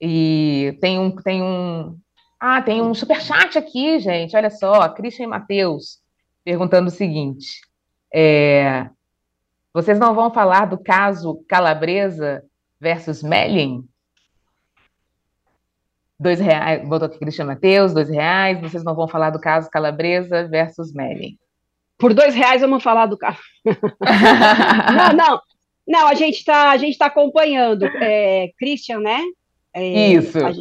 E 0.00 0.76
tem 0.80 0.98
um, 0.98 1.10
tem 1.14 1.42
um. 1.42 1.98
Ah, 2.38 2.62
tem 2.62 2.80
um 2.80 2.94
superchat 2.94 3.58
aqui, 3.58 3.98
gente. 3.98 4.36
Olha 4.36 4.50
só, 4.50 4.88
Christian 4.88 5.28
Matheus 5.28 6.00
perguntando 6.44 6.88
o 6.88 6.92
seguinte: 6.92 7.60
é, 8.12 8.88
vocês 9.72 9.98
não 9.98 10.14
vão 10.14 10.32
falar 10.32 10.66
do 10.66 10.78
caso 10.78 11.44
Calabresa 11.48 12.42
versus 12.80 13.22
Mellin? 13.22 13.86
Dois 16.18 16.38
reais, 16.38 16.86
botou 16.86 17.06
aqui 17.06 17.18
Cristian 17.18 17.46
Matheus, 17.46 17.94
dois 17.94 18.10
reais. 18.10 18.60
Vocês 18.60 18.84
não 18.84 18.94
vão 18.94 19.08
falar 19.08 19.30
do 19.30 19.40
caso 19.40 19.70
Calabresa 19.70 20.46
versus 20.48 20.92
Mellin? 20.92 21.38
Por 21.96 22.12
dois 22.12 22.34
reais 22.34 22.60
vamos 22.60 22.82
falar 22.82 23.06
do 23.06 23.16
caso. 23.16 23.38
não, 23.64 25.12
não. 25.14 25.40
Não, 25.90 26.06
a 26.06 26.14
gente 26.14 26.36
está 26.36 26.78
tá 26.98 27.06
acompanhando. 27.06 27.84
É, 27.84 28.52
Christian, 28.56 29.00
né? 29.00 29.20
É, 29.74 30.12
Isso. 30.12 30.38
A 30.38 30.52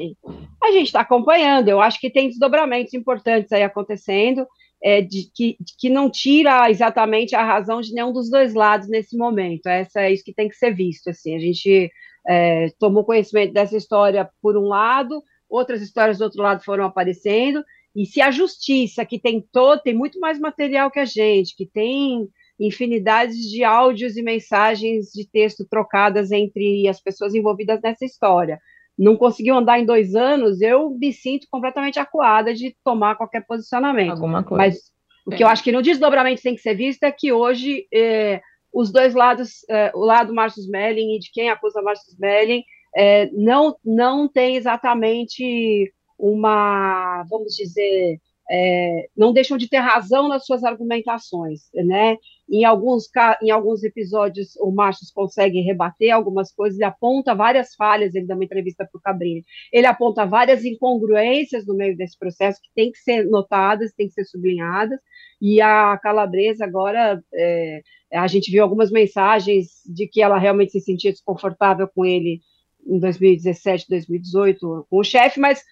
gente 0.71 0.87
está 0.87 1.01
acompanhando. 1.01 1.67
Eu 1.67 1.79
acho 1.79 1.99
que 1.99 2.09
tem 2.09 2.29
desdobramentos 2.29 2.95
importantes 2.95 3.51
aí 3.51 3.61
acontecendo, 3.61 4.47
é, 4.83 5.03
de, 5.03 5.29
que, 5.31 5.55
de, 5.59 5.73
que 5.77 5.87
não 5.87 6.09
tira 6.09 6.67
exatamente 6.71 7.35
a 7.35 7.43
razão 7.43 7.79
de 7.79 7.93
nenhum 7.93 8.11
dos 8.11 8.27
dois 8.27 8.55
lados 8.55 8.89
nesse 8.89 9.15
momento. 9.15 9.67
Essa 9.67 10.01
é 10.01 10.11
isso 10.11 10.23
que 10.23 10.33
tem 10.33 10.49
que 10.49 10.55
ser 10.55 10.73
visto. 10.73 11.11
Assim, 11.11 11.35
a 11.35 11.39
gente 11.39 11.91
é, 12.27 12.69
tomou 12.79 13.05
conhecimento 13.05 13.53
dessa 13.53 13.77
história 13.77 14.27
por 14.41 14.57
um 14.57 14.67
lado, 14.67 15.23
outras 15.47 15.79
histórias 15.79 16.17
do 16.17 16.23
outro 16.23 16.41
lado 16.41 16.63
foram 16.63 16.85
aparecendo. 16.85 17.63
E 17.95 18.07
se 18.07 18.19
a 18.19 18.31
justiça, 18.31 19.05
que 19.05 19.19
tem 19.19 19.45
todo, 19.51 19.81
tem 19.83 19.93
muito 19.93 20.19
mais 20.19 20.39
material 20.39 20.89
que 20.89 20.99
a 20.99 21.05
gente, 21.05 21.55
que 21.55 21.67
tem 21.67 22.27
infinidades 22.59 23.37
de 23.49 23.63
áudios 23.63 24.17
e 24.17 24.21
mensagens 24.21 25.11
de 25.13 25.27
texto 25.29 25.65
trocadas 25.69 26.31
entre 26.31 26.87
as 26.87 27.01
pessoas 27.01 27.33
envolvidas 27.33 27.79
nessa 27.81 28.05
história. 28.05 28.59
Não 28.97 29.15
conseguiu 29.15 29.55
andar 29.55 29.79
em 29.79 29.85
dois 29.85 30.13
anos, 30.13 30.59
eu 30.59 30.89
me 30.89 31.13
sinto 31.13 31.47
completamente 31.49 31.99
acuada 31.99 32.53
de 32.53 32.75
tomar 32.83 33.15
qualquer 33.15 33.45
posicionamento. 33.47 34.11
Alguma 34.11 34.43
coisa. 34.43 34.57
Mas 34.57 34.91
o 35.25 35.31
que 35.31 35.43
eu 35.43 35.47
acho 35.47 35.63
que 35.63 35.71
no 35.71 35.81
desdobramento 35.81 36.41
tem 36.41 36.55
que 36.55 36.61
ser 36.61 36.75
visto 36.75 37.03
é 37.03 37.11
que 37.11 37.31
hoje 37.31 37.87
é, 37.93 38.41
os 38.73 38.91
dois 38.91 39.13
lados, 39.13 39.65
é, 39.69 39.91
o 39.95 39.99
lado 39.99 40.33
Marcos 40.33 40.67
Melling 40.67 41.15
e 41.15 41.19
de 41.19 41.31
quem 41.31 41.49
acusa 41.49 41.81
Marcos 41.81 42.17
Melling, 42.19 42.63
é, 42.95 43.29
não, 43.31 43.75
não 43.85 44.27
tem 44.27 44.55
exatamente 44.55 45.93
uma, 46.17 47.23
vamos 47.29 47.55
dizer, 47.55 48.19
é, 48.51 49.07
não 49.15 49.31
deixam 49.31 49.57
de 49.57 49.69
ter 49.69 49.77
razão 49.77 50.27
nas 50.27 50.45
suas 50.45 50.63
argumentações, 50.63 51.61
né? 51.73 52.17
Em 52.51 52.65
alguns, 52.65 53.09
em 53.43 53.51
alguns 53.51 53.83
episódios, 53.83 54.55
o 54.57 54.71
Machos 54.71 55.11
consegue 55.11 55.61
rebater 55.61 56.11
algumas 56.11 56.51
coisas, 56.51 56.79
ele 56.79 56.85
aponta 56.85 57.35
várias 57.35 57.75
falhas, 57.75 58.15
ele 58.15 58.25
dá 58.25 58.33
uma 58.33 58.43
entrevista 58.43 58.87
para 58.91 58.97
o 58.97 59.01
Cabrini, 59.01 59.45
ele 59.71 59.85
aponta 59.85 60.25
várias 60.25 60.65
incongruências 60.65 61.65
no 61.67 61.75
meio 61.75 61.95
desse 61.95 62.17
processo 62.17 62.59
que 62.61 62.69
tem 62.73 62.91
que 62.91 62.97
ser 62.97 63.25
notadas, 63.25 63.93
tem 63.93 64.07
que 64.07 64.13
ser 64.13 64.25
sublinhadas, 64.25 64.99
e 65.39 65.61
a 65.61 65.97
Calabresa 66.01 66.65
agora, 66.65 67.23
é, 67.33 67.81
a 68.13 68.27
gente 68.27 68.51
viu 68.51 68.63
algumas 68.63 68.89
mensagens 68.89 69.83
de 69.85 70.07
que 70.07 70.21
ela 70.21 70.39
realmente 70.39 70.71
se 70.71 70.81
sentia 70.81 71.11
desconfortável 71.11 71.87
com 71.87 72.03
ele 72.03 72.41
em 72.87 72.99
2017, 72.99 73.85
2018, 73.87 74.87
com 74.89 74.97
o 74.97 75.03
chefe, 75.03 75.39
mas 75.39 75.63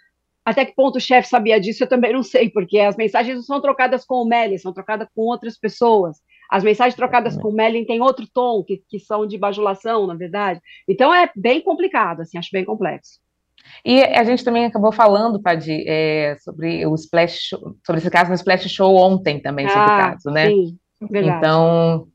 até 0.47 0.63
que 0.63 0.73
ponto 0.73 0.97
o 0.97 1.01
chefe 1.01 1.27
sabia 1.27 1.59
disso, 1.59 1.83
eu 1.83 1.89
também 1.89 2.13
não 2.13 2.23
sei, 2.23 2.49
porque 2.49 2.79
as 2.79 2.95
mensagens 2.95 3.35
não 3.35 3.43
são 3.43 3.59
trocadas 3.59 4.05
com 4.05 4.21
o 4.21 4.25
Melly, 4.25 4.57
são 4.57 4.71
trocadas 4.71 5.09
com 5.13 5.23
outras 5.23 5.57
pessoas. 5.57 6.21
As 6.49 6.63
mensagens 6.63 6.95
trocadas 6.95 7.37
com 7.37 7.49
o 7.49 7.53
Melly 7.53 7.85
têm 7.85 8.01
outro 8.01 8.27
tom, 8.33 8.63
que, 8.63 8.81
que 8.89 8.99
são 8.99 9.27
de 9.27 9.37
bajulação, 9.37 10.07
na 10.07 10.15
verdade. 10.15 10.61
Então 10.87 11.13
é 11.13 11.29
bem 11.35 11.61
complicado, 11.61 12.21
assim, 12.21 12.37
acho 12.37 12.49
bem 12.51 12.65
complexo. 12.65 13.19
E 13.83 14.01
a 14.01 14.23
gente 14.23 14.43
também 14.43 14.65
acabou 14.65 14.91
falando, 14.91 15.41
Padi, 15.41 15.83
é, 15.87 16.35
sobre 16.39 16.85
o 16.85 16.95
Splash, 16.95 17.49
sobre 17.85 17.99
esse 17.99 18.09
caso 18.09 18.29
no 18.29 18.35
Splash 18.35 18.69
Show 18.69 18.95
ontem 18.95 19.39
também, 19.39 19.65
ah, 19.65 19.69
sobre 19.69 19.89
o 19.89 19.93
ah, 19.93 20.11
caso, 20.11 20.29
né? 20.31 20.47
Sim, 20.47 20.77
verdade. 21.09 21.37
Então, 21.37 22.07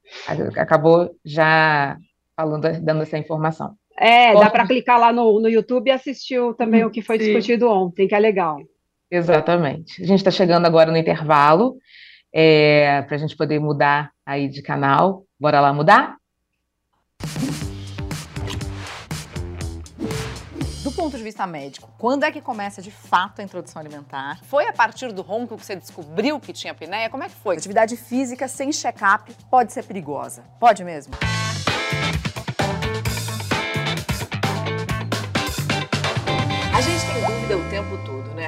acabou 0.56 1.10
já 1.24 1.96
falando, 2.36 2.80
dando 2.80 3.02
essa 3.02 3.18
informação. 3.18 3.74
É, 3.98 4.34
dá 4.34 4.50
para 4.50 4.66
clicar 4.66 4.98
lá 4.98 5.12
no, 5.12 5.40
no 5.40 5.48
YouTube 5.48 5.88
e 5.88 5.90
assistir 5.90 6.40
também 6.56 6.84
hum, 6.84 6.88
o 6.88 6.90
que 6.90 7.02
foi 7.02 7.18
sim. 7.18 7.26
discutido 7.26 7.68
ontem, 7.68 8.08
que 8.08 8.14
é 8.14 8.18
legal. 8.18 8.58
Exatamente. 9.10 10.02
A 10.02 10.06
gente 10.06 10.18
está 10.18 10.30
chegando 10.30 10.66
agora 10.66 10.90
no 10.90 10.96
intervalo, 10.96 11.76
é, 12.32 13.02
para 13.02 13.16
a 13.16 13.18
gente 13.18 13.36
poder 13.36 13.58
mudar 13.58 14.10
aí 14.24 14.48
de 14.48 14.62
canal. 14.62 15.24
Bora 15.38 15.60
lá 15.60 15.72
mudar? 15.72 16.16
Do 20.82 20.90
ponto 20.90 21.16
de 21.16 21.22
vista 21.22 21.46
médico, 21.46 21.88
quando 21.96 22.24
é 22.24 22.32
que 22.32 22.40
começa 22.40 22.82
de 22.82 22.90
fato 22.90 23.40
a 23.40 23.44
introdução 23.44 23.80
alimentar? 23.80 24.40
Foi 24.44 24.66
a 24.66 24.72
partir 24.72 25.12
do 25.12 25.22
ronco 25.22 25.56
que 25.56 25.64
você 25.64 25.76
descobriu 25.76 26.40
que 26.40 26.52
tinha 26.52 26.72
apneia? 26.72 27.08
Como 27.08 27.22
é 27.22 27.28
que 27.28 27.34
foi? 27.36 27.56
Atividade 27.56 27.96
física 27.96 28.48
sem 28.48 28.72
check-up 28.72 29.32
pode 29.48 29.72
ser 29.72 29.84
perigosa. 29.84 30.42
Pode 30.58 30.82
mesmo? 30.82 31.14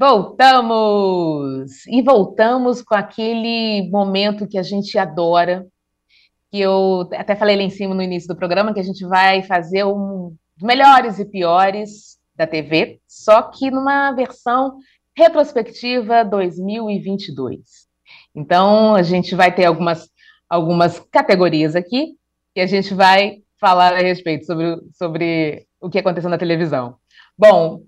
Voltamos! 0.00 1.86
E 1.86 2.00
voltamos 2.00 2.80
com 2.80 2.94
aquele 2.94 3.86
momento 3.90 4.48
que 4.48 4.56
a 4.56 4.62
gente 4.62 4.96
adora, 4.96 5.66
que 6.50 6.58
eu 6.58 7.06
até 7.12 7.36
falei 7.36 7.54
lá 7.54 7.62
em 7.62 7.68
cima 7.68 7.94
no 7.94 8.00
início 8.00 8.26
do 8.26 8.34
programa, 8.34 8.72
que 8.72 8.80
a 8.80 8.82
gente 8.82 9.04
vai 9.04 9.42
fazer 9.42 9.84
um 9.84 10.34
melhores 10.58 11.18
e 11.18 11.26
piores 11.26 12.18
da 12.34 12.46
TV, 12.46 12.98
só 13.06 13.42
que 13.42 13.70
numa 13.70 14.10
versão 14.12 14.78
retrospectiva 15.14 16.24
2022. 16.24 17.60
Então, 18.34 18.94
a 18.94 19.02
gente 19.02 19.34
vai 19.34 19.54
ter 19.54 19.66
algumas, 19.66 20.08
algumas 20.48 20.98
categorias 21.12 21.76
aqui, 21.76 22.16
e 22.56 22.62
a 22.62 22.66
gente 22.66 22.94
vai 22.94 23.42
falar 23.60 23.92
a 23.92 23.98
respeito 23.98 24.46
sobre, 24.46 24.80
sobre 24.94 25.66
o 25.78 25.90
que 25.90 25.98
aconteceu 25.98 26.30
na 26.30 26.38
televisão. 26.38 26.96
Bom, 27.36 27.82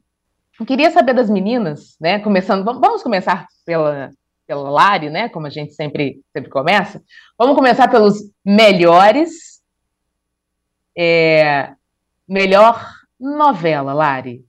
eu 0.63 0.67
queria 0.67 0.93
saber 0.93 1.13
das 1.13 1.29
meninas, 1.29 1.97
né? 2.01 2.21
Começando, 2.21 2.65
vamos 2.65 3.03
começar 3.03 3.49
pela, 3.67 4.11
pela 4.47 4.71
Lari, 4.71 5.11
né? 5.11 5.29
Como 5.29 5.45
a 5.45 5.51
gente 5.51 5.75
sempre, 5.75 6.21
sempre 6.33 6.49
começa. 6.49 7.03
Vamos 7.37 7.57
começar 7.57 7.89
pelos 7.89 8.31
melhores. 8.45 9.61
É, 10.97 11.73
melhor 12.29 12.81
novela, 13.19 13.93
Lari. 13.93 14.45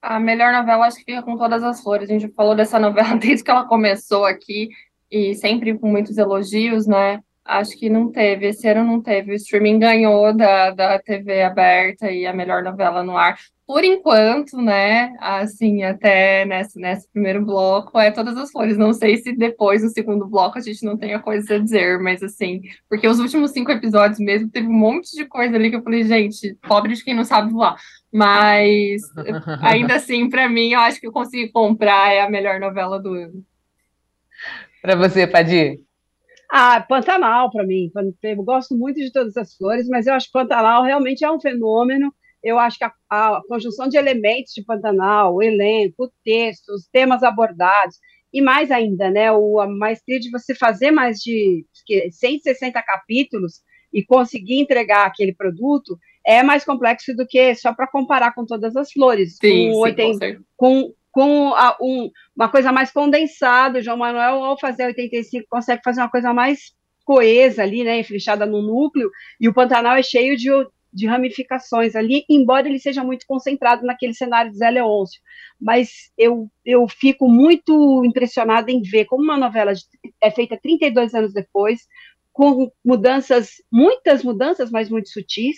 A 0.00 0.18
melhor 0.18 0.54
novela 0.54 0.86
acho 0.86 0.96
que 0.96 1.04
fica 1.04 1.22
com 1.22 1.36
todas 1.36 1.62
as 1.62 1.82
flores. 1.82 2.08
A 2.08 2.12
gente 2.14 2.32
falou 2.32 2.56
dessa 2.56 2.78
novela 2.78 3.14
desde 3.20 3.44
que 3.44 3.50
ela 3.50 3.68
começou 3.68 4.24
aqui 4.24 4.70
e 5.10 5.34
sempre 5.34 5.78
com 5.78 5.90
muitos 5.90 6.16
elogios, 6.16 6.86
né? 6.86 7.20
Acho 7.46 7.78
que 7.78 7.88
não 7.88 8.10
teve, 8.10 8.48
esse 8.48 8.68
ano 8.68 8.84
não 8.84 9.00
teve. 9.00 9.32
O 9.32 9.34
streaming 9.34 9.78
ganhou 9.78 10.36
da, 10.36 10.70
da 10.70 10.98
TV 10.98 11.42
aberta 11.42 12.10
e 12.10 12.26
a 12.26 12.32
melhor 12.32 12.62
novela 12.62 13.02
no 13.02 13.16
ar 13.16 13.36
por 13.66 13.82
enquanto, 13.82 14.58
né, 14.58 15.16
assim, 15.18 15.82
até 15.82 16.44
nesse, 16.44 16.78
nesse 16.78 17.10
primeiro 17.10 17.44
bloco, 17.44 17.98
é 17.98 18.12
todas 18.12 18.36
as 18.36 18.52
flores. 18.52 18.78
Não 18.78 18.92
sei 18.92 19.16
se 19.16 19.32
depois, 19.32 19.82
no 19.82 19.88
segundo 19.88 20.24
bloco, 20.24 20.56
a 20.56 20.60
gente 20.60 20.84
não 20.84 20.96
tenha 20.96 21.18
coisa 21.18 21.56
a 21.56 21.58
dizer, 21.58 21.98
mas 21.98 22.22
assim, 22.22 22.62
porque 22.88 23.08
os 23.08 23.18
últimos 23.18 23.50
cinco 23.50 23.72
episódios 23.72 24.20
mesmo, 24.20 24.48
teve 24.48 24.68
um 24.68 24.72
monte 24.72 25.16
de 25.16 25.24
coisa 25.24 25.56
ali 25.56 25.68
que 25.68 25.76
eu 25.76 25.82
falei, 25.82 26.04
gente, 26.04 26.56
pobre 26.62 26.94
de 26.94 27.02
quem 27.02 27.14
não 27.14 27.24
sabe 27.24 27.52
voar. 27.52 27.76
Mas, 28.12 29.02
ainda 29.60 29.96
assim, 29.96 30.30
para 30.30 30.48
mim, 30.48 30.70
eu 30.70 30.80
acho 30.80 31.00
que 31.00 31.08
eu 31.08 31.12
consegui 31.12 31.48
comprar, 31.50 32.12
é 32.12 32.20
a 32.20 32.30
melhor 32.30 32.60
novela 32.60 33.02
do 33.02 33.14
ano. 33.14 33.44
Para 34.80 34.94
você, 34.94 35.26
Padir? 35.26 35.80
Ah, 36.58 36.80
Pantanal, 36.80 37.50
para 37.50 37.66
mim. 37.66 37.92
Eu 38.22 38.42
gosto 38.42 38.74
muito 38.74 38.96
de 38.96 39.12
todas 39.12 39.36
as 39.36 39.54
flores, 39.54 39.86
mas 39.88 40.06
eu 40.06 40.14
acho 40.14 40.26
que 40.26 40.32
Pantanal 40.32 40.82
realmente 40.82 41.24
é 41.24 41.30
um 41.30 41.38
fenômeno 41.38 42.10
eu 42.46 42.60
acho 42.60 42.78
que 42.78 42.84
a, 42.84 42.92
a, 43.10 43.42
conjunção 43.48 43.88
de 43.88 43.96
elementos 43.96 44.52
de 44.54 44.62
Pantanal, 44.62 45.34
o 45.34 45.42
elenco, 45.42 46.04
o 46.04 46.12
texto, 46.24 46.68
os 46.68 46.86
temas 46.86 47.24
abordados, 47.24 47.96
e 48.32 48.40
mais 48.40 48.70
ainda, 48.70 49.10
né, 49.10 49.32
o, 49.32 49.58
a 49.58 49.66
maestria 49.66 50.20
de 50.20 50.30
você 50.30 50.54
fazer 50.54 50.92
mais 50.92 51.18
de 51.18 51.66
160 52.12 52.80
capítulos 52.82 53.62
e 53.92 54.04
conseguir 54.04 54.60
entregar 54.60 55.06
aquele 55.06 55.34
produto 55.34 55.98
é 56.24 56.42
mais 56.42 56.64
complexo 56.64 57.14
do 57.16 57.26
que 57.26 57.54
só 57.56 57.74
para 57.74 57.88
comparar 57.88 58.32
com 58.32 58.46
todas 58.46 58.76
as 58.76 58.92
flores. 58.92 59.36
Sim, 59.40 59.72
com, 59.72 59.78
80, 59.78 60.40
com, 60.56 60.92
com 61.16 61.54
a, 61.54 61.74
um, 61.80 62.10
uma 62.36 62.46
coisa 62.46 62.70
mais 62.70 62.92
condensada, 62.92 63.78
o 63.78 63.82
João 63.82 63.96
Manuel, 63.96 64.44
ao 64.44 64.60
fazer 64.60 64.84
85, 64.84 65.46
consegue 65.48 65.80
fazer 65.82 66.02
uma 66.02 66.10
coisa 66.10 66.34
mais 66.34 66.74
coesa 67.06 67.62
ali, 67.62 67.82
né, 67.82 68.02
fechada 68.02 68.44
no 68.44 68.60
núcleo, 68.60 69.10
e 69.40 69.48
o 69.48 69.54
Pantanal 69.54 69.96
é 69.96 70.02
cheio 70.02 70.36
de, 70.36 70.50
de 70.92 71.06
ramificações 71.06 71.96
ali, 71.96 72.26
embora 72.28 72.68
ele 72.68 72.78
seja 72.78 73.02
muito 73.02 73.24
concentrado 73.26 73.86
naquele 73.86 74.12
cenário 74.12 74.50
de 74.50 74.58
Zé 74.58 74.68
Leôncio. 74.68 75.18
Mas 75.58 76.12
eu, 76.18 76.50
eu 76.62 76.86
fico 76.86 77.26
muito 77.30 78.04
impressionada 78.04 78.70
em 78.70 78.82
ver 78.82 79.06
como 79.06 79.24
uma 79.24 79.38
novela 79.38 79.72
de, 79.72 79.84
é 80.22 80.30
feita 80.30 80.58
32 80.62 81.14
anos 81.14 81.32
depois, 81.32 81.88
com 82.30 82.70
mudanças, 82.84 83.52
muitas 83.72 84.22
mudanças, 84.22 84.70
mas 84.70 84.90
muito 84.90 85.08
sutis, 85.08 85.56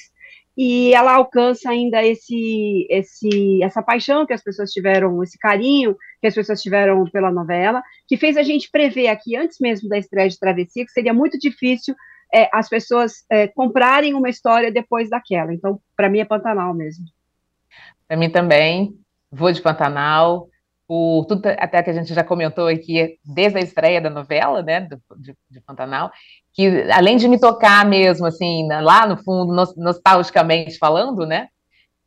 e 0.61 0.93
ela 0.93 1.15
alcança 1.15 1.71
ainda 1.71 2.05
esse, 2.05 2.85
esse, 2.91 3.63
essa 3.63 3.81
paixão 3.81 4.27
que 4.27 4.33
as 4.33 4.43
pessoas 4.43 4.73
tiveram, 4.73 5.23
esse 5.23 5.39
carinho 5.39 5.97
que 6.21 6.27
as 6.27 6.35
pessoas 6.35 6.61
tiveram 6.61 7.05
pela 7.05 7.31
novela, 7.31 7.81
que 8.09 8.17
fez 8.17 8.37
a 8.37 8.43
gente 8.43 8.69
prever 8.69 9.07
aqui, 9.07 9.37
antes 9.37 9.61
mesmo 9.61 9.89
da 9.89 9.97
estreia 9.97 10.29
de 10.29 10.37
Travessia, 10.37 10.85
que 10.85 10.91
seria 10.91 11.15
muito 11.15 11.39
difícil 11.39 11.95
é, 12.35 12.51
as 12.53 12.69
pessoas 12.69 13.25
é, 13.31 13.47
comprarem 13.47 14.15
uma 14.15 14.29
história 14.29 14.73
depois 14.73 15.09
daquela. 15.09 15.55
Então, 15.55 15.81
para 15.97 16.09
mim 16.09 16.19
é 16.19 16.25
Pantanal 16.25 16.75
mesmo. 16.75 17.05
Para 18.09 18.17
mim 18.17 18.29
também, 18.29 18.99
vou 19.31 19.53
de 19.53 19.63
Pantanal. 19.63 20.49
O, 20.89 21.25
tudo 21.29 21.47
até 21.47 21.81
que 21.85 21.91
a 21.91 21.93
gente 21.93 22.13
já 22.13 22.25
comentou 22.25 22.67
aqui 22.67 23.17
desde 23.25 23.59
a 23.59 23.63
estreia 23.63 24.01
da 24.01 24.11
novela, 24.11 24.61
né, 24.61 24.89
de, 25.19 25.37
de, 25.49 25.61
Pantanal, 25.61 26.11
que 26.59 26.91
além 26.91 27.17
de 27.17 27.29
me 27.29 27.39
tocar 27.39 27.87
mesmo, 27.87 28.27
assim, 28.27 28.67
lá 28.67 29.07
no 29.07 29.17
fundo, 29.23 29.55
nostalgicamente 29.77 30.77
falando, 30.77 31.25
né, 31.25 31.47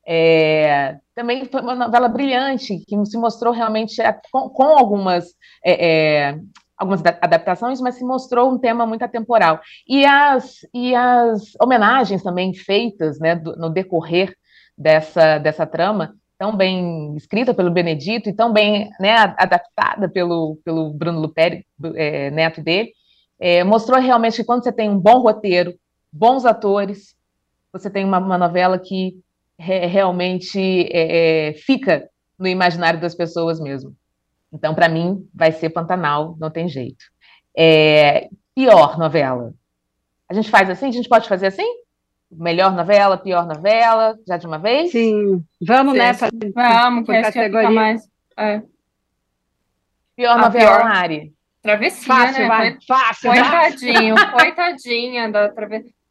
é, 0.05 0.97
também 1.15 1.45
foi 1.45 1.61
uma 1.61 1.73
novela 1.73 2.09
brilhante, 2.09 2.79
que 2.85 3.05
se 3.05 3.17
mostrou 3.17 3.53
realmente 3.53 4.01
é, 4.01 4.13
com, 4.29 4.49
com 4.49 4.77
algumas 4.77 5.29
é, 5.63 5.87
é 5.87 6.39
algumas 6.77 7.01
adaptações, 7.05 7.79
mas 7.79 7.95
se 7.95 8.03
mostrou 8.03 8.51
um 8.51 8.57
tema 8.57 8.87
muito 8.87 9.03
atemporal. 9.03 9.61
E 9.87 10.03
as, 10.03 10.65
e 10.73 10.95
as 10.95 11.53
homenagens 11.61 12.23
também 12.23 12.55
feitas 12.55 13.19
né, 13.19 13.35
do, 13.35 13.55
no 13.55 13.69
decorrer 13.69 14.35
dessa, 14.75 15.37
dessa 15.37 15.67
trama, 15.67 16.15
tão 16.39 16.57
bem 16.57 17.15
escrita 17.15 17.53
pelo 17.53 17.69
Benedito 17.69 18.27
e 18.27 18.33
tão 18.33 18.51
bem 18.51 18.89
né, 18.99 19.15
adaptada 19.37 20.09
pelo, 20.09 20.57
pelo 20.65 20.91
Bruno 20.91 21.19
Luperi, 21.19 21.63
é, 21.95 22.31
neto 22.31 22.63
dele, 22.63 22.91
é, 23.41 23.63
mostrou 23.63 23.99
realmente 23.99 24.35
que 24.37 24.43
quando 24.43 24.63
você 24.63 24.71
tem 24.71 24.87
um 24.87 24.99
bom 24.99 25.19
roteiro, 25.19 25.73
bons 26.13 26.45
atores, 26.45 27.15
você 27.73 27.89
tem 27.89 28.05
uma, 28.05 28.19
uma 28.19 28.37
novela 28.37 28.77
que 28.77 29.19
re, 29.57 29.87
realmente 29.87 30.59
é, 30.91 31.49
é 31.49 31.53
fica 31.53 32.07
no 32.37 32.47
imaginário 32.47 33.01
das 33.01 33.15
pessoas 33.15 33.59
mesmo. 33.59 33.95
Então, 34.53 34.75
para 34.75 34.87
mim, 34.87 35.27
vai 35.33 35.51
ser 35.51 35.71
Pantanal, 35.71 36.35
não 36.39 36.51
tem 36.51 36.69
jeito. 36.69 37.03
É, 37.57 38.29
pior 38.53 38.99
novela. 38.99 39.53
A 40.29 40.35
gente 40.35 40.51
faz 40.51 40.69
assim? 40.69 40.87
A 40.87 40.91
gente 40.91 41.09
pode 41.09 41.27
fazer 41.27 41.47
assim? 41.47 41.67
Melhor 42.29 42.75
novela, 42.75 43.17
pior 43.17 43.47
novela, 43.47 44.19
já 44.27 44.37
de 44.37 44.45
uma 44.45 44.59
vez? 44.59 44.91
Sim, 44.91 45.43
vamos, 45.59 45.95
né? 45.95 46.13
Vamos, 46.53 47.05
que 47.07 47.21
categoria. 47.21 47.71
Mais. 47.71 48.07
É. 48.37 48.61
Pior 50.15 50.37
A 50.37 50.37
novela, 50.37 50.77
pior... 50.77 50.83
Mari. 50.83 51.33
Travessia, 51.61 52.07
fácil, 52.07 52.41
né? 52.41 52.47
Vai. 52.47 52.77
Fácil, 52.87 53.31
Coitadinho, 53.31 54.15
coitadinha 54.31 55.29
da 55.29 55.49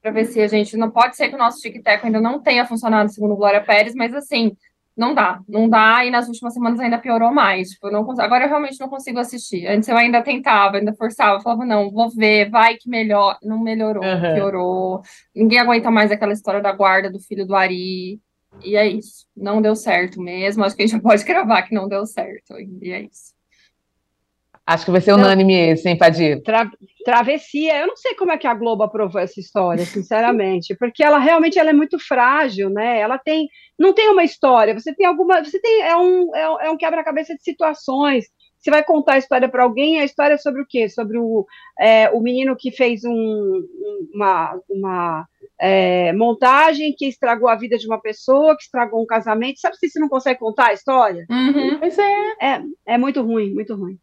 travessia, 0.01 0.47
gente. 0.49 0.77
Não 0.77 0.91
pode 0.91 1.17
ser 1.17 1.29
que 1.29 1.35
o 1.35 1.39
nosso 1.39 1.61
tic-tac 1.61 2.05
ainda 2.05 2.21
não 2.21 2.41
tenha 2.41 2.65
funcionado, 2.65 3.13
segundo 3.13 3.37
Glória 3.37 3.61
Pérez, 3.61 3.95
mas 3.95 4.15
assim, 4.15 4.57
não 4.97 5.15
dá, 5.15 5.41
não 5.49 5.69
dá, 5.69 6.05
e 6.05 6.11
nas 6.11 6.29
últimas 6.29 6.53
semanas 6.53 6.79
ainda 6.79 6.99
piorou 6.99 7.33
mais. 7.33 7.71
Tipo, 7.71 7.89
eu 7.89 7.93
não 7.93 8.05
consigo, 8.05 8.23
agora 8.23 8.45
eu 8.45 8.49
realmente 8.49 8.79
não 8.79 8.89
consigo 8.89 9.19
assistir. 9.19 9.67
Antes 9.67 9.89
eu 9.89 9.97
ainda 9.97 10.23
tentava, 10.23 10.77
ainda 10.77 10.95
forçava, 10.95 11.41
falava, 11.41 11.65
não, 11.65 11.91
vou 11.91 12.11
ver, 12.11 12.51
vai 12.51 12.77
que 12.77 12.89
melhor. 12.89 13.39
Não 13.43 13.59
melhorou, 13.59 14.05
uhum. 14.05 14.35
piorou. 14.35 15.03
Ninguém 15.35 15.59
aguenta 15.59 15.91
mais 15.91 16.13
aquela 16.13 16.33
história 16.33 16.61
da 16.61 16.73
guarda 16.73 17.11
do 17.11 17.19
filho 17.19 17.47
do 17.47 17.55
Ari. 17.55 18.21
E 18.63 18.77
é 18.77 18.87
isso. 18.87 19.27
Não 19.37 19.63
deu 19.63 19.75
certo 19.75 20.21
mesmo. 20.21 20.65
Acho 20.65 20.77
que 20.77 20.83
a 20.83 20.87
gente 20.87 20.97
já 20.97 21.03
pode 21.03 21.25
cravar 21.27 21.67
que 21.67 21.75
não 21.75 21.89
deu 21.89 22.05
certo. 22.05 22.55
E 22.83 22.93
é 22.93 23.03
isso. 23.03 23.33
Acho 24.71 24.85
que 24.85 24.93
vai 24.93 25.01
ser 25.01 25.15
unânime 25.15 25.53
esse, 25.53 25.89
hein, 25.89 25.99
Padir? 25.99 26.41
Tra 26.45 26.71
travessia. 27.05 27.81
Eu 27.81 27.89
não 27.89 27.97
sei 27.97 28.15
como 28.15 28.31
é 28.31 28.39
que 28.39 28.47
a 28.47 28.55
Globo 28.55 28.85
aprovou 28.85 29.21
essa 29.21 29.41
história, 29.41 29.85
sinceramente, 29.85 30.77
porque 30.77 31.03
ela 31.03 31.19
realmente 31.19 31.59
ela 31.59 31.71
é 31.71 31.73
muito 31.73 31.99
frágil, 31.99 32.71
né? 32.71 33.01
Ela 33.01 33.19
tem, 33.19 33.49
não 33.77 33.93
tem 33.93 34.09
uma 34.11 34.23
história. 34.23 34.79
Você 34.79 34.95
tem 34.95 35.07
alguma, 35.07 35.43
você 35.43 35.61
tem 35.61 35.83
é 35.83 35.97
um 35.97 36.37
é, 36.37 36.67
é 36.67 36.71
um 36.71 36.77
quebra-cabeça 36.77 37.35
de 37.35 37.43
situações. 37.43 38.27
Você 38.61 38.71
vai 38.71 38.85
contar 38.85 39.15
a 39.15 39.19
história 39.19 39.49
para 39.49 39.65
alguém, 39.65 39.99
a 39.99 40.05
história 40.05 40.35
é 40.35 40.39
sobre 40.39 40.63
o 40.63 40.67
quê? 40.69 40.89
Sobre 40.89 41.19
o, 41.19 41.45
é, 41.81 42.09
o 42.11 42.21
menino 42.21 42.55
que 42.57 42.71
fez 42.71 43.03
um, 43.05 43.63
uma, 44.15 44.61
uma 44.69 45.27
é, 45.59 46.13
montagem 46.13 46.95
que 46.97 47.09
estragou 47.09 47.49
a 47.49 47.57
vida 47.57 47.77
de 47.77 47.87
uma 47.87 48.01
pessoa, 48.01 48.55
que 48.57 48.63
estragou 48.63 49.03
um 49.03 49.07
casamento. 49.07 49.59
Sabe 49.59 49.77
se 49.79 49.89
você 49.89 49.99
não 49.99 50.09
consegue 50.09 50.39
contar 50.39 50.69
a 50.69 50.73
história? 50.75 51.27
Uhum. 51.29 51.79
Pois 51.81 51.99
é. 51.99 52.33
é. 52.41 52.63
É 52.87 52.99
muito 52.99 53.21
ruim, 53.23 53.53
muito 53.53 53.75
ruim. 53.75 53.99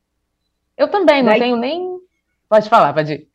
Eu 0.77 0.87
também, 0.87 1.23
não 1.23 1.31
Daí... 1.31 1.39
tenho 1.39 1.57
nem. 1.57 1.97
Pode 2.49 2.69
falar, 2.69 2.93
pode 2.93 3.13
ir. 3.13 3.27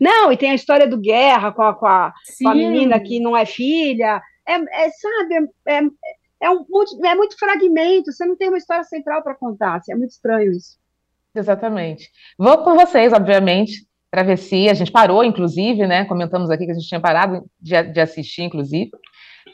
Não, 0.00 0.32
e 0.32 0.36
tem 0.36 0.50
a 0.50 0.54
história 0.54 0.86
do 0.86 0.98
Guerra 0.98 1.52
com 1.52 1.62
a, 1.62 1.74
com 1.74 1.86
a, 1.86 2.12
com 2.42 2.48
a 2.48 2.54
menina 2.54 3.00
que 3.00 3.20
não 3.20 3.36
é 3.36 3.46
filha. 3.46 4.20
É, 4.46 4.54
é 4.54 4.90
sabe, 4.90 5.48
é, 5.66 5.78
é, 5.78 5.82
é, 6.42 6.50
um, 6.50 6.64
é 7.04 7.14
muito 7.14 7.38
fragmento, 7.38 8.12
você 8.12 8.24
não 8.24 8.36
tem 8.36 8.48
uma 8.48 8.58
história 8.58 8.84
central 8.84 9.22
para 9.22 9.34
contar. 9.34 9.76
Assim, 9.76 9.92
é 9.92 9.96
muito 9.96 10.10
estranho 10.10 10.52
isso. 10.52 10.78
Exatamente. 11.34 12.10
Vou 12.38 12.58
com 12.64 12.74
vocês, 12.74 13.12
obviamente. 13.12 13.86
Travessia, 14.10 14.72
a 14.72 14.74
gente 14.74 14.90
parou, 14.90 15.22
inclusive, 15.22 15.86
né? 15.86 16.04
Comentamos 16.04 16.50
aqui 16.50 16.64
que 16.64 16.72
a 16.72 16.74
gente 16.74 16.88
tinha 16.88 17.00
parado 17.00 17.48
de, 17.60 17.80
de 17.84 18.00
assistir, 18.00 18.42
inclusive. 18.42 18.90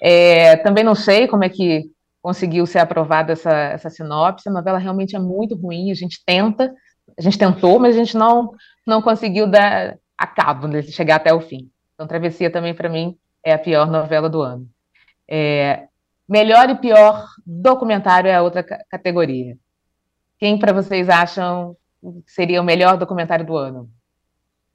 É, 0.01 0.57
também 0.57 0.83
não 0.83 0.95
sei 0.95 1.29
como 1.29 1.45
é 1.45 1.49
que 1.49 1.83
conseguiu 2.23 2.65
ser 2.67 2.79
aprovada 2.79 3.35
essa, 3.35 3.53
essa 3.53 3.91
sinopse. 3.91 4.49
A 4.49 4.53
novela 4.53 4.79
realmente 4.79 5.15
é 5.15 5.19
muito 5.19 5.55
ruim, 5.55 5.91
a 5.91 5.95
gente 5.95 6.25
tenta, 6.25 6.73
a 7.19 7.23
gente 7.23 7.39
tentou, 7.39 7.79
mas 7.79 7.95
a 7.95 7.99
gente 7.99 8.17
não, 8.17 8.53
não 8.87 9.01
conseguiu 9.01 9.47
dar 9.47 9.97
a 10.19 10.27
cabo, 10.27 10.69
de 10.69 10.83
chegar 10.93 11.17
até 11.17 11.33
o 11.33 11.41
fim. 11.41 11.71
Então, 11.95 12.07
Travessia 12.07 12.51
também, 12.51 12.75
para 12.75 12.89
mim, 12.89 13.17
é 13.45 13.53
a 13.53 13.59
pior 13.59 13.91
novela 13.91 14.29
do 14.29 14.43
ano. 14.43 14.69
É, 15.29 15.89
melhor 16.29 16.69
e 16.71 16.75
pior 16.77 17.27
documentário 17.47 18.29
é 18.29 18.35
a 18.35 18.43
outra 18.43 18.63
categoria. 18.63 19.57
Quem, 20.39 20.59
para 20.59 20.73
vocês, 20.73 21.09
acham 21.09 21.77
seria 22.27 22.61
o 22.61 22.65
melhor 22.65 22.97
documentário 22.97 23.45
do 23.45 23.57
ano? 23.57 23.91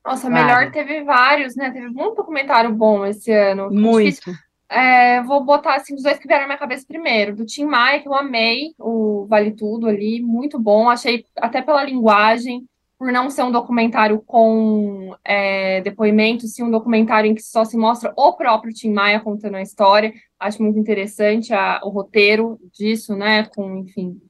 Nossa, 0.03 0.29
melhor 0.29 0.71
teve 0.71 1.03
vários, 1.03 1.55
né? 1.55 1.69
Teve 1.69 1.87
muito 1.87 2.15
documentário 2.15 2.73
bom 2.73 3.05
esse 3.05 3.31
ano. 3.31 3.69
Muito. 3.69 4.31
É, 4.71 5.21
vou 5.23 5.43
botar 5.43 5.75
assim 5.75 5.93
os 5.93 6.03
dois 6.03 6.17
que 6.17 6.25
vieram 6.25 6.43
na 6.43 6.47
minha 6.47 6.57
cabeça 6.57 6.85
primeiro. 6.87 7.35
Do 7.35 7.45
Tim 7.45 7.65
Maia, 7.65 7.99
que 7.99 8.07
eu 8.07 8.13
amei, 8.13 8.73
o 8.79 9.25
Vale 9.27 9.51
Tudo 9.51 9.85
ali, 9.85 10.21
muito 10.21 10.57
bom. 10.57 10.89
Achei 10.89 11.25
até 11.35 11.61
pela 11.61 11.83
linguagem, 11.83 12.65
por 12.97 13.11
não 13.11 13.29
ser 13.29 13.43
um 13.43 13.51
documentário 13.51 14.21
com 14.25 15.13
é, 15.25 15.81
depoimento, 15.81 16.47
sim 16.47 16.63
um 16.63 16.71
documentário 16.71 17.29
em 17.29 17.35
que 17.35 17.41
só 17.41 17.65
se 17.65 17.75
mostra 17.75 18.13
o 18.15 18.31
próprio 18.33 18.73
Tim 18.73 18.93
Maia 18.93 19.19
contando 19.19 19.55
a 19.55 19.61
história. 19.61 20.13
Acho 20.39 20.63
muito 20.63 20.79
interessante 20.79 21.53
a, 21.53 21.81
o 21.83 21.89
roteiro 21.89 22.57
disso, 22.71 23.13
né? 23.13 23.43
Com, 23.53 23.75
enfim, 23.75 24.21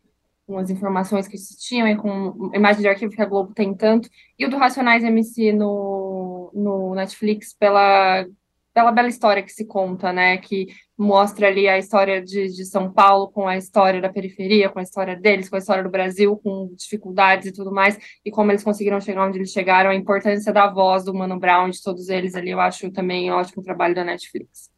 com 0.48 0.58
as 0.58 0.72
informações 0.72 1.28
que 1.28 1.38
se 1.38 1.56
tinham 1.56 1.88
e 1.88 1.96
com 1.96 2.50
imagem 2.56 2.82
de 2.82 2.88
arquivo 2.88 3.14
que 3.14 3.22
a 3.22 3.26
Globo 3.28 3.54
tem 3.54 3.76
tanto. 3.76 4.10
E 4.40 4.46
o 4.48 4.50
do 4.50 4.58
Racionais 4.58 5.04
MC 5.04 5.54
no, 5.54 6.52
no 6.52 6.96
Netflix 6.96 7.54
pela 7.54 8.26
pela 8.74 8.92
bela 8.92 9.08
história 9.08 9.44
que 9.44 9.52
se 9.52 9.66
conta, 9.66 10.14
né? 10.14 10.38
Que 10.38 10.68
mostra 10.98 11.48
ali 11.48 11.68
a 11.68 11.78
história 11.78 12.22
de, 12.22 12.48
de 12.48 12.66
São 12.66 12.92
Paulo 12.92 13.30
com 13.30 13.48
a 13.48 13.58
história 13.58 14.02
da 14.02 14.10
periferia, 14.10 14.70
com 14.70 14.80
a 14.80 14.84
história 14.84 15.16
deles, 15.16 15.50
com 15.50 15.56
a 15.56 15.60
história 15.60 15.84
do 15.84 15.90
Brasil, 15.90 16.38
com 16.38 16.74
dificuldades 16.76 17.48
e 17.48 17.52
tudo 17.52 17.72
mais, 17.72 17.98
e 18.24 18.32
como 18.32 18.52
eles 18.52 18.64
conseguiram 18.64 19.02
chegar 19.02 19.28
onde 19.28 19.38
eles 19.38 19.52
chegaram, 19.52 19.90
a 19.90 19.96
importância 19.96 20.54
da 20.54 20.68
voz 20.68 21.04
do 21.04 21.14
Mano 21.14 21.40
Brown, 21.40 21.70
de 21.70 21.82
todos 21.82 22.10
eles 22.10 22.36
ali, 22.36 22.52
eu 22.52 22.60
acho 22.60 22.92
também 22.92 23.32
um 23.32 23.36
ótimo 23.36 23.64
trabalho 23.64 23.96
da 23.96 24.04
Netflix. 24.04 24.70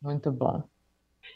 Muito 0.00 0.30
bom. 0.30 0.62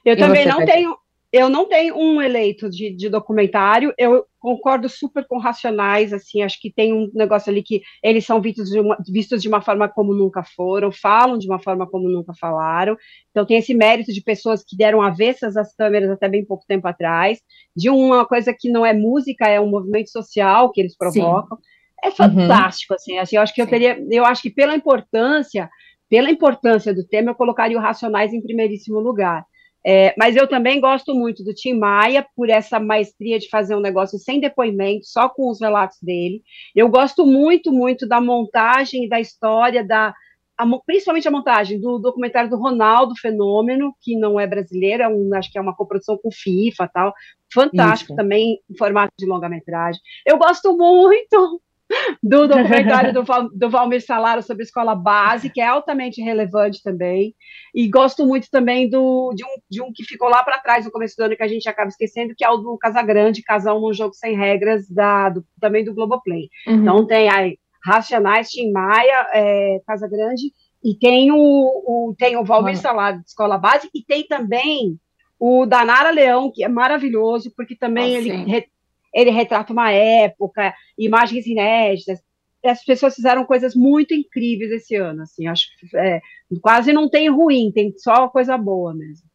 Eu 0.05 0.15
e 0.15 0.17
também 0.17 0.47
não 0.47 0.65
tenho 0.65 0.97
eu 1.33 1.49
não 1.49 1.69
tenho 1.69 1.97
um 1.97 2.21
eleito 2.21 2.69
de, 2.69 2.91
de, 2.91 3.09
documentário, 3.09 3.95
eu 3.97 4.27
concordo 4.41 4.89
super 4.89 5.27
com 5.27 5.39
Racionais, 5.39 6.13
assim, 6.13 6.43
acho 6.43 6.59
que 6.61 6.73
tem 6.73 6.93
um 6.93 7.11
negócio 7.15 7.51
ali 7.51 7.63
que 7.63 7.83
eles 8.03 8.25
são 8.25 8.41
vistos 8.41 8.71
de, 8.71 8.81
uma, 8.81 8.97
vistos 9.07 9.43
de 9.43 9.49
uma 9.49 9.61
forma 9.61 9.87
como 9.87 10.15
nunca 10.15 10.43
foram, 10.43 10.91
falam 10.91 11.39
de 11.39 11.47
uma 11.47 11.61
forma 11.61 11.87
como 11.87 12.09
nunca 12.09 12.33
falaram, 12.41 12.97
então 13.31 13.45
tem 13.45 13.59
esse 13.59 13.75
mérito 13.75 14.13
de 14.13 14.23
pessoas 14.23 14.65
que 14.65 14.77
deram 14.77 15.03
avessas 15.03 15.57
às 15.57 15.75
câmeras 15.77 16.11
até 16.11 16.29
bem 16.29 16.45
pouco 16.45 16.65
tempo 16.67 16.89
atrás, 16.89 17.39
de 17.77 17.91
uma 17.91 18.25
coisa 18.25 18.55
que 18.59 18.71
não 18.71 18.85
é 18.85 18.95
música, 18.95 19.47
é 19.47 19.61
um 19.61 19.69
movimento 19.69 20.11
social 20.11 20.73
que 20.73 20.81
eles 20.81 20.97
provocam, 20.97 21.59
Sim. 21.59 22.09
é 22.09 22.11
fantástico, 22.11 22.95
uhum. 22.95 22.97
assim, 22.97 23.19
assim, 23.19 23.37
eu 23.37 23.43
acho 23.43 23.55
que 23.55 23.61
Sim. 23.61 23.67
eu 23.67 23.71
teria, 23.71 24.07
eu 24.11 24.25
acho 24.25 24.41
que 24.41 24.51
pela 24.51 24.75
importância, 24.75 25.69
pela 26.09 26.31
importância 26.31 26.95
do 26.95 27.07
tema, 27.07 27.33
eu 27.33 27.37
colocaria 27.37 27.77
o 27.77 27.81
Racionais 27.81 28.33
em 28.33 28.43
primeiríssimo 28.43 28.99
lugar, 28.99 29.45
é, 29.85 30.15
mas 30.19 30.37
eu 30.37 30.47
também 30.47 30.81
gosto 30.81 31.15
muito 31.15 31.43
do 31.43 31.55
Tim 31.55 31.75
Maia 31.75 32.27
por 32.37 32.51
essa 32.51 32.79
maestria 32.79 33.39
de 33.39 33.49
fazer 33.49 33.75
um 33.75 33.81
negócio 33.81 34.19
sem 34.19 34.41
depoimento, 34.41 35.07
só 35.07 35.29
com 35.29 35.51
os 35.51 35.61
relatos 35.61 35.99
dele. 36.03 36.43
Eu 36.75 36.89
gosto 36.89 37.27
muito, 37.27 37.73
muito 37.73 38.07
da 38.07 38.21
montagem 38.21 39.09
da 39.09 39.19
história, 39.19 39.83
da, 39.83 40.15
a, 40.59 40.67
principalmente 40.85 41.27
a 41.27 41.31
montagem 41.31 41.81
do 41.81 41.99
documentário 41.99 42.51
do 42.51 42.59
Ronaldo 42.59 43.15
Fenômeno, 43.17 43.95
que 44.03 44.15
não 44.15 44.39
é 44.39 44.47
brasileiro, 44.47 45.03
é 45.03 45.09
um, 45.09 45.35
acho 45.35 45.51
que 45.51 45.57
é 45.57 45.61
uma 45.61 45.75
coprodução 45.75 46.19
com 46.19 46.31
FIFA 46.31 46.91
tal. 46.93 47.15
Fantástico 47.53 48.13
Isso. 48.13 48.17
também, 48.17 48.61
em 48.71 48.77
formato 48.77 49.13
de 49.19 49.27
longa-metragem. 49.27 50.01
Eu 50.27 50.37
gosto 50.37 50.77
muito 50.77 51.61
do 52.23 52.47
documentário 52.47 53.13
do, 53.13 53.25
Val, 53.25 53.49
do 53.51 53.69
Valmir 53.69 54.05
Salaro 54.05 54.43
sobre 54.43 54.63
escola 54.63 54.95
base, 54.95 55.51
que 55.51 55.61
é 55.61 55.67
altamente 55.67 56.23
relevante 56.23 56.83
também. 56.83 57.35
E 57.75 57.89
gosto 57.89 58.27
muito 58.27 58.49
também 58.51 58.89
do, 58.89 59.33
de, 59.35 59.45
um, 59.45 59.57
de 59.69 59.83
um 59.83 59.93
que 59.93 60.05
ficou 60.05 60.29
lá 60.29 60.43
para 60.43 60.59
trás 60.59 60.85
no 60.85 60.91
começo 60.91 61.17
do 61.17 61.25
ano, 61.25 61.37
que 61.37 61.43
a 61.43 61.49
gente 61.49 61.69
acaba 61.69 61.89
esquecendo, 61.89 62.35
que 62.37 62.45
é 62.45 62.51
o 62.51 62.57
do 62.57 62.79
Casagrande, 62.79 63.43
Casal 63.43 63.81
num 63.81 63.93
Jogo 63.93 64.15
Sem 64.15 64.37
Regras, 64.37 64.89
da, 64.89 65.31
do, 65.31 65.45
também 65.61 65.85
do 65.85 65.95
Globoplay. 65.95 66.49
Uhum. 66.67 66.75
Então 66.75 67.07
tem 67.07 67.29
aí 67.29 67.59
Racionais, 67.85 68.51
Tim 68.51 68.71
Maia, 68.71 69.27
é, 69.33 69.81
Casagrande, 69.87 70.53
e 70.83 70.95
tem 70.95 71.33
o, 71.33 71.37
o, 71.37 72.15
tem 72.17 72.37
o 72.37 72.45
Valmir 72.45 72.75
uhum. 72.75 72.81
Salaro 72.81 73.19
de 73.19 73.27
escola 73.27 73.59
base, 73.59 73.89
e 73.95 74.03
tem 74.03 74.27
também 74.27 74.99
o 75.39 75.65
Danara 75.65 76.11
Leão, 76.11 76.53
que 76.55 76.63
é 76.63 76.69
maravilhoso, 76.69 77.51
porque 77.57 77.75
também 77.75 78.15
ah, 78.15 78.19
ele 78.19 78.65
ele 79.13 79.31
retrata 79.31 79.73
uma 79.73 79.91
época, 79.91 80.75
imagens 80.99 81.47
inéditas. 81.47 82.21
As 82.65 82.85
pessoas 82.85 83.15
fizeram 83.15 83.45
coisas 83.45 83.75
muito 83.75 84.13
incríveis 84.13 84.71
esse 84.71 84.95
ano, 84.95 85.23
assim, 85.23 85.47
acho 85.47 85.69
que 85.79 85.97
é, 85.97 86.21
quase 86.61 86.93
não 86.93 87.09
tem 87.09 87.31
ruim, 87.31 87.73
tem 87.73 87.95
só 87.97 88.29
coisa 88.29 88.57
boa 88.59 88.95
mesmo. 88.95 89.29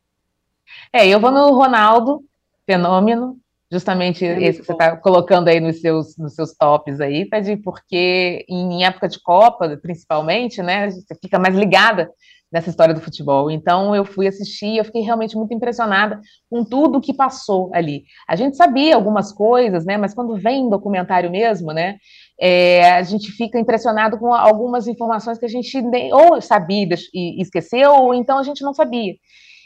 É, 0.94 1.08
eu 1.08 1.20
vou 1.20 1.32
no 1.32 1.52
Ronaldo, 1.52 2.24
fenômeno, 2.66 3.38
justamente 3.72 4.26
é 4.26 4.42
esse 4.44 4.60
que 4.60 4.66
você 4.66 4.74
está 4.74 4.96
colocando 4.96 5.48
aí 5.48 5.60
nos 5.60 5.82
seus, 5.82 6.18
nos 6.18 6.36
seus 6.36 6.54
tops 6.54 7.02
aí, 7.02 7.28
Tadi, 7.28 7.58
porque 7.58 8.46
em 8.48 8.86
época 8.86 9.08
de 9.08 9.20
Copa, 9.22 9.76
principalmente, 9.78 10.62
né, 10.62 10.90
você 10.90 11.16
fica 11.16 11.40
mais 11.40 11.56
ligada 11.56 12.10
nessa 12.52 12.70
história 12.70 12.94
do 12.94 13.02
futebol. 13.02 13.52
Então 13.52 13.96
eu 13.96 14.06
fui 14.06 14.28
assistir, 14.28 14.78
eu 14.78 14.86
fiquei 14.86 15.02
realmente 15.02 15.36
muito 15.36 15.54
impressionada 15.54 16.20
com 16.50 16.64
tudo 16.64 17.02
que 17.02 17.14
passou 17.14 17.70
ali. 17.74 18.04
A 18.28 18.36
gente 18.36 18.56
sabia 18.56 18.96
algumas 18.96 19.32
coisas, 19.32 19.86
né? 19.86 19.98
Mas 19.98 20.14
quando 20.14 20.38
vem 20.38 20.70
documentário 20.70 21.30
mesmo, 21.30 21.72
né? 21.74 21.98
É, 22.40 22.92
a 22.92 23.04
gente 23.04 23.32
fica 23.32 23.60
impressionado 23.60 24.18
com 24.18 24.34
algumas 24.34 24.88
informações 24.88 25.38
que 25.38 25.46
a 25.46 25.50
gente 25.50 25.82
nem, 25.82 26.14
ou 26.14 26.42
sabia 26.42 26.88
e 27.14 27.42
esqueceu, 27.42 27.94
ou 27.94 28.14
então 28.14 28.38
a 28.38 28.44
gente 28.44 28.64
não 28.64 28.74
sabia. 28.74 29.14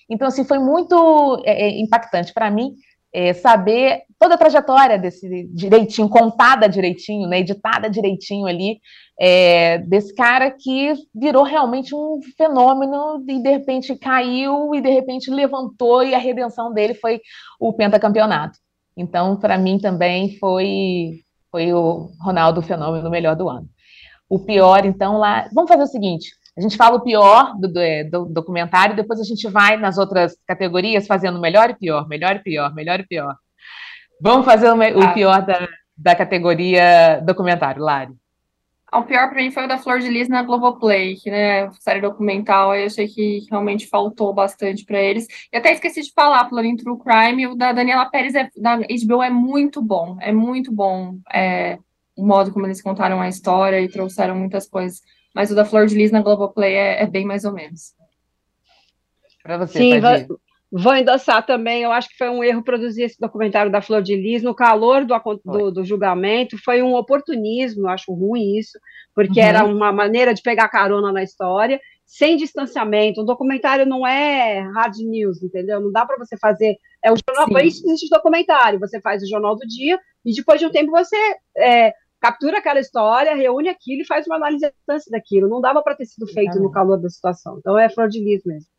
Então, 0.09 0.27
assim, 0.27 0.43
foi 0.43 0.57
muito 0.57 1.41
é, 1.45 1.67
é 1.67 1.81
impactante 1.81 2.33
para 2.33 2.49
mim 2.49 2.73
é, 3.13 3.33
saber 3.33 4.03
toda 4.19 4.35
a 4.35 4.37
trajetória 4.37 4.97
desse 4.97 5.47
direitinho, 5.53 6.09
contada 6.09 6.67
direitinho, 6.67 7.27
né, 7.27 7.39
editada 7.39 7.89
direitinho 7.89 8.45
ali, 8.45 8.79
é, 9.19 9.79
desse 9.79 10.13
cara 10.13 10.51
que 10.51 10.93
virou 11.13 11.43
realmente 11.43 11.95
um 11.95 12.19
fenômeno 12.37 13.23
e 13.27 13.41
de 13.41 13.49
repente 13.49 13.95
caiu 13.97 14.75
e 14.75 14.81
de 14.81 14.89
repente 14.89 15.31
levantou 15.31 16.03
e 16.03 16.13
a 16.13 16.19
redenção 16.19 16.73
dele 16.73 16.93
foi 16.93 17.19
o 17.59 17.73
pentacampeonato. 17.73 18.57
Então, 18.95 19.37
para 19.37 19.57
mim 19.57 19.79
também 19.79 20.37
foi 20.37 21.21
foi 21.51 21.73
o 21.73 22.09
Ronaldo 22.21 22.61
fenômeno 22.61 23.09
melhor 23.09 23.35
do 23.35 23.49
ano. 23.49 23.67
O 24.29 24.37
pior, 24.37 24.85
então, 24.85 25.17
lá. 25.17 25.49
Vamos 25.53 25.69
fazer 25.69 25.83
o 25.83 25.87
seguinte: 25.87 26.29
A 26.59 26.61
gente 26.61 26.75
fala 26.75 26.97
o 26.97 27.01
pior 27.01 27.57
do, 27.57 27.71
do, 27.71 27.79
é, 27.79 28.03
do 28.03 28.25
documentário, 28.25 28.93
depois 28.93 29.17
a 29.17 29.23
gente 29.23 29.47
vai 29.47 29.77
nas 29.77 29.97
outras 29.97 30.35
categorias 30.45 31.07
fazendo 31.07 31.39
melhor 31.39 31.69
e 31.69 31.73
pior, 31.73 32.05
melhor 32.05 32.35
e 32.35 32.39
pior, 32.39 32.75
melhor 32.75 32.99
e 32.99 33.07
pior. 33.07 33.33
Vamos 34.21 34.45
fazer 34.45 34.69
o, 34.69 34.75
o 34.75 35.03
ah. 35.03 35.13
pior 35.13 35.41
da, 35.45 35.69
da 35.97 36.13
categoria 36.13 37.21
documentário, 37.25 37.81
Lari. 37.81 38.11
O 38.91 39.03
pior 39.03 39.29
para 39.29 39.41
mim 39.41 39.51
foi 39.51 39.63
o 39.63 39.67
da 39.69 39.77
Flor 39.77 39.99
de 39.99 40.09
Lis 40.09 40.27
na 40.27 40.43
Globoplay, 40.43 41.15
que, 41.15 41.31
né, 41.31 41.69
série 41.79 42.01
documental, 42.01 42.75
eu 42.75 42.87
achei 42.87 43.07
que 43.07 43.45
realmente 43.49 43.87
faltou 43.87 44.33
bastante 44.33 44.83
para 44.83 44.99
eles. 44.99 45.27
E 45.53 45.55
até 45.55 45.71
esqueci 45.71 46.01
de 46.01 46.11
falar, 46.11 46.49
em 46.65 46.75
True 46.75 46.99
Crime, 46.99 47.47
o 47.47 47.55
da 47.55 47.71
Daniela 47.71 48.09
Pérez 48.09 48.35
é, 48.35 48.49
da 48.57 48.75
HBO 48.75 49.23
é 49.23 49.29
muito 49.29 49.81
bom, 49.81 50.17
é 50.19 50.33
muito 50.33 50.73
bom 50.73 51.19
é, 51.33 51.77
o 52.17 52.25
modo 52.25 52.51
como 52.51 52.65
eles 52.65 52.81
contaram 52.81 53.21
a 53.21 53.29
história 53.29 53.79
e 53.79 53.87
trouxeram 53.87 54.35
muitas 54.35 54.67
coisas. 54.67 55.01
Mas 55.33 55.51
o 55.51 55.55
da 55.55 55.65
Flor 55.65 55.85
de 55.85 55.95
Lis 55.95 56.11
na 56.11 56.21
Globoplay 56.21 56.73
é, 56.73 57.03
é 57.03 57.07
bem 57.07 57.25
mais 57.25 57.45
ou 57.45 57.53
menos. 57.53 57.93
Para 59.43 59.57
você, 59.57 59.77
Sim, 59.77 59.99
Vou 60.71 60.93
endossar 60.93 61.43
também, 61.43 61.81
eu 61.81 61.91
acho 61.91 62.09
que 62.09 62.17
foi 62.17 62.29
um 62.29 62.43
erro 62.43 62.63
produzir 62.63 63.01
esse 63.01 63.19
documentário 63.19 63.71
da 63.71 63.81
Flor 63.81 64.03
de 64.03 64.15
Lis 64.15 64.43
no 64.43 64.53
calor 64.53 65.03
do, 65.03 65.15
do, 65.43 65.71
do 65.71 65.83
julgamento, 65.83 66.63
foi 66.63 66.83
um 66.83 66.93
oportunismo, 66.93 67.87
eu 67.87 67.89
acho 67.89 68.13
ruim 68.13 68.55
isso, 68.55 68.77
porque 69.15 69.39
uhum. 69.39 69.45
era 69.47 69.65
uma 69.65 69.91
maneira 69.91 70.31
de 70.31 70.43
pegar 70.43 70.69
carona 70.69 71.11
na 71.11 71.23
história, 71.23 71.81
sem 72.05 72.37
distanciamento. 72.37 73.21
Um 73.21 73.25
documentário 73.25 73.85
não 73.85 74.05
é 74.05 74.59
hard 74.75 74.95
news, 74.99 75.41
entendeu? 75.41 75.81
Não 75.81 75.91
dá 75.91 76.05
para 76.05 76.17
você 76.17 76.37
fazer. 76.37 76.77
É 77.03 77.11
o 77.11 77.15
jornal, 77.15 77.47
Sim. 77.47 77.67
isso 77.67 77.87
existe 77.87 78.09
documentário. 78.09 78.79
Você 78.79 79.01
faz 79.01 79.23
o 79.23 79.27
jornal 79.27 79.55
do 79.55 79.65
dia 79.67 79.99
e 80.23 80.33
depois 80.33 80.59
de 80.59 80.67
um 80.67 80.71
tempo 80.71 80.91
você 80.91 81.17
é, 81.57 81.93
captura 82.19 82.59
aquela 82.59 82.79
história, 82.79 83.35
reúne 83.35 83.69
aquilo 83.69 84.01
e 84.01 84.05
faz 84.05 84.27
uma 84.27 84.35
análise 84.35 84.65
à 84.65 84.69
distância 84.69 85.11
daquilo. 85.11 85.47
Não 85.47 85.61
dava 85.61 85.81
para 85.81 85.95
ter 85.95 86.05
sido 86.05 86.27
feito 86.27 86.59
no 86.59 86.71
calor 86.71 86.97
da 86.97 87.09
situação. 87.09 87.57
Então 87.59 87.77
é 87.77 87.89
Flor 87.89 88.09
de 88.09 88.19
Lis 88.19 88.43
mesmo. 88.45 88.69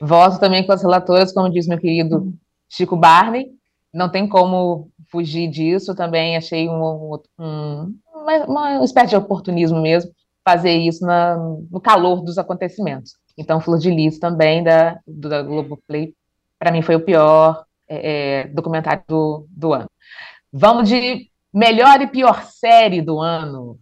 Voto 0.00 0.38
também 0.38 0.66
com 0.66 0.72
as 0.72 0.82
relatoras, 0.82 1.32
como 1.32 1.50
diz 1.50 1.66
meu 1.66 1.78
querido 1.78 2.32
Chico 2.68 2.96
Barney. 2.96 3.52
Não 3.92 4.10
tem 4.10 4.28
como 4.28 4.90
fugir 5.10 5.48
disso. 5.48 5.94
Também 5.94 6.36
achei 6.36 6.68
um, 6.68 7.18
um, 7.38 7.94
uma, 8.12 8.44
uma 8.44 8.84
espécie 8.84 9.10
de 9.10 9.16
oportunismo 9.16 9.80
mesmo 9.80 10.12
fazer 10.44 10.72
isso 10.72 11.04
na, 11.04 11.36
no 11.36 11.80
calor 11.80 12.22
dos 12.22 12.38
acontecimentos. 12.38 13.16
Então, 13.36 13.60
Flor 13.60 13.78
de 13.78 13.90
Lis 13.90 14.18
também 14.18 14.62
da, 14.62 14.98
da 15.06 15.42
Globoplay, 15.42 16.14
para 16.58 16.70
mim 16.70 16.82
foi 16.82 16.94
o 16.94 17.04
pior 17.04 17.64
é, 17.88 18.42
é, 18.42 18.48
documentário 18.48 19.02
do, 19.08 19.46
do 19.50 19.72
ano. 19.72 19.90
Vamos 20.52 20.88
de 20.88 21.28
melhor 21.56 22.02
e 22.02 22.06
pior 22.06 22.44
série 22.44 23.00
do 23.00 23.18
ano. 23.18 23.78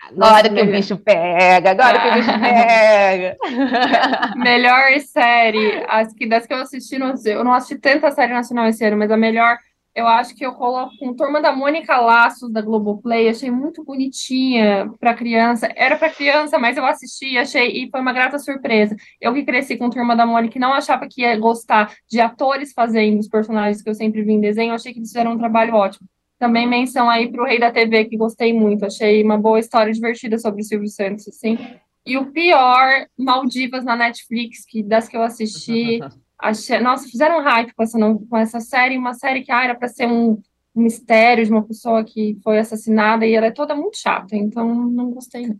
Agora 0.00 0.48
que 0.48 0.62
o 0.62 0.70
bicho 0.70 0.96
pega, 0.96 1.70
agora 1.72 2.00
que 2.00 2.08
o 2.08 2.14
bicho 2.14 2.40
pega. 2.40 3.36
melhor 4.36 4.98
série, 5.00 5.84
as 5.86 6.12
que 6.14 6.26
das 6.26 6.46
que 6.46 6.54
eu 6.54 6.58
assisti, 6.58 6.96
eu 7.26 7.44
não 7.44 7.52
assisti 7.52 7.76
tanta 7.78 8.10
série 8.10 8.32
nacional 8.32 8.66
esse 8.66 8.82
ano, 8.84 8.96
mas 8.96 9.10
a 9.10 9.16
melhor, 9.16 9.58
eu 9.94 10.08
acho 10.08 10.34
que 10.34 10.44
eu 10.44 10.52
coloco 10.52 10.96
com 10.98 11.14
Turma 11.14 11.40
da 11.40 11.52
Mônica 11.52 11.96
Laços 11.98 12.50
da 12.50 12.60
Globoplay, 12.60 13.28
achei 13.28 13.48
muito 13.48 13.84
bonitinha 13.84 14.90
para 14.98 15.14
criança. 15.14 15.68
Era 15.76 15.96
para 15.96 16.10
criança, 16.10 16.58
mas 16.58 16.76
eu 16.76 16.84
assisti, 16.84 17.38
achei 17.38 17.84
e 17.84 17.90
foi 17.90 18.00
uma 18.00 18.12
grata 18.12 18.38
surpresa. 18.38 18.96
Eu 19.20 19.32
que 19.32 19.44
cresci 19.44 19.76
com 19.76 19.88
Turma 19.88 20.16
da 20.16 20.26
Mônica 20.26 20.58
e 20.58 20.60
não 20.60 20.72
achava 20.72 21.06
que 21.08 21.22
ia 21.22 21.38
gostar 21.38 21.94
de 22.10 22.20
atores 22.20 22.72
fazendo 22.72 23.20
os 23.20 23.28
personagens 23.28 23.82
que 23.82 23.88
eu 23.88 23.94
sempre 23.94 24.22
vi 24.22 24.32
em 24.32 24.40
desenho, 24.40 24.74
achei 24.74 24.92
que 24.92 24.98
eles 24.98 25.10
fizeram 25.10 25.32
um 25.32 25.38
trabalho 25.38 25.74
ótimo. 25.74 26.08
Também 26.40 26.66
menção 26.66 27.08
aí 27.08 27.30
para 27.30 27.42
o 27.42 27.46
Rei 27.46 27.60
da 27.60 27.70
TV, 27.70 28.06
que 28.06 28.16
gostei 28.16 28.52
muito. 28.52 28.84
Achei 28.84 29.22
uma 29.22 29.38
boa 29.38 29.60
história 29.60 29.92
divertida 29.92 30.36
sobre 30.38 30.62
o 30.62 30.64
Silvio 30.64 30.88
Santos, 30.88 31.28
assim. 31.28 31.56
E 32.04 32.18
o 32.18 32.32
pior, 32.32 33.06
Maldivas 33.16 33.84
na 33.84 33.94
Netflix, 33.94 34.66
que 34.66 34.82
das 34.82 35.08
que 35.08 35.16
eu 35.16 35.22
assisti. 35.22 36.00
Achei, 36.44 36.78
nossa, 36.78 37.08
fizeram 37.08 37.42
hype 37.42 37.74
com 37.74 37.82
essa, 37.82 37.98
com 37.98 38.36
essa 38.36 38.60
série, 38.60 38.98
uma 38.98 39.14
série 39.14 39.42
que 39.42 39.50
ah, 39.50 39.64
era 39.64 39.74
para 39.74 39.88
ser 39.88 40.06
um, 40.06 40.40
mistério 40.74 41.44
de 41.44 41.50
uma 41.50 41.62
pessoa 41.62 42.02
que 42.04 42.36
foi 42.42 42.58
assassinada 42.58 43.24
e 43.24 43.34
ela 43.34 43.46
é 43.46 43.52
toda 43.52 43.76
muito 43.76 43.96
chata, 43.96 44.34
então 44.34 44.74
não 44.90 45.10
gostei. 45.12 45.46
Não. 45.46 45.56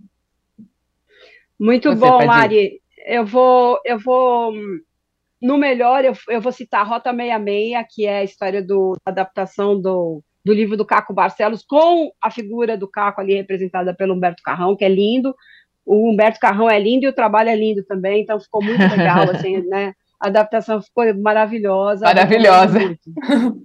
Muito 1.59 1.89
Você 1.91 2.01
bom, 2.01 2.27
Mari. 2.27 2.83
Eu 3.07 3.25
vou, 3.25 3.79
eu 3.85 3.99
vou 3.99 4.53
no 5.41 5.57
melhor, 5.57 6.05
eu, 6.05 6.15
eu 6.29 6.41
vou 6.41 6.51
citar 6.51 6.87
Rota 6.87 7.11
66, 7.13 7.87
que 7.91 8.07
é 8.07 8.19
a 8.19 8.25
história 8.25 8.63
do, 8.63 8.97
da 9.05 9.13
adaptação 9.13 9.81
do 9.81 10.23
do 10.45 10.53
livro 10.53 10.77
do 10.77 10.85
Caco 10.85 11.15
Barcelos, 11.15 11.65
com 11.65 12.13
a 12.21 12.31
figura 12.31 12.77
do 12.77 12.87
Caco 12.87 13.19
ali 13.19 13.35
representada 13.35 13.95
pelo 13.95 14.13
Humberto 14.13 14.43
Carrão, 14.43 14.77
que 14.77 14.85
é 14.85 14.89
lindo. 14.91 15.35
O 15.87 16.11
Humberto 16.11 16.39
Carrão 16.39 16.69
é 16.69 16.79
lindo 16.79 17.07
e 17.07 17.09
o 17.09 17.15
trabalho 17.15 17.49
é 17.49 17.57
lindo 17.57 17.83
também, 17.85 18.21
então 18.23 18.39
ficou 18.39 18.63
muito 18.63 18.79
legal, 18.95 19.31
assim, 19.31 19.63
né? 19.67 19.95
A 20.25 20.29
adaptação 20.29 20.81
ficou 20.81 21.05
maravilhosa. 21.19 22.07
Maravilhosa. 22.07 22.79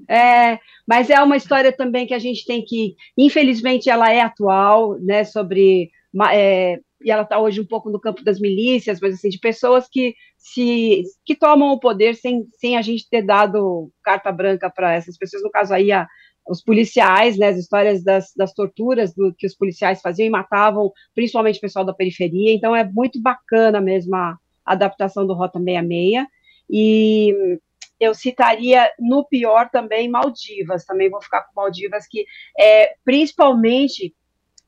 É, 0.10 0.60
mas 0.86 1.10
é 1.10 1.22
uma 1.22 1.38
história 1.38 1.72
também 1.72 2.05
que 2.05 2.14
a 2.14 2.20
gente 2.20 2.45
tem 2.45 2.66
que, 2.66 2.95
infelizmente, 3.18 3.89
ela 3.89 4.12
é 4.12 4.20
atual, 4.20 4.99
né? 4.99 5.24
Sobre 5.24 5.89
é, 6.34 6.80
e 7.01 7.10
ela 7.10 7.22
está 7.22 7.39
hoje 7.39 7.62
um 7.62 7.66
pouco 7.66 7.89
no 7.89 7.99
campo 7.99 8.24
das 8.24 8.41
milícias, 8.41 8.99
mas 8.99 9.14
assim, 9.14 9.30
de 9.30 9.39
pessoas 9.39 9.88
que 9.89 10.16
se 10.38 11.03
que 11.24 11.36
tomam 11.36 11.70
o 11.70 11.80
poder 11.80 12.16
sem, 12.16 12.45
sem 12.57 12.76
a 12.76 12.82
gente 12.82 13.07
ter 13.10 13.22
dado 13.22 13.89
carta 14.03 14.32
branca 14.32 14.70
para 14.70 14.93
essas 14.93 15.18
pessoas, 15.18 15.43
no 15.43 15.51
caso 15.51 15.74
aí 15.74 15.93
a, 15.93 16.07
os 16.49 16.62
policiais, 16.62 17.38
né, 17.38 17.49
as 17.49 17.57
histórias 17.57 18.03
das, 18.03 18.34
das 18.36 18.53
torturas 18.53 19.14
do, 19.14 19.34
que 19.38 19.47
os 19.47 19.55
policiais 19.55 20.01
faziam 20.01 20.26
e 20.26 20.30
matavam, 20.30 20.91
principalmente 21.16 21.57
o 21.57 21.62
pessoal 21.62 21.86
da 21.86 21.93
periferia. 21.93 22.53
Então 22.53 22.76
é 22.76 22.84
muito 22.84 23.22
bacana 23.22 23.80
mesmo 23.80 24.16
a, 24.16 24.38
a 24.66 24.74
adaptação 24.74 25.26
do 25.26 25.34
Rota 25.34 25.60
66. 25.60 26.26
E 26.70 27.59
eu 27.99 28.13
citaria 28.13 28.89
no 28.99 29.26
pior 29.26 29.70
também 29.70 30.09
Maldivas, 30.09 30.86
também 30.86 31.09
vou 31.09 31.22
ficar 31.22 31.41
com 31.41 31.61
Maldivas, 31.61 32.07
que 32.07 32.26
é 32.57 32.93
principalmente. 33.03 34.13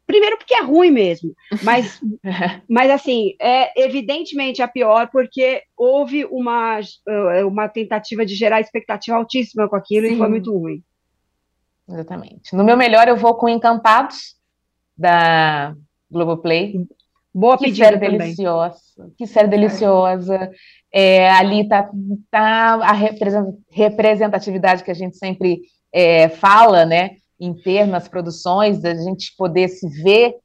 Primeiro 0.05 0.37
porque 0.37 0.55
é 0.55 0.61
ruim 0.61 0.91
mesmo, 0.91 1.33
mas, 1.63 2.01
mas 2.67 2.91
assim, 2.91 3.33
é 3.39 3.81
evidentemente 3.81 4.61
a 4.61 4.67
pior 4.67 5.09
porque 5.09 5.63
houve 5.77 6.25
uma, 6.25 6.81
uma 7.47 7.69
tentativa 7.69 8.25
de 8.25 8.35
gerar 8.35 8.59
expectativa 8.59 9.15
altíssima 9.15 9.69
com 9.69 9.75
aquilo 9.77 10.07
Sim. 10.07 10.15
e 10.15 10.17
foi 10.17 10.27
muito 10.27 10.51
ruim. 10.51 10.83
Exatamente. 11.87 12.53
No 12.53 12.65
meu 12.65 12.75
melhor, 12.75 13.07
eu 13.07 13.15
vou 13.15 13.35
com 13.35 13.47
Encantados, 13.47 14.35
da 14.97 15.75
Globoplay. 16.09 16.87
Boa 17.33 17.57
que 17.57 17.73
série 17.73 17.97
também. 17.97 18.17
deliciosa. 18.17 18.77
Que 19.17 19.25
série 19.25 19.47
deliciosa. 19.47 20.51
É, 20.91 21.29
ali 21.31 21.67
tá, 21.67 21.89
tá 22.29 22.79
a 22.83 22.91
representatividade 23.71 24.83
que 24.83 24.91
a 24.91 24.95
gente 24.95 25.17
sempre 25.17 25.61
é, 25.93 26.27
fala, 26.27 26.85
né? 26.85 27.11
Em 27.39 27.53
ter 27.53 27.85
nas 27.87 28.07
produções, 28.07 28.81
da 28.81 28.93
gente 28.93 29.33
poder 29.37 29.69
se 29.69 29.87
ver 30.03 30.35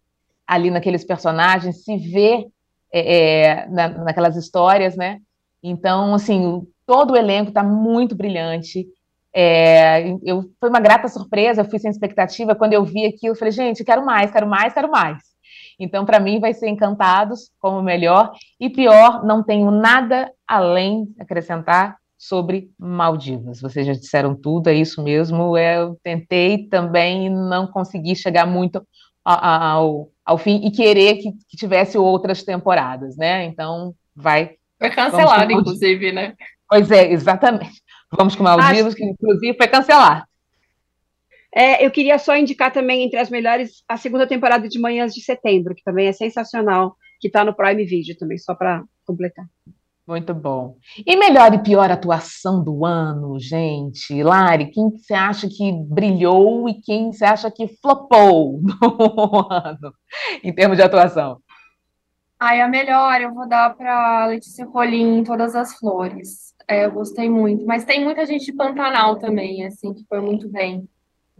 ali 0.47 0.70
naqueles 0.70 1.05
personagens, 1.05 1.82
se 1.82 1.97
ver 1.97 2.47
é, 2.93 3.16
é 3.16 3.68
na, 3.68 3.89
naquelas 3.89 4.37
histórias, 4.37 4.97
né? 4.97 5.18
Então, 5.62 6.14
assim, 6.14 6.62
todo 6.87 7.12
o 7.12 7.16
elenco 7.16 7.49
está 7.49 7.64
muito 7.64 8.14
brilhante. 8.14 8.87
É, 9.34 10.09
eu, 10.24 10.45
foi 10.61 10.70
uma 10.70 10.80
grata 10.80 11.09
surpresa, 11.09 11.61
eu 11.61 11.64
fui 11.68 11.80
sem 11.80 11.91
expectativa. 11.91 12.55
Quando 12.55 12.72
eu 12.72 12.84
vi 12.84 13.05
aquilo, 13.05 13.34
eu 13.34 13.39
falei, 13.39 13.53
gente, 13.53 13.84
quero 13.84 14.07
mais, 14.07 14.30
quero 14.30 14.47
mais, 14.47 14.72
quero 14.72 14.91
mais. 14.91 15.36
Então, 15.78 16.04
para 16.04 16.20
mim, 16.20 16.40
vai 16.40 16.54
ser 16.54 16.68
Encantados 16.68 17.50
como 17.60 17.82
melhor. 17.82 18.32
E 18.58 18.70
pior, 18.70 19.24
não 19.24 19.42
tenho 19.42 19.70
nada 19.70 20.30
além 20.46 21.14
acrescentar 21.18 21.96
sobre 22.18 22.70
Maldivas. 22.78 23.60
Vocês 23.60 23.86
já 23.86 23.92
disseram 23.92 24.34
tudo, 24.34 24.68
é 24.68 24.74
isso 24.74 25.02
mesmo. 25.02 25.56
Eu 25.56 25.98
tentei 26.02 26.66
também 26.68 27.28
não 27.28 27.66
consegui 27.66 28.16
chegar 28.16 28.46
muito 28.46 28.86
ao, 29.24 30.08
ao 30.24 30.38
fim 30.38 30.60
e 30.64 30.70
querer 30.70 31.16
que, 31.16 31.32
que 31.48 31.56
tivesse 31.56 31.98
outras 31.98 32.42
temporadas, 32.42 33.16
né? 33.16 33.44
Então, 33.44 33.94
vai. 34.14 34.52
Foi 34.78 34.90
cancelado, 34.90 35.52
inclusive, 35.52 36.12
né? 36.12 36.34
Pois 36.68 36.90
é, 36.90 37.10
exatamente. 37.10 37.82
Vamos 38.16 38.34
com 38.34 38.42
Maldivas, 38.42 38.94
Acho... 38.94 38.96
que 38.96 39.04
inclusive 39.04 39.56
foi 39.56 39.68
cancelado. 39.68 40.24
É, 41.57 41.82
eu 41.82 41.90
queria 41.90 42.18
só 42.18 42.36
indicar 42.36 42.70
também 42.70 43.02
entre 43.02 43.18
as 43.18 43.30
melhores 43.30 43.82
a 43.88 43.96
segunda 43.96 44.26
temporada 44.26 44.68
de 44.68 44.78
Manhãs 44.78 45.14
de 45.14 45.22
Setembro, 45.22 45.74
que 45.74 45.82
também 45.82 46.07
é 46.07 46.12
sensacional, 46.12 46.94
que 47.18 47.28
está 47.28 47.42
no 47.42 47.57
Prime 47.57 47.82
Video 47.86 48.14
também, 48.18 48.36
só 48.36 48.54
para 48.54 48.84
completar. 49.07 49.46
Muito 50.07 50.34
bom. 50.34 50.76
E 51.07 51.16
melhor 51.16 51.54
e 51.54 51.62
pior 51.62 51.90
atuação 51.90 52.62
do 52.62 52.84
ano, 52.84 53.40
gente? 53.40 54.22
Lari, 54.22 54.70
quem 54.70 54.90
você 54.90 55.14
acha 55.14 55.48
que 55.48 55.72
brilhou 55.72 56.68
e 56.68 56.74
quem 56.74 57.11
você 57.11 57.24
acha 57.24 57.50
que 57.50 57.66
flopou 57.80 58.61
no 58.61 59.48
ano, 59.50 59.94
em 60.44 60.54
termos 60.54 60.76
de 60.76 60.82
atuação? 60.82 61.38
Ai, 62.38 62.61
a 62.61 62.68
melhor 62.68 63.18
eu 63.18 63.32
vou 63.32 63.48
dar 63.48 63.74
para 63.74 64.26
Letícia 64.26 64.66
Colim 64.66 65.20
em 65.20 65.24
Todas 65.24 65.57
as 65.57 65.74
Flores. 65.78 66.54
É, 66.68 66.84
eu 66.84 66.92
gostei 66.92 67.30
muito. 67.30 67.64
Mas 67.64 67.86
tem 67.86 68.04
muita 68.04 68.26
gente 68.26 68.44
de 68.44 68.52
Pantanal 68.52 69.16
também, 69.16 69.64
assim, 69.64 69.94
que 69.94 70.04
foi 70.07 70.20
muito 70.20 70.50
bem. 70.50 70.86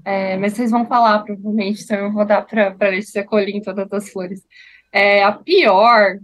É, 0.05 0.37
mas 0.37 0.53
vocês 0.53 0.71
vão 0.71 0.87
falar, 0.87 1.25
provavelmente, 1.25 1.83
então 1.83 1.97
eu 1.99 2.13
vou 2.13 2.25
dar 2.25 2.43
para 2.43 2.89
Letícia 2.89 3.25
Colim 3.25 3.61
todas 3.61 3.93
as 3.93 4.11
flores. 4.11 4.43
É, 4.93 5.23
a 5.25 5.33
pior, 5.33 6.19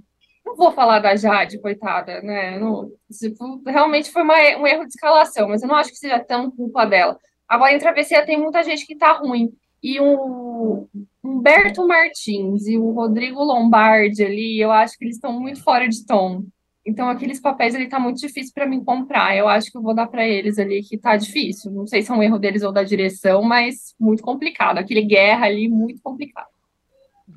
não 0.44 0.56
vou 0.56 0.72
falar 0.72 0.98
da 0.98 1.16
Jade, 1.16 1.60
coitada, 1.60 2.20
né? 2.22 2.58
Não, 2.58 2.90
tipo, 3.10 3.62
realmente 3.66 4.10
foi 4.10 4.22
uma, 4.22 4.34
um 4.58 4.66
erro 4.66 4.84
de 4.84 4.90
escalação, 4.90 5.48
mas 5.48 5.62
eu 5.62 5.68
não 5.68 5.76
acho 5.76 5.90
que 5.90 5.96
seja 5.96 6.18
tão 6.20 6.50
culpa 6.50 6.84
dela. 6.84 7.18
Agora, 7.48 7.72
em 7.72 7.78
Travessia 7.78 8.24
tem 8.24 8.38
muita 8.38 8.62
gente 8.62 8.86
que 8.86 8.96
tá 8.96 9.12
ruim. 9.12 9.52
E 9.82 9.98
o 10.00 10.88
Humberto 11.24 11.86
Martins 11.86 12.66
e 12.66 12.78
o 12.78 12.92
Rodrigo 12.92 13.42
Lombardi 13.42 14.24
ali, 14.24 14.60
eu 14.60 14.70
acho 14.70 14.96
que 14.96 15.04
eles 15.04 15.16
estão 15.16 15.38
muito 15.38 15.62
fora 15.62 15.88
de 15.88 16.06
tom. 16.06 16.44
Então, 16.84 17.08
aqueles 17.08 17.40
papéis 17.40 17.74
ali 17.74 17.88
tá 17.88 17.98
muito 17.98 18.20
difícil 18.20 18.52
para 18.54 18.66
mim 18.66 18.82
comprar. 18.82 19.36
Eu 19.36 19.48
acho 19.48 19.70
que 19.70 19.78
eu 19.78 19.82
vou 19.82 19.94
dar 19.94 20.08
para 20.08 20.26
eles 20.26 20.58
ali 20.58 20.82
que 20.82 20.98
tá 20.98 21.16
difícil. 21.16 21.70
Não 21.70 21.86
sei 21.86 22.02
se 22.02 22.10
é 22.10 22.14
um 22.14 22.22
erro 22.22 22.38
deles 22.38 22.62
ou 22.62 22.72
da 22.72 22.82
direção, 22.82 23.42
mas 23.42 23.94
muito 24.00 24.22
complicado. 24.22 24.78
Aquele 24.78 25.02
guerra 25.02 25.46
ali, 25.46 25.68
muito 25.68 26.02
complicado. 26.02 26.48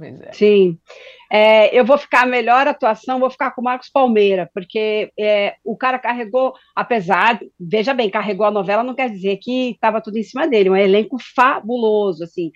É. 0.01 0.33
Sim. 0.33 0.77
É, 1.31 1.77
eu 1.77 1.85
vou 1.85 1.97
ficar 1.97 2.23
a 2.23 2.27
melhor 2.27 2.67
atuação, 2.67 3.19
vou 3.19 3.29
ficar 3.29 3.51
com 3.51 3.61
o 3.61 3.63
Marcos 3.63 3.89
Palmeira, 3.89 4.49
porque 4.53 5.11
é, 5.17 5.55
o 5.63 5.75
cara 5.75 5.97
carregou, 5.97 6.53
apesar, 6.75 7.39
veja 7.59 7.93
bem, 7.93 8.09
carregou 8.09 8.45
a 8.45 8.51
novela, 8.51 8.83
não 8.83 8.93
quer 8.93 9.09
dizer 9.09 9.37
que 9.37 9.71
estava 9.71 10.01
tudo 10.01 10.17
em 10.17 10.23
cima 10.23 10.47
dele, 10.47 10.69
um 10.69 10.75
elenco 10.75 11.17
fabuloso, 11.35 12.23
assim, 12.23 12.51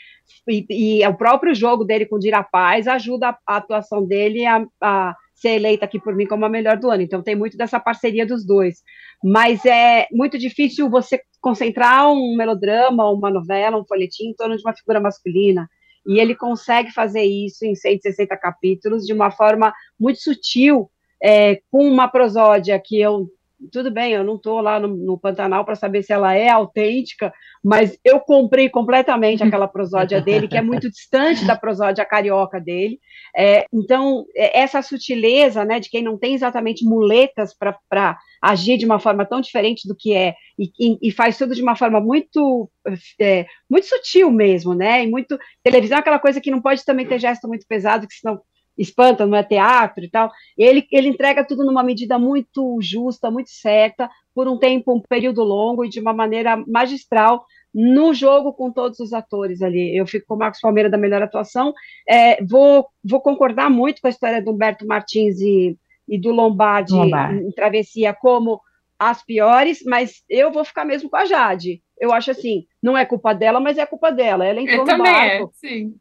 e, 0.47 0.65
e 0.69 1.07
o 1.07 1.15
próprio 1.15 1.53
jogo 1.55 1.83
dele 1.83 2.05
com 2.05 2.17
o 2.17 2.19
Dira 2.19 2.43
Paz 2.43 2.87
ajuda 2.87 3.29
a, 3.29 3.37
a 3.47 3.57
atuação 3.57 4.05
dele 4.05 4.45
a, 4.45 4.65
a 4.81 5.15
ser 5.39 5.51
eleita 5.51 5.85
aqui 5.85 5.99
por 5.99 6.15
mim 6.15 6.25
como 6.25 6.45
a 6.45 6.49
melhor 6.49 6.77
do 6.77 6.89
ano. 6.89 7.01
Então 7.01 7.23
tem 7.23 7.35
muito 7.35 7.57
dessa 7.57 7.79
parceria 7.79 8.25
dos 8.25 8.45
dois. 8.45 8.81
Mas 9.23 9.65
é 9.65 10.07
muito 10.11 10.37
difícil 10.37 10.89
você 10.89 11.21
concentrar 11.41 12.11
um 12.11 12.35
melodrama, 12.35 13.09
uma 13.09 13.29
novela, 13.29 13.77
um 13.77 13.85
folhetim 13.85 14.29
em 14.29 14.35
torno 14.35 14.55
de 14.55 14.61
uma 14.61 14.75
figura 14.75 14.99
masculina. 14.99 15.67
E 16.07 16.19
ele 16.19 16.35
consegue 16.35 16.91
fazer 16.91 17.23
isso 17.23 17.65
em 17.65 17.75
160 17.75 18.35
capítulos 18.37 19.05
de 19.05 19.13
uma 19.13 19.31
forma 19.31 19.73
muito 19.99 20.19
sutil, 20.21 20.89
é, 21.21 21.59
com 21.71 21.87
uma 21.87 22.07
prosódia 22.07 22.81
que 22.83 22.99
eu 22.99 23.27
tudo 23.71 23.91
bem, 23.91 24.13
eu 24.13 24.23
não 24.23 24.35
estou 24.35 24.61
lá 24.61 24.79
no, 24.79 24.87
no, 24.87 25.17
Pantanal 25.17 25.65
para 25.65 25.75
saber 25.75 26.03
se 26.03 26.13
ela 26.13 26.33
é 26.33 26.49
autêntica, 26.49 27.33
mas 27.63 27.97
eu 28.03 28.19
comprei 28.19 28.69
completamente 28.69 29.43
aquela 29.43 29.67
prosódia 29.67 30.21
dele, 30.21 30.47
que 30.47 30.57
é 30.57 30.61
muito 30.61 30.89
distante 30.89 31.45
da 31.45 31.55
prosódia 31.55 32.05
carioca 32.05 32.59
dele. 32.59 32.99
É, 33.35 33.65
então, 33.73 34.25
é, 34.35 34.61
essa 34.61 34.81
sutileza 34.81 35.65
né, 35.65 35.79
de 35.79 35.89
quem 35.89 36.01
não 36.01 36.17
tem 36.17 36.33
exatamente 36.33 36.85
muletas 36.85 37.53
para 37.53 38.17
agir 38.41 38.77
de 38.77 38.85
uma 38.85 38.99
forma 38.99 39.25
tão 39.25 39.41
diferente 39.41 39.87
do 39.87 39.95
que 39.95 40.13
é, 40.13 40.33
e, 40.57 40.97
e 41.01 41.11
faz 41.11 41.37
tudo 41.37 41.53
de 41.53 41.61
uma 41.61 41.75
forma 41.75 41.99
muito, 41.99 42.69
é, 43.19 43.45
muito 43.69 43.87
sutil 43.87 44.31
mesmo, 44.31 44.73
né? 44.73 45.03
E 45.03 45.07
muito. 45.09 45.37
Televisão 45.63 45.97
é 45.97 46.01
aquela 46.01 46.19
coisa 46.19 46.39
que 46.41 46.51
não 46.51 46.61
pode 46.61 46.83
também 46.85 47.05
ter 47.05 47.19
gesto 47.19 47.47
muito 47.47 47.65
pesado, 47.67 48.07
que 48.07 48.13
senão 48.13 48.41
espanta, 48.79 49.25
não 49.25 49.37
é 49.37 49.43
teatro 49.43 50.03
e 50.03 50.09
tal. 50.09 50.31
Ele, 50.57 50.87
ele 50.91 51.09
entrega 51.09 51.45
tudo 51.45 51.65
numa 51.65 51.83
medida 51.83 52.17
muito 52.17 52.79
justa, 52.81 53.29
muito 53.29 53.49
certa, 53.49 54.09
por 54.33 54.47
um 54.47 54.57
tempo, 54.57 54.93
um 54.93 55.01
período 55.01 55.43
longo 55.43 55.83
e 55.83 55.89
de 55.89 55.99
uma 55.99 56.13
maneira 56.13 56.57
magistral 56.65 57.45
no 57.73 58.13
jogo 58.13 58.53
com 58.53 58.71
todos 58.71 58.99
os 58.99 59.13
atores 59.13 59.61
ali. 59.61 59.95
Eu 59.95 60.07
fico 60.07 60.25
com 60.27 60.35
o 60.35 60.37
Marcos 60.37 60.61
Palmeira 60.61 60.89
da 60.89 60.97
melhor 60.97 61.21
atuação. 61.21 61.73
É, 62.07 62.43
vou, 62.43 62.87
vou 63.03 63.21
concordar 63.21 63.69
muito 63.69 64.01
com 64.01 64.07
a 64.07 64.11
história 64.11 64.41
do 64.41 64.51
Humberto 64.51 64.87
Martins 64.87 65.39
e, 65.39 65.77
e 66.07 66.19
do 66.19 66.31
Lombardi, 66.31 66.95
em 66.95 67.51
Travessia 67.51 68.13
como 68.13 68.61
as 68.97 69.23
piores, 69.23 69.81
mas 69.85 70.23
eu 70.29 70.51
vou 70.51 70.65
ficar 70.65 70.83
mesmo 70.83 71.09
com 71.09 71.15
a 71.15 71.25
Jade. 71.25 71.81
Eu 71.97 72.11
acho 72.11 72.31
assim, 72.31 72.65
não 72.81 72.97
é 72.97 73.05
culpa 73.05 73.33
dela, 73.33 73.59
mas 73.59 73.77
é 73.77 73.85
culpa 73.85 74.11
dela. 74.11 74.45
Ela 74.45 74.61
entrou 74.61 74.85
eu 74.87 74.97
no 74.97 75.03
barco. 75.03 75.45
É, 75.45 75.67
sim 75.67 75.93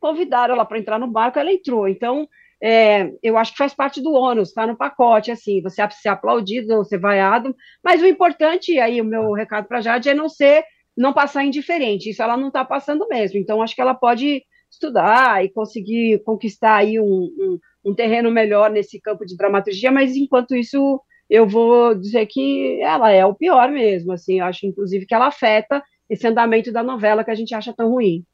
convidaram 0.00 0.54
ela 0.54 0.64
para 0.64 0.78
entrar 0.78 0.98
no 0.98 1.06
barco, 1.06 1.38
ela 1.38 1.52
entrou. 1.52 1.88
Então, 1.88 2.28
é, 2.62 3.12
eu 3.22 3.36
acho 3.36 3.52
que 3.52 3.58
faz 3.58 3.74
parte 3.74 4.00
do 4.00 4.12
ônus, 4.12 4.48
está 4.48 4.66
no 4.66 4.76
pacote, 4.76 5.30
assim, 5.30 5.60
você 5.62 5.86
ser 5.90 6.08
aplaudido 6.08 6.74
ou 6.74 6.84
ser 6.84 6.98
vaiado, 6.98 7.54
mas 7.82 8.02
o 8.02 8.06
importante, 8.06 8.78
aí 8.78 9.00
o 9.00 9.04
meu 9.04 9.32
recado 9.32 9.66
para 9.66 9.78
a 9.78 9.80
Jade 9.80 10.08
é 10.08 10.14
não 10.14 10.28
ser, 10.28 10.64
não 10.96 11.12
passar 11.12 11.44
indiferente, 11.44 12.08
isso 12.10 12.22
ela 12.22 12.36
não 12.36 12.48
está 12.48 12.64
passando 12.64 13.06
mesmo, 13.08 13.38
então 13.38 13.60
acho 13.60 13.74
que 13.74 13.80
ela 13.80 13.94
pode 13.94 14.42
estudar 14.70 15.44
e 15.44 15.50
conseguir 15.50 16.22
conquistar 16.24 16.76
aí 16.76 16.98
um, 16.98 17.04
um, 17.04 17.58
um 17.84 17.94
terreno 17.94 18.30
melhor 18.30 18.70
nesse 18.70 19.00
campo 19.00 19.26
de 19.26 19.36
dramaturgia, 19.36 19.90
mas 19.90 20.16
enquanto 20.16 20.54
isso 20.54 21.00
eu 21.28 21.46
vou 21.46 21.94
dizer 21.94 22.26
que 22.26 22.80
ela 22.80 23.10
é 23.10 23.26
o 23.26 23.34
pior 23.34 23.70
mesmo, 23.70 24.12
assim, 24.12 24.40
acho 24.40 24.66
inclusive 24.66 25.06
que 25.06 25.14
ela 25.14 25.26
afeta 25.26 25.82
esse 26.08 26.26
andamento 26.26 26.72
da 26.72 26.82
novela 26.82 27.24
que 27.24 27.30
a 27.30 27.34
gente 27.34 27.54
acha 27.54 27.72
tão 27.72 27.90
ruim. 27.90 28.24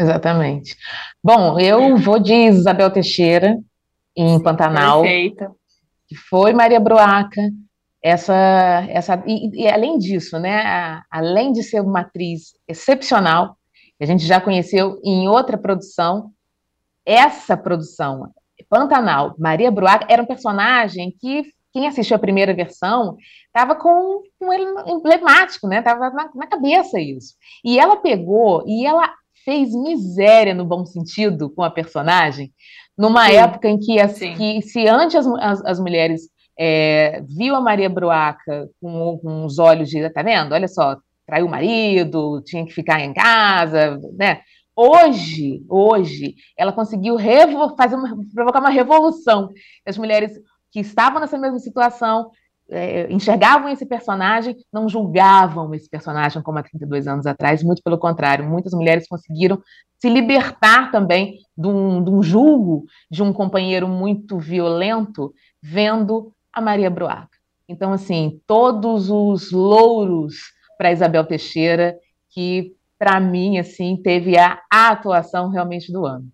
Exatamente. 0.00 0.76
Bom, 1.22 1.60
eu 1.60 1.98
vou 1.98 2.18
de 2.18 2.32
Isabel 2.32 2.90
Teixeira, 2.90 3.58
em 4.16 4.42
Pantanal. 4.42 5.02
Perfeita. 5.02 5.52
Que 6.08 6.14
foi 6.14 6.54
Maria 6.54 6.80
Broaca. 6.80 7.42
Essa, 8.02 8.86
essa, 8.88 9.22
e, 9.26 9.64
e 9.64 9.68
além 9.68 9.98
disso, 9.98 10.38
né, 10.38 10.62
a, 10.62 11.02
além 11.10 11.52
de 11.52 11.62
ser 11.62 11.82
uma 11.82 12.00
atriz 12.00 12.54
excepcional, 12.66 13.58
que 13.98 14.04
a 14.04 14.06
gente 14.06 14.24
já 14.24 14.40
conheceu 14.40 14.98
em 15.04 15.28
outra 15.28 15.58
produção, 15.58 16.30
essa 17.04 17.58
produção, 17.58 18.32
Pantanal, 18.70 19.34
Maria 19.38 19.70
Broaca, 19.70 20.06
era 20.08 20.22
um 20.22 20.26
personagem 20.26 21.14
que 21.20 21.44
quem 21.72 21.86
assistiu 21.86 22.16
a 22.16 22.20
primeira 22.20 22.54
versão 22.54 23.18
estava 23.46 23.74
com 23.74 24.22
um 24.40 24.52
emblemático, 24.86 25.68
né? 25.68 25.82
Tava 25.82 26.08
na, 26.10 26.30
na, 26.34 26.46
cabeça 26.46 26.98
isso. 26.98 27.34
E 27.62 27.78
ela 27.78 27.96
pegou 27.96 28.64
e 28.66 28.86
ela 28.86 29.12
fez 29.50 29.74
miséria 29.74 30.54
no 30.54 30.64
bom 30.64 30.86
sentido 30.86 31.50
com 31.50 31.64
a 31.64 31.70
personagem, 31.70 32.52
numa 32.96 33.26
Sim. 33.26 33.34
época 33.34 33.68
em 33.68 33.80
que, 33.80 33.98
as, 33.98 34.16
que 34.16 34.62
se 34.62 34.86
antes 34.86 35.16
as, 35.16 35.26
as, 35.26 35.64
as 35.64 35.80
mulheres 35.80 36.22
é, 36.56 37.20
viu 37.22 37.56
a 37.56 37.60
Maria 37.60 37.88
Bruaca 37.88 38.68
com, 38.80 39.18
com 39.18 39.44
os 39.44 39.58
olhos 39.58 39.90
de, 39.90 40.08
tá 40.10 40.22
vendo? 40.22 40.52
Olha 40.52 40.68
só, 40.68 40.96
traiu 41.26 41.46
o 41.46 41.50
marido, 41.50 42.40
tinha 42.44 42.64
que 42.64 42.72
ficar 42.72 43.00
em 43.00 43.12
casa, 43.12 43.98
né? 44.16 44.40
Hoje, 44.76 45.64
hoje, 45.68 46.36
ela 46.56 46.72
conseguiu 46.72 47.16
fazer 47.76 47.96
uma, 47.96 48.16
provocar 48.32 48.60
uma 48.60 48.70
revolução. 48.70 49.48
As 49.84 49.98
mulheres 49.98 50.32
que 50.70 50.78
estavam 50.78 51.20
nessa 51.20 51.36
mesma 51.36 51.58
situação 51.58 52.30
é, 52.70 53.12
enxergavam 53.12 53.68
esse 53.68 53.84
personagem, 53.84 54.56
não 54.72 54.88
julgavam 54.88 55.74
esse 55.74 55.88
personagem 55.88 56.42
como 56.42 56.58
há 56.58 56.62
32 56.62 57.06
anos 57.06 57.26
atrás, 57.26 57.62
muito 57.62 57.82
pelo 57.82 57.98
contrário, 57.98 58.48
muitas 58.48 58.72
mulheres 58.72 59.08
conseguiram 59.08 59.60
se 59.98 60.08
libertar 60.08 60.90
também 60.90 61.38
de 61.56 61.66
um, 61.66 62.02
de 62.02 62.10
um 62.10 62.22
julgo 62.22 62.84
de 63.10 63.22
um 63.22 63.32
companheiro 63.32 63.88
muito 63.88 64.38
violento, 64.38 65.34
vendo 65.62 66.32
a 66.52 66.60
Maria 66.60 66.88
Broaca. 66.88 67.38
Então, 67.68 67.92
assim, 67.92 68.40
todos 68.46 69.10
os 69.10 69.52
louros 69.52 70.36
para 70.78 70.92
Isabel 70.92 71.24
Teixeira, 71.24 71.96
que 72.30 72.74
para 72.98 73.18
mim, 73.20 73.58
assim, 73.58 73.96
teve 73.96 74.36
a, 74.38 74.58
a 74.72 74.90
atuação 74.90 75.48
realmente 75.48 75.92
do 75.92 76.04
ano. 76.04 76.26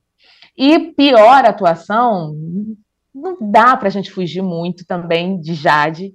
E 0.57 0.78
pior 0.93 1.45
atuação, 1.45 2.34
não 3.14 3.37
dá 3.41 3.76
para 3.76 3.89
a 3.89 3.91
gente 3.91 4.11
fugir 4.11 4.43
muito 4.43 4.84
também 4.87 5.41
de 5.41 5.55
Jade, 5.55 6.14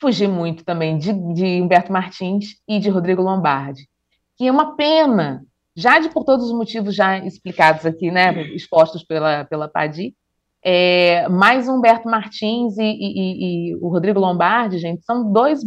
fugir 0.00 0.28
muito 0.28 0.64
também 0.64 0.98
de, 0.98 1.12
de 1.32 1.62
Humberto 1.62 1.92
Martins 1.92 2.56
e 2.68 2.78
de 2.78 2.90
Rodrigo 2.90 3.22
Lombardi, 3.22 3.88
que 4.36 4.46
é 4.46 4.52
uma 4.52 4.76
pena, 4.76 5.44
já 5.74 5.98
de 5.98 6.08
por 6.10 6.24
todos 6.24 6.46
os 6.46 6.52
motivos 6.52 6.94
já 6.94 7.18
explicados 7.18 7.86
aqui, 7.86 8.10
né, 8.10 8.42
expostos 8.54 9.02
pela, 9.02 9.44
pela 9.44 9.68
Padi, 9.68 10.14
é, 10.62 11.28
mais 11.28 11.68
Humberto 11.68 12.08
Martins 12.08 12.76
e, 12.76 12.82
e, 12.82 13.70
e, 13.70 13.76
o 13.76 13.88
Rodrigo 13.88 14.18
Lombardi, 14.18 14.78
gente, 14.78 15.04
são 15.04 15.32
dois 15.32 15.60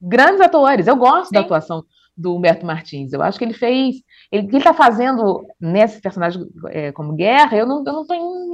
grandes 0.00 0.40
atores. 0.40 0.88
Eu 0.88 0.96
gosto 0.96 1.28
Sim. 1.28 1.34
da 1.34 1.40
atuação 1.40 1.84
do 2.16 2.34
Humberto 2.34 2.66
Martins. 2.66 3.12
Eu 3.12 3.22
acho 3.22 3.38
que 3.38 3.44
ele 3.44 3.54
fez. 3.54 3.96
Ele, 4.30 4.44
o 4.44 4.48
que 4.48 4.56
ele 4.56 4.58
está 4.58 4.74
fazendo 4.74 5.46
nesse 5.60 6.00
personagem 6.00 6.44
é, 6.70 6.90
como 6.90 7.14
guerra, 7.14 7.56
eu 7.56 7.66
não 7.66 7.84
estou 7.84 8.04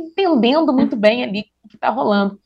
entendendo 0.06 0.72
muito 0.72 0.94
bem 0.94 1.24
ali 1.24 1.44
o 1.64 1.68
que 1.68 1.76
está 1.76 1.88
rolando. 1.88 2.38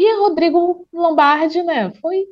E 0.00 0.16
Rodrigo 0.18 0.88
Lombardi, 0.90 1.62
né? 1.62 1.92
Foi. 2.00 2.24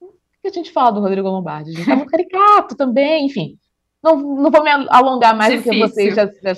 O 0.00 0.12
que 0.42 0.48
a 0.48 0.50
gente 0.50 0.72
fala 0.72 0.90
do 0.90 1.00
Rodrigo 1.00 1.28
Lombardi? 1.28 1.70
Ele 1.70 1.84
tá 1.84 1.94
muito 1.94 2.10
caricato 2.10 2.74
também, 2.74 3.26
enfim. 3.26 3.56
Não, 4.02 4.16
não 4.16 4.50
vou 4.50 4.64
me 4.64 4.70
alongar 4.90 5.36
mais 5.36 5.52
Difícil. 5.52 5.72
do 5.72 5.86
que 5.86 5.94
vocês 5.94 6.14
já, 6.16 6.28
já 6.42 6.56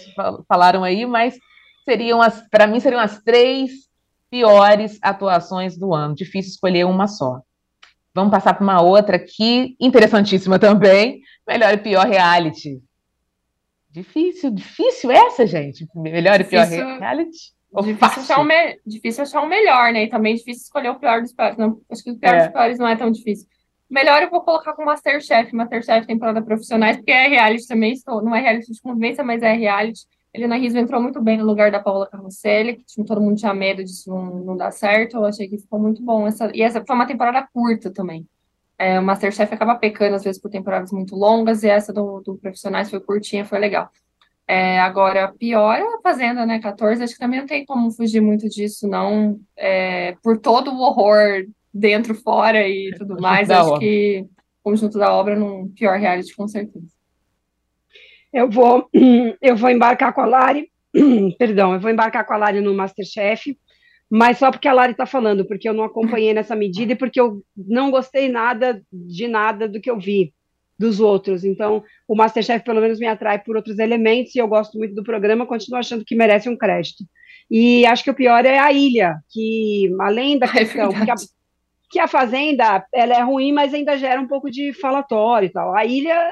falaram 0.48 0.82
aí, 0.82 1.04
mas 1.04 1.38
seriam 1.84 2.22
as, 2.22 2.40
para 2.48 2.66
mim, 2.66 2.80
seriam 2.80 3.02
as 3.02 3.22
três 3.22 3.70
piores 4.30 4.98
atuações 5.02 5.76
do 5.76 5.92
ano. 5.92 6.14
Difícil 6.14 6.52
escolher 6.52 6.86
uma 6.86 7.06
só. 7.06 7.42
Vamos 8.14 8.30
passar 8.30 8.54
para 8.54 8.64
uma 8.64 8.80
outra 8.80 9.16
aqui, 9.16 9.76
interessantíssima 9.78 10.58
também. 10.58 11.20
Melhor 11.46 11.74
e 11.74 11.76
pior 11.76 12.06
reality. 12.06 12.80
Difícil, 13.90 14.50
difícil 14.52 15.10
essa, 15.10 15.46
gente. 15.46 15.86
Melhor 15.94 16.40
e 16.40 16.44
pior 16.44 16.66
reality. 16.66 17.57
Difícil 17.82 18.22
achar, 18.22 18.44
me... 18.44 18.80
difícil 18.86 19.22
achar, 19.22 19.42
o 19.42 19.48
melhor, 19.48 19.92
né? 19.92 20.04
E 20.04 20.08
também 20.08 20.34
difícil 20.34 20.62
escolher 20.62 20.90
o 20.90 20.98
pior 20.98 21.20
dos 21.20 21.32
piores. 21.32 21.56
Não, 21.56 21.80
acho 21.90 22.02
que 22.02 22.10
o 22.10 22.18
pior 22.18 22.34
é. 22.34 22.38
dos 22.44 22.48
piores 22.48 22.78
não 22.78 22.88
é 22.88 22.96
tão 22.96 23.10
difícil. 23.10 23.46
Melhor 23.90 24.22
eu 24.22 24.30
vou 24.30 24.42
colocar 24.42 24.74
com 24.74 24.84
Masterchef, 24.84 25.54
Masterchef 25.54 26.06
temporada 26.06 26.42
profissionais, 26.42 26.96
porque 26.96 27.10
é 27.10 27.28
reality 27.28 27.66
também, 27.66 27.92
estou, 27.92 28.22
não 28.22 28.34
é 28.34 28.40
reality 28.40 28.72
de 28.72 28.80
convivência, 28.80 29.24
mas 29.24 29.42
é 29.42 29.52
reality. 29.54 30.06
Helena 30.32 30.56
Rizzo 30.56 30.78
entrou 30.78 31.00
muito 31.00 31.22
bem 31.22 31.38
no 31.38 31.44
lugar 31.44 31.70
da 31.70 31.80
Paula 31.80 32.06
Carrocelli, 32.06 32.76
que 32.76 33.04
todo 33.04 33.20
mundo 33.20 33.36
tinha 33.36 33.54
medo 33.54 33.82
disso 33.82 34.10
não, 34.10 34.24
não 34.44 34.56
dar 34.56 34.70
certo. 34.70 35.16
Eu 35.16 35.24
achei 35.24 35.48
que 35.48 35.56
ficou 35.56 35.78
muito 35.78 36.02
bom. 36.02 36.26
Essa, 36.26 36.50
e 36.54 36.62
essa 36.62 36.84
foi 36.84 36.94
uma 36.94 37.06
temporada 37.06 37.46
curta 37.52 37.90
também. 37.90 38.26
É, 38.78 39.00
o 39.00 39.02
Masterchef 39.02 39.52
acaba 39.52 39.74
pecando, 39.74 40.14
às 40.14 40.22
vezes, 40.22 40.40
por 40.40 40.50
temporadas 40.50 40.92
muito 40.92 41.16
longas, 41.16 41.64
e 41.64 41.68
essa 41.68 41.92
do, 41.92 42.20
do 42.20 42.36
Profissionais 42.36 42.90
foi 42.90 43.00
curtinha, 43.00 43.44
foi 43.44 43.58
legal. 43.58 43.90
É, 44.50 44.80
agora, 44.80 45.30
pior 45.38 45.74
é 45.74 45.82
a 45.82 46.00
Fazenda, 46.02 46.46
né? 46.46 46.58
14, 46.58 47.04
acho 47.04 47.12
que 47.12 47.18
também 47.18 47.40
não 47.40 47.46
tem 47.46 47.66
como 47.66 47.90
fugir 47.90 48.22
muito 48.22 48.48
disso, 48.48 48.88
não. 48.88 49.38
É, 49.54 50.16
por 50.22 50.38
todo 50.38 50.72
o 50.72 50.80
horror 50.80 51.44
dentro, 51.72 52.14
fora 52.14 52.66
e 52.66 52.90
tudo 52.96 53.20
mais, 53.20 53.50
acho 53.50 53.78
que 53.78 54.22
o 54.22 54.70
conjunto 54.70 54.98
da 54.98 55.12
obra 55.12 55.36
num 55.36 55.68
pior 55.68 55.98
reality, 55.98 56.34
com 56.34 56.48
certeza. 56.48 56.88
Eu 58.32 58.48
vou, 58.48 58.88
eu 59.42 59.54
vou 59.54 59.68
embarcar 59.68 60.14
com 60.14 60.22
a 60.22 60.26
Lari, 60.26 60.70
perdão, 61.38 61.74
eu 61.74 61.80
vou 61.80 61.90
embarcar 61.90 62.24
com 62.24 62.32
a 62.32 62.38
Lari 62.38 62.62
no 62.62 62.72
Masterchef, 62.72 63.54
mas 64.08 64.38
só 64.38 64.50
porque 64.50 64.66
a 64.66 64.72
Lari 64.72 64.92
está 64.92 65.04
falando, 65.04 65.46
porque 65.46 65.68
eu 65.68 65.74
não 65.74 65.84
acompanhei 65.84 66.32
nessa 66.32 66.56
medida 66.56 66.94
e 66.94 66.96
porque 66.96 67.20
eu 67.20 67.42
não 67.54 67.90
gostei 67.90 68.30
nada 68.30 68.82
de 68.90 69.28
nada 69.28 69.68
do 69.68 69.78
que 69.78 69.90
eu 69.90 69.98
vi 69.98 70.32
dos 70.78 71.00
outros. 71.00 71.44
Então, 71.44 71.82
o 72.06 72.14
Masterchef 72.14 72.64
pelo 72.64 72.80
menos 72.80 72.98
me 72.98 73.06
atrai 73.06 73.38
por 73.38 73.56
outros 73.56 73.78
elementos 73.78 74.34
e 74.34 74.38
eu 74.38 74.46
gosto 74.46 74.78
muito 74.78 74.94
do 74.94 75.02
programa, 75.02 75.46
continuo 75.46 75.78
achando 75.78 76.04
que 76.04 76.14
merece 76.14 76.48
um 76.48 76.56
crédito. 76.56 77.04
E 77.50 77.84
acho 77.86 78.04
que 78.04 78.10
o 78.10 78.14
pior 78.14 78.44
é 78.44 78.58
a 78.58 78.72
ilha, 78.72 79.16
que 79.30 79.90
além 80.00 80.38
da 80.38 80.46
é 80.46 80.50
questão 80.50 80.90
é 80.90 81.04
que, 81.04 81.10
a, 81.10 81.14
que 81.90 81.98
a 81.98 82.06
fazenda 82.06 82.84
ela 82.92 83.14
é 83.14 83.22
ruim, 83.22 83.52
mas 83.52 83.74
ainda 83.74 83.96
gera 83.96 84.20
um 84.20 84.28
pouco 84.28 84.50
de 84.50 84.72
falatório 84.74 85.46
e 85.46 85.50
tal. 85.50 85.74
A 85.74 85.84
ilha 85.84 86.30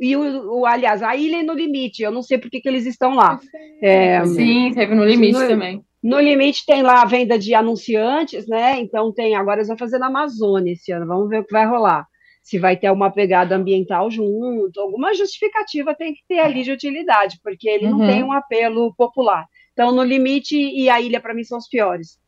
e 0.00 0.16
o, 0.16 0.60
o, 0.60 0.66
aliás, 0.66 1.02
a 1.02 1.14
ilha 1.16 1.40
é 1.40 1.42
no 1.42 1.54
limite, 1.54 2.02
eu 2.02 2.10
não 2.10 2.22
sei 2.22 2.38
por 2.38 2.50
que, 2.50 2.60
que 2.60 2.68
eles 2.68 2.86
estão 2.86 3.14
lá. 3.14 3.40
É, 3.80 4.24
Sim, 4.26 4.72
teve 4.74 4.94
no 4.94 5.04
limite 5.04 5.38
no, 5.38 5.48
também. 5.48 5.82
No 6.02 6.20
limite 6.20 6.64
tem 6.66 6.82
lá 6.82 7.02
a 7.02 7.06
venda 7.06 7.38
de 7.38 7.54
anunciantes, 7.54 8.46
né? 8.46 8.78
Então 8.80 9.12
tem, 9.12 9.34
agora 9.34 9.58
eles 9.58 9.68
vão 9.68 9.78
fazer 9.78 9.98
na 9.98 10.06
Amazônia 10.06 10.72
esse 10.72 10.92
ano, 10.92 11.06
vamos 11.06 11.28
ver 11.28 11.40
o 11.40 11.44
que 11.44 11.52
vai 11.52 11.66
rolar. 11.66 12.06
Se 12.46 12.60
vai 12.60 12.76
ter 12.76 12.88
uma 12.92 13.10
pegada 13.10 13.56
ambiental 13.56 14.08
junto, 14.08 14.80
alguma 14.80 15.12
justificativa 15.12 15.96
tem 15.96 16.14
que 16.14 16.22
ter 16.28 16.38
ali 16.38 16.62
de 16.62 16.70
utilidade, 16.70 17.40
porque 17.42 17.68
ele 17.68 17.86
uhum. 17.86 17.98
não 17.98 18.06
tem 18.06 18.22
um 18.22 18.30
apelo 18.30 18.94
popular. 18.94 19.48
Então, 19.72 19.90
no 19.90 20.04
limite 20.04 20.56
e 20.56 20.88
a 20.88 21.00
ilha, 21.00 21.20
para 21.20 21.34
mim, 21.34 21.42
são 21.42 21.58
os 21.58 21.66
piores. 21.66 22.20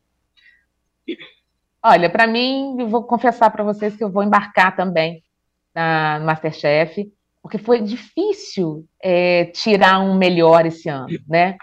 Olha, 1.81 2.09
para 2.09 2.27
mim, 2.27 2.75
vou 2.89 3.05
confessar 3.05 3.49
para 3.49 3.63
vocês 3.63 3.95
que 3.95 4.03
eu 4.03 4.11
vou 4.11 4.21
embarcar 4.21 4.75
também 4.75 5.23
na, 5.73 6.19
Masterchef 6.19 7.09
porque 7.41 7.57
foi 7.57 7.81
difícil 7.81 8.85
é, 9.01 9.45
tirar 9.45 9.99
um 9.99 10.17
melhor 10.17 10.65
esse 10.65 10.89
ano, 10.89 11.07
né? 11.27 11.57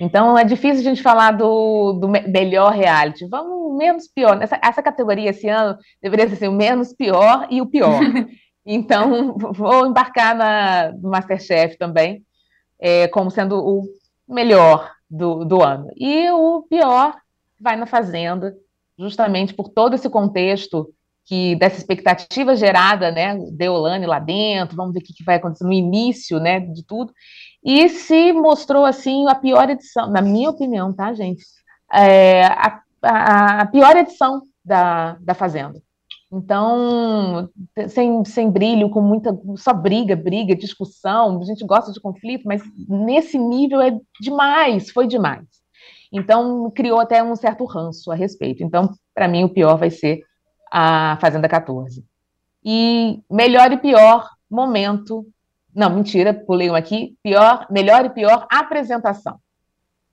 Então 0.00 0.36
é 0.36 0.44
difícil 0.44 0.80
a 0.80 0.84
gente 0.84 1.02
falar 1.02 1.32
do, 1.32 1.94
do 1.94 2.08
melhor 2.08 2.72
reality. 2.72 3.26
Vamos 3.26 3.76
menos 3.76 4.06
pior. 4.08 4.40
Essa, 4.42 4.58
essa 4.62 4.82
categoria 4.82 5.30
esse 5.30 5.48
ano 5.48 5.76
deveria 6.02 6.28
ser 6.28 6.34
assim, 6.34 6.48
o 6.48 6.52
menos 6.52 6.92
pior 6.92 7.46
e 7.50 7.60
o 7.60 7.66
pior. 7.66 8.00
Então 8.64 9.36
vou 9.36 9.86
embarcar 9.86 10.36
na, 10.36 10.92
no 10.92 11.10
Masterchef 11.10 11.76
também, 11.76 12.24
é, 12.78 13.08
como 13.08 13.28
sendo 13.28 13.58
o 13.58 13.82
melhor 14.28 14.88
do, 15.10 15.44
do 15.44 15.60
ano. 15.60 15.88
E 15.96 16.30
o 16.30 16.62
pior 16.70 17.16
vai 17.60 17.74
na 17.74 17.86
Fazenda, 17.86 18.54
justamente 18.96 19.52
por 19.52 19.68
todo 19.68 19.94
esse 19.94 20.08
contexto 20.08 20.94
que 21.24 21.54
dessa 21.56 21.78
expectativa 21.78 22.56
gerada, 22.56 23.10
né, 23.10 23.38
Deolane 23.52 24.06
lá 24.06 24.18
dentro, 24.18 24.76
vamos 24.76 24.92
ver 24.92 25.00
o 25.00 25.02
que, 25.02 25.24
vai 25.24 25.36
acontecer 25.36 25.64
no 25.64 25.72
início, 25.72 26.38
né, 26.40 26.60
de 26.60 26.84
tudo, 26.84 27.12
e 27.64 27.88
se 27.88 28.32
mostrou, 28.32 28.84
assim, 28.84 29.28
a 29.28 29.34
pior 29.34 29.70
edição, 29.70 30.10
na 30.10 30.20
minha 30.20 30.50
opinião, 30.50 30.92
tá, 30.92 31.12
gente, 31.14 31.44
é, 31.92 32.44
a, 32.44 32.80
a, 33.02 33.60
a, 33.60 33.66
pior 33.66 33.96
edição 33.96 34.42
da, 34.64 35.16
da 35.20 35.34
Fazenda. 35.34 35.80
Então, 36.32 37.50
sem, 37.88 38.24
sem 38.24 38.50
brilho, 38.50 38.88
com 38.88 39.02
muita, 39.02 39.38
só 39.56 39.74
briga, 39.74 40.16
briga, 40.16 40.56
discussão, 40.56 41.38
a 41.40 41.44
gente 41.44 41.64
gosta 41.64 41.92
de 41.92 42.00
conflito, 42.00 42.44
mas 42.46 42.62
nesse 42.88 43.38
nível 43.38 43.80
é 43.82 43.96
demais, 44.20 44.90
foi 44.90 45.06
demais. 45.06 45.44
Então, 46.10 46.70
criou 46.70 47.00
até 47.00 47.22
um 47.22 47.36
certo 47.36 47.64
ranço 47.64 48.10
a 48.10 48.14
respeito. 48.14 48.64
Então, 48.64 48.90
para 49.14 49.28
mim, 49.28 49.44
o 49.44 49.48
pior 49.48 49.76
vai 49.76 49.90
ser 49.90 50.22
a 50.72 51.18
Fazenda 51.20 51.46
14. 51.46 52.02
E 52.64 53.20
melhor 53.30 53.70
e 53.72 53.76
pior 53.76 54.30
momento. 54.50 55.26
Não, 55.74 55.90
mentira, 55.90 56.32
pulei 56.32 56.70
um 56.70 56.74
aqui. 56.74 57.14
Pior, 57.22 57.66
melhor 57.70 58.06
e 58.06 58.10
pior 58.10 58.46
apresentação. 58.50 59.38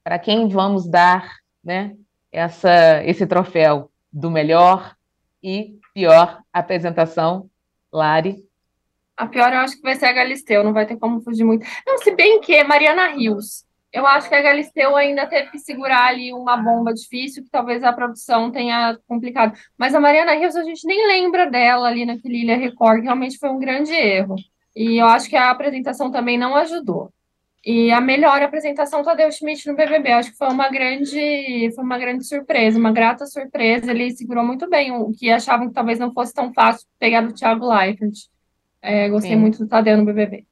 Para 0.03 0.20
quem 0.20 0.49
vamos 0.49 0.86
dar 0.86 1.38
né, 1.64 1.95
essa, 2.30 3.01
esse 3.05 3.26
troféu 3.26 3.89
do 4.12 4.30
melhor 4.30 4.95
e 5.41 5.80
pior 5.93 6.41
apresentação, 6.51 7.49
Lari? 7.91 8.43
A 9.16 9.28
pior 9.28 9.53
eu 9.53 9.60
acho 9.60 9.78
que 9.78 9.82
vai 9.82 9.95
ser 9.95 10.07
a 10.07 10.14
Galisteu, 10.14 10.64
não 10.64 10.74
vai 10.74 10.86
ter 10.86 10.97
como 10.97 11.22
fugir 11.22 11.43
muito. 11.45 11.66
Não, 11.86 11.97
se 11.99 12.14
bem 12.16 12.41
que 12.41 12.62
Mariana 12.64 13.10
Rios 13.10 13.66
eu 13.92 14.06
acho 14.06 14.30
que 14.30 14.36
a 14.36 14.42
Galisteu 14.42 14.96
ainda 14.96 15.26
teve 15.26 15.50
que 15.50 15.60
segurar 15.60 16.08
ali 16.08 16.32
uma 16.32 16.56
bomba 16.58 16.94
difícil, 16.94 17.44
que 17.44 17.50
talvez 17.50 17.84
a 17.84 17.92
produção 17.92 18.52
tenha 18.52 18.98
complicado. 19.08 19.58
Mas 19.78 19.96
a 19.96 20.00
Mariana 20.00 20.36
Rios, 20.36 20.56
a 20.56 20.64
gente 20.64 20.86
nem 20.86 21.08
lembra 21.08 21.50
dela 21.50 21.88
ali 21.88 22.06
naquele 22.06 22.42
Ilha 22.42 22.58
Record, 22.58 23.04
realmente 23.04 23.40
foi 23.40 23.50
um 23.50 23.60
grande 23.60 23.92
erro. 23.94 24.36
E 24.76 24.98
eu 25.02 25.08
acho 25.08 25.28
que 25.28 25.36
a 25.36 25.50
apresentação 25.50 26.12
também 26.12 26.38
não 26.38 26.56
ajudou. 26.56 27.12
E 27.66 27.92
a 27.92 28.00
melhor 28.00 28.42
apresentação 28.42 29.04
Tadeu 29.04 29.30
Schmidt 29.32 29.68
no 29.68 29.76
BBB, 29.76 30.12
acho 30.12 30.32
que 30.32 30.38
foi 30.38 30.48
uma 30.48 30.70
grande, 30.70 31.72
foi 31.76 31.84
uma 31.84 31.98
grande 31.98 32.24
surpresa, 32.24 32.80
uma 32.80 32.92
grata 32.92 33.26
surpresa. 33.26 33.92
Ele 33.92 34.12
segurou 34.12 34.46
muito 34.46 34.70
bem 34.70 34.92
o 34.92 35.12
que 35.12 35.30
achavam 35.30 35.68
que 35.68 35.74
talvez 35.74 36.00
não 36.00 36.14
fosse 36.14 36.34
tão 36.34 36.54
fácil 36.54 36.88
pegar 36.98 37.22
do 37.22 37.34
Thiago 37.34 37.68
Leifert. 37.68 38.14
É, 38.82 39.10
gostei 39.10 39.32
Sim. 39.32 39.38
muito 39.38 39.60
do 39.60 39.68
Tadeu 39.68 39.98
no 39.98 40.06
BBB. 40.06 40.46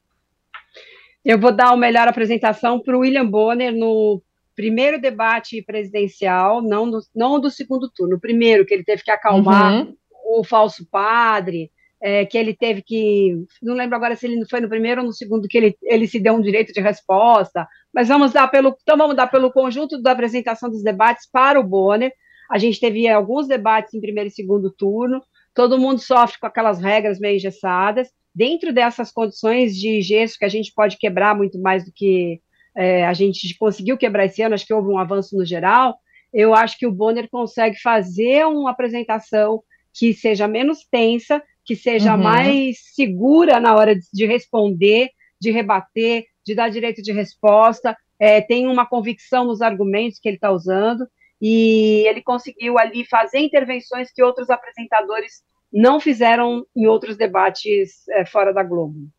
Eu 1.27 1.37
vou 1.37 1.51
dar 1.51 1.73
a 1.73 1.75
melhor 1.75 2.07
apresentação 2.07 2.79
para 2.79 2.95
o 2.95 3.01
William 3.01 3.25
Bonner 3.25 3.75
no 3.75 4.23
primeiro 4.55 4.97
debate 4.97 5.61
presidencial, 5.61 6.61
não 6.61 6.89
do, 6.89 6.99
não 7.13 7.37
do 7.37 7.51
segundo 7.51 7.91
turno, 7.93 8.15
o 8.15 8.19
primeiro, 8.19 8.65
que 8.65 8.73
ele 8.73 8.85
teve 8.85 9.03
que 9.03 9.11
acalmar 9.11 9.73
uhum. 9.73 9.93
o 10.39 10.41
falso 10.45 10.87
padre, 10.89 11.69
é, 12.01 12.25
que 12.25 12.37
ele 12.37 12.55
teve 12.55 12.81
que. 12.81 13.35
Não 13.61 13.75
lembro 13.75 13.97
agora 13.97 14.15
se 14.15 14.25
ele 14.25 14.41
foi 14.49 14.61
no 14.61 14.69
primeiro 14.69 15.01
ou 15.01 15.07
no 15.07 15.11
segundo, 15.11 15.49
que 15.49 15.57
ele, 15.57 15.77
ele 15.83 16.07
se 16.07 16.17
deu 16.17 16.33
um 16.33 16.41
direito 16.41 16.71
de 16.71 16.79
resposta, 16.79 17.67
mas 17.93 18.07
vamos 18.07 18.31
dar 18.31 18.47
pelo. 18.47 18.73
Então, 18.81 18.95
vamos 18.95 19.17
dar 19.17 19.27
pelo 19.27 19.51
conjunto 19.51 20.01
da 20.01 20.13
apresentação 20.13 20.69
dos 20.69 20.81
debates 20.81 21.29
para 21.29 21.59
o 21.59 21.63
Bonner. 21.63 22.13
A 22.49 22.57
gente 22.57 22.79
teve 22.79 23.05
alguns 23.05 23.49
debates 23.49 23.93
em 23.93 23.99
primeiro 23.99 24.29
e 24.29 24.31
segundo 24.31 24.71
turno, 24.71 25.21
todo 25.53 25.77
mundo 25.77 25.99
sofre 25.99 26.39
com 26.39 26.47
aquelas 26.47 26.79
regras 26.79 27.19
meio 27.19 27.35
engessadas 27.35 28.07
dentro 28.37 28.71
dessas 28.71 29.11
condições 29.11 29.75
de 29.75 29.99
gesso 29.99 30.37
que 30.37 30.45
a 30.45 30.49
gente 30.49 30.71
pode 30.71 30.95
quebrar 30.97 31.35
muito 31.35 31.59
mais 31.59 31.83
do 31.83 31.91
que 31.91 32.39
é, 32.75 33.03
a 33.03 33.11
gente 33.11 33.57
conseguiu 33.57 33.97
quebrar 33.97 34.25
esse 34.25 34.43
ano, 34.43 34.53
acho 34.53 34.67
que 34.67 34.73
houve 34.73 34.89
um 34.89 34.99
avanço 34.99 35.35
no 35.35 35.43
geral, 35.43 35.97
eu 36.31 36.53
acho 36.53 36.77
que 36.77 36.85
o 36.85 36.91
Bonner 36.91 37.27
consegue 37.31 37.81
fazer 37.81 38.45
uma 38.45 38.69
apresentação 38.69 39.63
que 39.91 40.13
seja 40.13 40.47
menos 40.47 40.85
tensa, 40.91 41.41
que 41.65 41.75
seja 41.75 42.15
uhum. 42.15 42.21
mais 42.21 42.77
segura 42.93 43.59
na 43.59 43.75
hora 43.75 43.95
de, 43.95 44.05
de, 44.13 44.27
responder, 44.27 45.09
de 45.41 45.49
rebater, 45.49 46.25
de 46.45 46.53
dar 46.53 46.69
direito 46.69 47.01
de 47.01 47.11
resposta, 47.11 47.97
é, 48.19 48.39
tem 48.39 48.67
uma 48.67 48.85
convicção 48.85 49.45
nos 49.45 49.63
argumentos 49.63 50.19
que 50.19 50.29
ele 50.29 50.37
está 50.37 50.51
usando, 50.51 51.07
e 51.41 52.03
ele 52.07 52.21
conseguiu 52.21 52.77
ali 52.77 53.03
fazer 53.03 53.39
intervenções 53.39 54.11
que 54.11 54.21
outros 54.21 54.51
apresentadores 54.51 55.41
não 55.71 55.99
fizeram 55.99 56.65
em 56.75 56.87
outros 56.87 57.17
debates 57.17 58.07
é, 58.09 58.25
fora 58.25 58.53
da 58.53 58.63
Globo. 58.63 59.09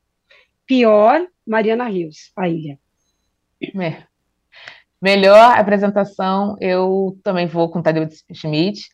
Pior, 0.66 1.26
Mariana 1.46 1.88
Rios, 1.88 2.32
a 2.36 2.48
ilha. 2.48 2.78
É. 3.62 4.02
Melhor 5.00 5.56
apresentação, 5.56 6.56
eu 6.60 7.18
também 7.22 7.46
vou 7.46 7.70
com 7.70 7.80
Tadeu 7.80 8.06
Schmidt, 8.32 8.88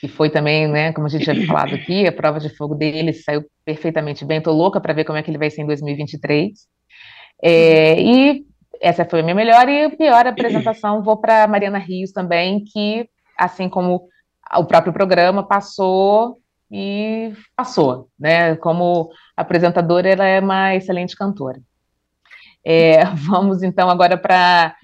que 0.00 0.08
foi 0.08 0.30
também, 0.30 0.66
né, 0.66 0.92
como 0.92 1.06
a 1.06 1.10
gente 1.10 1.24
já 1.24 1.34
falado 1.46 1.74
aqui, 1.74 2.06
a 2.06 2.12
prova 2.12 2.40
de 2.40 2.48
fogo 2.56 2.74
dele 2.74 3.12
saiu 3.12 3.44
perfeitamente 3.64 4.24
bem. 4.24 4.38
Estou 4.38 4.54
louca 4.54 4.80
para 4.80 4.92
ver 4.92 5.04
como 5.04 5.18
é 5.18 5.22
que 5.22 5.30
ele 5.30 5.38
vai 5.38 5.50
ser 5.50 5.62
em 5.62 5.66
2023. 5.66 6.50
É, 7.40 8.00
e 8.00 8.44
essa 8.80 9.04
foi 9.04 9.20
a 9.20 9.22
minha 9.22 9.34
melhor 9.34 9.68
e 9.68 9.90
pior 9.96 10.26
apresentação 10.26 11.02
vou 11.02 11.16
para 11.16 11.46
Mariana 11.46 11.78
Rios 11.78 12.10
também, 12.10 12.64
que, 12.64 13.08
assim 13.38 13.68
como 13.68 14.08
o 14.56 14.64
próprio 14.64 14.92
programa, 14.92 15.46
passou 15.46 16.41
e 16.72 17.34
passou, 17.54 18.08
né? 18.18 18.56
Como 18.56 19.10
apresentadora, 19.36 20.08
ela 20.08 20.26
é 20.26 20.40
uma 20.40 20.74
excelente 20.74 21.14
cantora. 21.14 21.60
É, 22.64 23.04
vamos 23.14 23.62
então 23.62 23.90
agora 23.90 24.16
para 24.16 24.74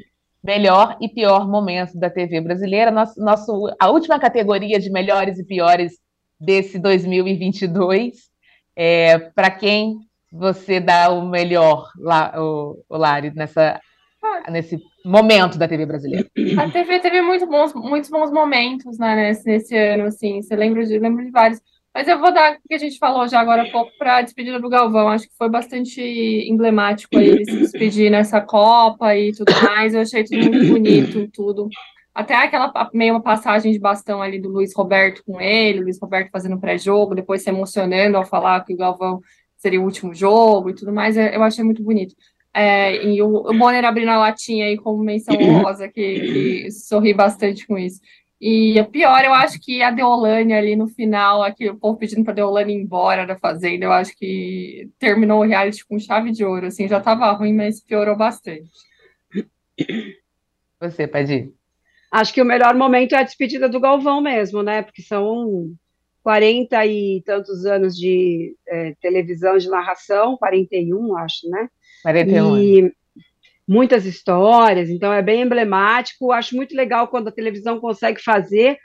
melhor 0.45 0.99
e 1.01 1.09
pior 1.09 1.49
momento 1.49 1.99
da 1.99 2.11
TV 2.11 2.43
brasileira. 2.43 2.91
Nosso, 2.91 3.19
nosso, 3.19 3.75
a 3.81 3.91
última 3.91 4.21
categoria 4.21 4.79
de 4.79 4.91
melhores 4.91 5.39
e 5.39 5.45
piores 5.45 5.95
desse 6.39 6.79
2022. 6.79 8.29
É, 8.77 9.19
para 9.19 9.51
quem 9.51 9.99
você 10.31 10.79
dá 10.79 11.11
o 11.11 11.27
melhor, 11.27 11.89
o, 12.37 12.85
o 12.87 12.97
Lari, 12.97 13.33
nessa 13.35 13.81
nesse 14.51 14.79
momento 15.05 15.59
da 15.59 15.69
TV 15.69 15.87
brasileira? 15.87 16.29
A 16.59 16.71
TV 16.71 16.99
teve 17.01 17.23
muito 17.23 17.47
bons, 17.47 17.73
muitos 17.75 18.11
bons 18.11 18.31
momentos 18.31 18.99
né, 18.99 19.15
nesse, 19.15 19.47
nesse 19.47 19.77
ano, 19.77 20.05
assim. 20.05 20.43
Você 20.43 20.55
lembra 20.57 20.85
de, 20.85 20.99
lembro 20.99 21.25
de 21.25 21.31
vários. 21.31 21.61
Mas 21.95 22.07
eu 22.07 22.19
vou 22.19 22.33
dar 22.33 22.55
o 22.55 22.69
que 22.69 22.75
a 22.75 22.79
gente 22.79 22.99
falou 22.99 23.27
já 23.27 23.41
agora 23.41 23.63
há 23.63 23.71
pouco 23.71 23.91
para 23.99 24.19
a 24.19 24.23
despedida 24.23 24.61
do 24.61 24.69
Galvão. 24.69 25.09
Acho 25.09 25.29
que 25.29 25.37
foi 25.37 25.49
bastante 25.49 26.01
emblemático 26.01 27.19
aí 27.19 27.29
ele 27.29 27.45
se 27.45 27.57
despedir 27.59 28.11
nessa 28.11 28.41
Copa 28.41 29.17
e 29.17 29.33
tudo 29.33 29.53
mais. 29.63 29.95
Eu 29.95 30.03
achei 30.03 30.23
tudo 30.25 30.51
muito 30.51 30.73
bonito, 30.73 31.29
tudo. 31.33 31.69
Até 32.15 32.35
aquela 32.35 32.73
meio 32.93 33.21
passagem 33.21 33.73
de 33.73 33.79
bastão 33.79 34.21
ali 34.21 34.41
do 34.41 34.49
Luiz 34.49 34.75
Roberto 34.75 35.23
com 35.25 35.41
ele, 35.41 35.81
Luiz 35.81 36.01
Roberto 36.01 36.31
fazendo 36.31 36.59
pré-jogo, 36.59 37.15
depois 37.15 37.43
se 37.43 37.49
emocionando 37.49 38.17
ao 38.17 38.25
falar 38.25 38.65
que 38.65 38.75
o 38.75 38.77
Galvão 38.77 39.21
seria 39.57 39.81
o 39.81 39.85
último 39.85 40.15
jogo 40.15 40.71
e 40.71 40.75
tudo 40.75 40.93
mais. 40.93 41.17
Eu 41.17 41.43
achei 41.43 41.65
muito 41.65 41.83
bonito. 41.83 42.15
É, 42.53 43.05
e 43.05 43.23
o, 43.23 43.29
o 43.29 43.57
Bonner 43.57 43.85
abrindo 43.85 44.11
a 44.11 44.19
latinha 44.19 44.67
aí 44.67 44.77
como 44.77 45.03
menção 45.03 45.37
honrosa, 45.37 45.89
que, 45.89 46.21
que 46.21 46.71
sorri 46.71 47.15
bastante 47.15 47.67
com 47.67 47.79
isso. 47.79 48.01
E 48.41 48.79
a 48.79 48.85
pior, 48.85 49.25
eu 49.25 49.35
acho 49.35 49.59
que 49.61 49.83
a 49.83 49.91
Deolane 49.91 50.53
ali 50.55 50.77
no 50.77 50.87
final, 50.87 51.43
aqui, 51.43 51.69
o 51.69 51.77
povo 51.77 51.99
pedindo 51.99 52.25
para 52.25 52.35
Deolane 52.35 52.73
ir 52.73 52.77
embora 52.77 53.27
da 53.27 53.37
Fazenda, 53.37 53.85
eu 53.85 53.93
acho 53.93 54.17
que 54.17 54.89
terminou 54.99 55.41
o 55.41 55.47
reality 55.47 55.85
com 55.85 55.99
chave 55.99 56.31
de 56.31 56.45
ouro, 56.45 56.67
assim, 56.67 56.87
já 56.87 56.99
estava 56.99 57.33
ruim, 57.33 57.53
mas 57.53 57.81
piorou 57.83 58.17
bastante. 58.17 58.71
Você, 60.81 61.09
Padir? 61.09 61.53
Acho 62.13 62.33
que 62.33 62.41
o 62.41 62.45
melhor 62.45 62.75
momento 62.75 63.15
é 63.15 63.19
a 63.19 63.25
despedida 63.25 63.69
do 63.69 63.81
Galvão 63.81 64.21
mesmo, 64.21 64.63
né? 64.63 64.83
Porque 64.83 65.03
são 65.03 65.75
40 66.23 66.87
e 66.87 67.23
tantos 67.25 67.67
anos 67.67 67.97
de 67.97 68.55
é, 68.69 68.95
televisão 69.01 69.59
de 69.59 69.69
narração, 69.69 70.37
41, 70.37 71.17
acho, 71.17 71.51
né? 71.51 71.69
41. 72.03 72.59
E 72.59 72.93
muitas 73.69 74.07
histórias, 74.07 74.89
então 74.89 75.13
é 75.13 75.21
bem 75.21 75.43
emblemático. 75.43 76.33
Acho 76.33 76.57
muito 76.57 76.75
legal 76.75 77.07
quando 77.09 77.29
a 77.29 77.33
televisão 77.33 77.79
consegue 77.79 78.23
fazer, 78.23 78.79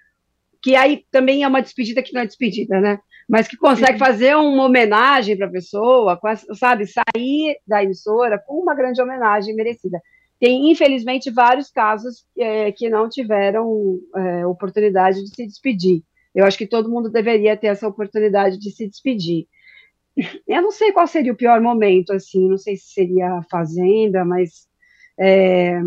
que 0.62 0.76
aí 0.76 1.06
também 1.10 1.44
é 1.44 1.48
uma 1.48 1.62
despedida 1.62 2.04
que 2.04 2.14
não 2.14 2.22
é 2.22 2.26
despedida, 2.26 2.82
né? 2.82 3.00
Mas 3.28 3.48
que 3.48 3.56
consegue 3.56 3.94
Sim. 3.94 4.00
fazer 4.00 4.36
uma 4.36 4.66
homenagem 4.66 5.38
para 5.38 5.48
a 5.48 5.52
pessoa, 5.52 6.20
sabe? 6.56 6.86
Sair 6.86 7.58
da 7.66 7.82
emissora 7.82 8.38
com 8.38 8.56
uma 8.56 8.76
grande 8.76 9.02
homenagem 9.02 9.56
merecida. 9.56 10.02
Tem, 10.38 10.70
infelizmente, 10.70 11.32
vários 11.32 11.72
casos 11.72 12.26
é, 12.38 12.70
que 12.74 12.90
não 12.90 13.08
tiveram 13.08 14.00
é, 14.14 14.46
oportunidade 14.46 15.24
de 15.24 15.30
se 15.30 15.48
despedir. 15.48 16.04
Eu 16.36 16.46
acho 16.46 16.58
que 16.58 16.68
todo 16.68 16.90
mundo 16.90 17.10
deveria 17.10 17.56
ter 17.56 17.68
essa 17.68 17.88
oportunidade 17.88 18.60
de 18.60 18.70
se 18.72 18.86
despedir. 18.86 19.48
Eu 20.46 20.62
não 20.62 20.72
sei 20.72 20.92
qual 20.92 21.08
seria 21.08 21.32
o 21.32 21.38
pior 21.38 21.62
momento, 21.62 22.12
assim, 22.12 22.50
não 22.50 22.58
sei 22.58 22.76
se 22.76 22.94
seria 22.94 23.36
a 23.36 23.44
Fazenda, 23.44 24.26
mas 24.26 24.68
é, 25.20 25.80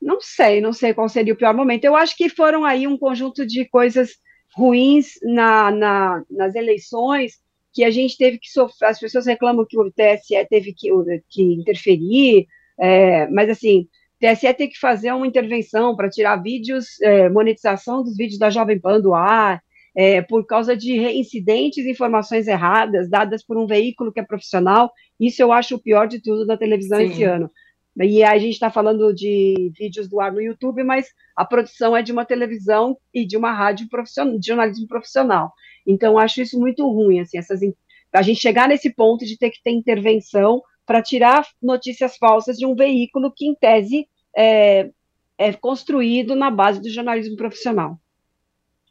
não 0.00 0.20
sei, 0.20 0.60
não 0.60 0.72
sei 0.72 0.94
qual 0.94 1.08
seria 1.08 1.34
o 1.34 1.36
pior 1.36 1.54
momento. 1.54 1.84
Eu 1.84 1.96
acho 1.96 2.16
que 2.16 2.28
foram 2.28 2.64
aí 2.64 2.86
um 2.86 2.98
conjunto 2.98 3.46
de 3.46 3.64
coisas 3.66 4.10
ruins 4.54 5.12
na, 5.22 5.70
na, 5.70 6.22
nas 6.30 6.54
eleições 6.54 7.34
que 7.72 7.84
a 7.84 7.90
gente 7.90 8.16
teve 8.16 8.38
que 8.38 8.48
sofrer. 8.48 8.88
As 8.88 8.98
pessoas 8.98 9.26
reclamam 9.26 9.66
que 9.68 9.78
o 9.78 9.90
TSE 9.90 10.46
teve 10.48 10.72
que, 10.72 10.88
que 11.28 11.42
interferir, 11.42 12.46
é, 12.78 13.28
mas 13.28 13.50
assim, 13.50 13.88
o 14.20 14.34
TSE 14.34 14.52
tem 14.54 14.68
que 14.68 14.78
fazer 14.78 15.12
uma 15.12 15.26
intervenção 15.26 15.94
para 15.94 16.10
tirar 16.10 16.42
vídeos, 16.42 17.00
é, 17.02 17.28
monetização 17.28 18.02
dos 18.02 18.16
vídeos 18.16 18.38
da 18.38 18.50
Jovem 18.50 18.80
Pan 18.80 19.00
do 19.00 19.14
ar, 19.14 19.62
é, 19.96 20.22
por 20.22 20.46
causa 20.46 20.76
de 20.76 20.96
incidentes 20.96 21.84
e 21.84 21.90
informações 21.90 22.46
erradas 22.46 23.08
dadas 23.10 23.44
por 23.44 23.56
um 23.58 23.66
veículo 23.66 24.12
que 24.12 24.20
é 24.20 24.24
profissional. 24.24 24.92
Isso 25.18 25.42
eu 25.42 25.52
acho 25.52 25.74
o 25.74 25.82
pior 25.82 26.06
de 26.06 26.20
tudo 26.20 26.46
da 26.46 26.56
televisão 26.56 26.98
Sim. 26.98 27.06
esse 27.06 27.24
ano. 27.24 27.50
E 28.00 28.22
a 28.22 28.38
gente 28.38 28.52
está 28.52 28.70
falando 28.70 29.12
de 29.12 29.72
vídeos 29.76 30.08
do 30.08 30.20
ar 30.20 30.32
no 30.32 30.40
YouTube, 30.40 30.84
mas 30.84 31.08
a 31.34 31.44
produção 31.44 31.96
é 31.96 32.02
de 32.02 32.12
uma 32.12 32.24
televisão 32.24 32.96
e 33.12 33.26
de 33.26 33.36
uma 33.36 33.52
rádio 33.52 33.88
profissional, 33.88 34.38
de 34.38 34.46
jornalismo 34.46 34.86
profissional. 34.86 35.52
Então, 35.86 36.18
acho 36.18 36.40
isso 36.40 36.58
muito 36.58 36.86
ruim, 36.88 37.20
assim, 37.20 37.38
essas, 37.38 37.60
a 38.12 38.22
gente 38.22 38.40
chegar 38.40 38.68
nesse 38.68 38.90
ponto 38.90 39.24
de 39.24 39.36
ter 39.36 39.50
que 39.50 39.62
ter 39.62 39.70
intervenção 39.70 40.62
para 40.86 41.02
tirar 41.02 41.46
notícias 41.62 42.16
falsas 42.16 42.56
de 42.56 42.64
um 42.64 42.74
veículo 42.74 43.32
que, 43.34 43.46
em 43.46 43.54
tese, 43.54 44.06
é, 44.36 44.90
é 45.36 45.52
construído 45.52 46.36
na 46.36 46.50
base 46.50 46.80
do 46.80 46.88
jornalismo 46.88 47.36
profissional. 47.36 47.98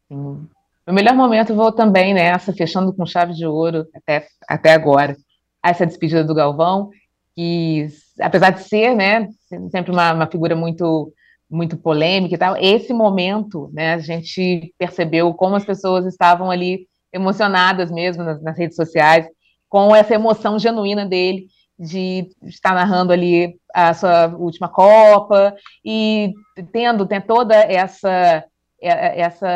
O 0.09 0.93
melhor 0.93 1.15
momento 1.15 1.55
vou 1.55 1.71
também 1.71 2.13
nessa, 2.13 2.53
fechando 2.53 2.93
com 2.93 3.05
chave 3.05 3.33
de 3.33 3.45
ouro 3.45 3.85
até, 3.93 4.27
até 4.47 4.73
agora, 4.73 5.17
essa 5.63 5.85
despedida 5.85 6.23
do 6.23 6.35
Galvão, 6.35 6.89
que 7.35 7.87
apesar 8.19 8.51
de 8.51 8.61
ser, 8.61 8.95
né, 8.95 9.27
sempre 9.71 9.91
uma, 9.91 10.13
uma 10.13 10.27
figura 10.27 10.55
muito 10.55 11.13
muito 11.49 11.77
polêmica 11.77 12.35
e 12.35 12.37
tal, 12.37 12.57
esse 12.57 12.91
momento, 12.91 13.69
né, 13.73 13.93
a 13.93 13.99
gente 13.99 14.73
percebeu 14.77 15.33
como 15.33 15.55
as 15.55 15.63
pessoas 15.63 16.05
estavam 16.05 16.51
ali 16.51 16.85
emocionadas 17.13 17.89
mesmo 17.89 18.21
nas, 18.21 18.43
nas 18.43 18.57
redes 18.57 18.75
sociais, 18.75 19.25
com 19.69 19.95
essa 19.95 20.13
emoção 20.13 20.59
genuína 20.59 21.05
dele 21.05 21.47
de 21.79 22.27
estar 22.43 22.73
narrando 22.73 23.13
ali 23.13 23.57
a 23.73 23.93
sua 23.93 24.27
última 24.35 24.67
Copa 24.67 25.55
e 25.85 26.33
tendo, 26.73 27.05
tem 27.05 27.21
toda 27.21 27.55
essa 27.55 28.43
essa 28.81 29.47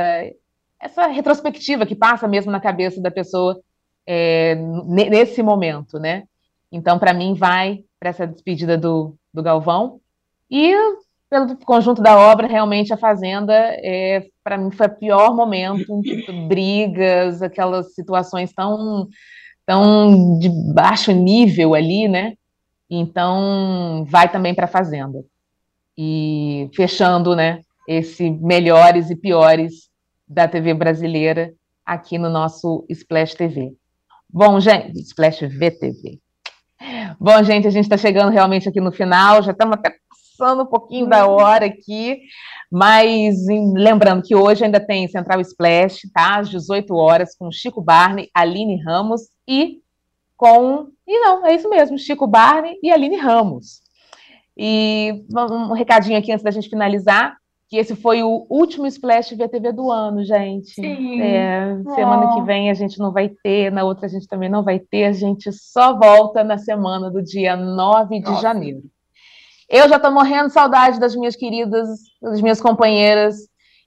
essa 0.80 1.08
retrospectiva 1.08 1.86
que 1.86 1.96
passa 1.96 2.28
mesmo 2.28 2.52
na 2.52 2.60
cabeça 2.60 3.02
da 3.02 3.12
pessoa 3.12 3.60
é, 4.06 4.56
nesse 4.56 5.44
momento, 5.44 6.00
né? 6.00 6.24
Então, 6.72 6.98
para 6.98 7.14
mim, 7.14 7.36
vai 7.36 7.84
para 8.02 8.10
essa 8.10 8.26
despedida 8.26 8.76
do, 8.76 9.16
do 9.32 9.44
Galvão. 9.44 10.02
E 10.50 10.74
pelo 11.30 11.56
conjunto 11.58 12.02
da 12.02 12.18
obra, 12.18 12.48
realmente 12.48 12.92
a 12.92 12.98
Fazenda, 12.98 13.54
é, 13.54 14.26
para 14.44 14.58
mim, 14.58 14.72
foi 14.72 14.88
o 14.88 14.96
pior 14.98 15.36
momento, 15.36 16.02
brigas, 16.50 17.44
aquelas 17.44 17.94
situações 17.94 18.52
tão, 18.52 19.08
tão 19.68 20.40
de 20.40 20.50
baixo 20.74 21.12
nível 21.12 21.76
ali, 21.76 22.08
né? 22.08 22.34
Então, 22.90 24.04
vai 24.10 24.30
também 24.30 24.56
para 24.56 24.66
a 24.66 24.68
Fazenda. 24.68 25.24
E 25.96 26.72
fechando, 26.76 27.36
né, 27.36 27.62
esse 27.88 28.32
melhores 28.32 29.12
e 29.12 29.16
piores 29.16 29.90
da 30.28 30.48
TV 30.48 30.74
brasileira 30.74 31.54
aqui 31.86 32.18
no 32.18 32.30
nosso 32.30 32.84
Splash 32.90 33.36
TV. 33.36 33.74
Bom, 34.28 34.60
gente, 34.60 35.00
Splash 35.00 35.42
VTV. 35.42 36.20
Bom, 37.20 37.44
gente, 37.44 37.68
a 37.68 37.72
gente 37.72 37.86
está 37.86 37.98
chegando 37.98 38.32
realmente 38.32 38.68
aqui 38.68 38.82
no 38.82 38.92
final, 38.92 39.42
já 39.44 39.52
estamos 39.52 39.78
até 39.78 39.96
passando 40.38 40.64
um 40.64 40.66
pouquinho 40.66 41.08
da 41.08 41.28
hora 41.28 41.66
aqui, 41.66 42.20
mas 42.72 43.48
em, 43.48 43.74
lembrando 43.74 44.24
que 44.24 44.36
hoje 44.36 44.66
ainda 44.66 44.80
tem 44.80 45.08
Central 45.08 45.40
Splash, 45.42 46.10
tá? 46.14 46.40
Às 46.40 46.50
18 46.50 46.94
horas, 46.96 47.36
com 47.36 47.52
Chico 47.52 47.82
Barney, 47.82 48.30
Aline 48.34 48.82
Ramos 48.82 49.22
e 49.48 49.80
com. 50.36 50.88
E 51.08 51.20
não, 51.20 51.46
é 51.46 51.54
isso 51.54 51.70
mesmo, 51.70 51.98
Chico 52.00 52.26
Barney 52.26 52.80
e 52.82 52.92
Aline 52.92 53.18
Ramos. 53.18 53.82
E 54.58 55.24
um 55.32 55.74
recadinho 55.74 56.18
aqui 56.18 56.32
antes 56.32 56.44
da 56.44 56.52
gente 56.52 56.70
finalizar 56.70 57.38
que 57.72 57.78
esse 57.78 57.96
foi 57.96 58.22
o 58.22 58.46
último 58.50 58.86
Splash 58.86 59.34
VTV 59.34 59.72
do 59.72 59.90
ano, 59.90 60.26
gente. 60.26 60.72
Sim. 60.72 61.22
É, 61.22 61.82
semana 61.96 62.34
que 62.34 62.42
vem 62.42 62.70
a 62.70 62.74
gente 62.74 63.00
não 63.00 63.14
vai 63.14 63.30
ter, 63.30 63.72
na 63.72 63.86
outra 63.86 64.08
a 64.08 64.10
gente 64.10 64.28
também 64.28 64.50
não 64.50 64.62
vai 64.62 64.78
ter, 64.78 65.06
a 65.06 65.14
gente 65.14 65.50
só 65.54 65.98
volta 65.98 66.44
na 66.44 66.58
semana 66.58 67.10
do 67.10 67.24
dia 67.24 67.56
9 67.56 68.20
de 68.20 68.26
Nossa. 68.26 68.42
janeiro. 68.42 68.82
Eu 69.70 69.88
já 69.88 69.96
estou 69.96 70.12
morrendo 70.12 70.48
de 70.48 70.54
saudade 70.54 71.00
das 71.00 71.16
minhas 71.16 71.34
queridas, 71.38 71.88
das 72.22 72.42
minhas 72.42 72.60
companheiras, 72.60 73.38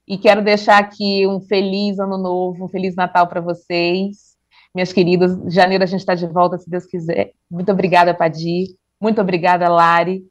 e 0.07 0.17
quero 0.17 0.43
deixar 0.43 0.79
aqui 0.79 1.27
um 1.27 1.39
feliz 1.39 1.99
ano 1.99 2.17
novo, 2.17 2.65
um 2.65 2.69
feliz 2.69 2.95
Natal 2.95 3.27
para 3.27 3.39
vocês. 3.39 4.33
Minhas 4.73 4.91
queridas, 4.91 5.37
janeiro 5.53 5.83
a 5.83 5.87
gente 5.87 5.99
está 5.99 6.15
de 6.15 6.25
volta, 6.25 6.57
se 6.57 6.67
Deus 6.67 6.87
quiser. 6.87 7.33
Muito 7.51 7.71
obrigada, 7.71 8.15
Padir. 8.15 8.65
Muito 8.99 9.21
obrigada, 9.21 9.69
Lari. 9.69 10.23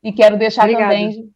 E 0.00 0.12
quero 0.12 0.38
deixar 0.38 0.62
Obrigada. 0.62 0.94
também 0.94 1.28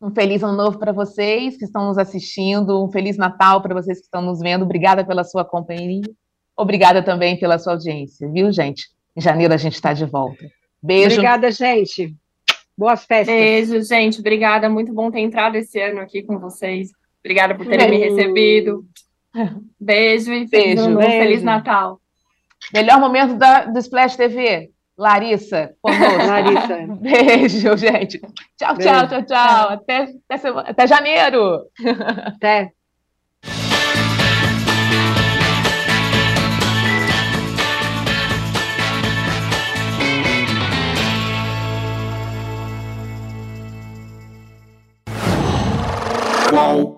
um 0.00 0.10
feliz 0.10 0.42
ano 0.42 0.56
novo 0.56 0.78
para 0.78 0.92
vocês 0.92 1.56
que 1.56 1.64
estão 1.64 1.86
nos 1.86 1.98
assistindo, 1.98 2.84
um 2.84 2.90
feliz 2.90 3.16
Natal 3.16 3.62
para 3.62 3.74
vocês 3.74 3.98
que 3.98 4.04
estão 4.04 4.22
nos 4.22 4.40
vendo. 4.40 4.62
Obrigada 4.62 5.04
pela 5.04 5.24
sua 5.24 5.44
companhia. 5.44 6.02
Obrigada 6.56 7.02
também 7.02 7.38
pela 7.38 7.58
sua 7.58 7.74
audiência, 7.74 8.30
viu, 8.30 8.50
gente? 8.52 8.88
Em 9.16 9.20
janeiro 9.20 9.52
a 9.52 9.56
gente 9.56 9.74
está 9.74 9.92
de 9.92 10.04
volta. 10.04 10.44
Beijo. 10.82 11.16
Obrigada, 11.16 11.50
gente. 11.50 12.14
Boas 12.76 13.04
festas. 13.04 13.34
Beijo, 13.34 13.82
gente. 13.82 14.20
Obrigada. 14.20 14.68
Muito 14.68 14.92
bom 14.92 15.10
ter 15.10 15.20
entrado 15.20 15.56
esse 15.56 15.80
ano 15.80 16.00
aqui 16.00 16.22
com 16.22 16.38
vocês. 16.38 16.90
Obrigada 17.20 17.54
por 17.54 17.66
terem 17.66 17.88
Beijo. 17.88 18.14
me 18.14 18.22
recebido. 18.22 18.84
Beijo 19.80 20.32
e 20.32 20.46
feliz, 20.48 20.76
Beijo. 20.76 20.96
Beijo. 20.96 21.10
feliz 21.10 21.42
Natal. 21.42 22.00
Melhor 22.72 23.00
momento 23.00 23.36
da, 23.36 23.64
do 23.64 23.78
Splash 23.78 24.16
TV. 24.16 24.70
Larissa, 24.98 25.74
conosco. 25.82 26.22
Larissa. 26.26 26.86
Beijo, 27.00 27.76
gente. 27.76 28.20
Tchau, 28.56 28.74
Beijo. 28.76 28.90
tchau, 28.90 29.08
tchau, 29.08 29.22
tchau. 29.26 29.68
Até, 29.70 30.02
até, 30.28 30.38
semana, 30.38 30.70
até 30.70 30.86
janeiro. 30.86 31.66
Até. 32.24 32.72
Qual? 46.48 46.95